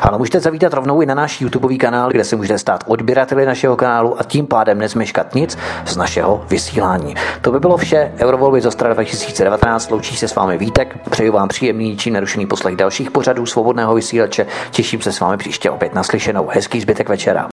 ale 0.02 0.18
můžete 0.18 0.40
zavítat 0.40 0.72
rovnou 0.72 1.00
i 1.02 1.06
na 1.06 1.14
náš 1.14 1.40
YouTube 1.40 1.76
kanál, 1.76 2.10
kde 2.10 2.24
se 2.24 2.36
můžete 2.36 2.58
stát 2.58 2.84
odběrateli 2.86 3.46
našeho 3.46 3.76
kanálu 3.76 3.87
a 3.96 4.24
tím 4.24 4.46
pádem 4.46 4.78
nezmeškat 4.78 5.34
nic 5.34 5.58
z 5.86 5.96
našeho 5.96 6.44
vysílání. 6.50 7.14
To 7.42 7.52
by 7.52 7.60
bylo 7.60 7.76
vše. 7.76 8.12
Eurovolby 8.18 8.60
z 8.60 8.66
Ostra 8.66 8.92
2019 8.92 9.90
loučí 9.90 10.16
se 10.16 10.28
s 10.28 10.34
vámi 10.34 10.58
Vítek. 10.58 10.98
Přeju 11.10 11.32
vám 11.32 11.48
příjemný, 11.48 11.96
čím 11.96 12.12
nerušený 12.12 12.46
poslech 12.46 12.76
dalších 12.76 13.10
pořadů 13.10 13.46
svobodného 13.46 13.94
vysílače. 13.94 14.46
Těším 14.70 15.00
se 15.00 15.12
s 15.12 15.20
vámi 15.20 15.36
příště 15.36 15.70
opět 15.70 15.94
naslyšenou. 15.94 16.48
Hezký 16.52 16.80
zbytek 16.80 17.08
večera. 17.08 17.48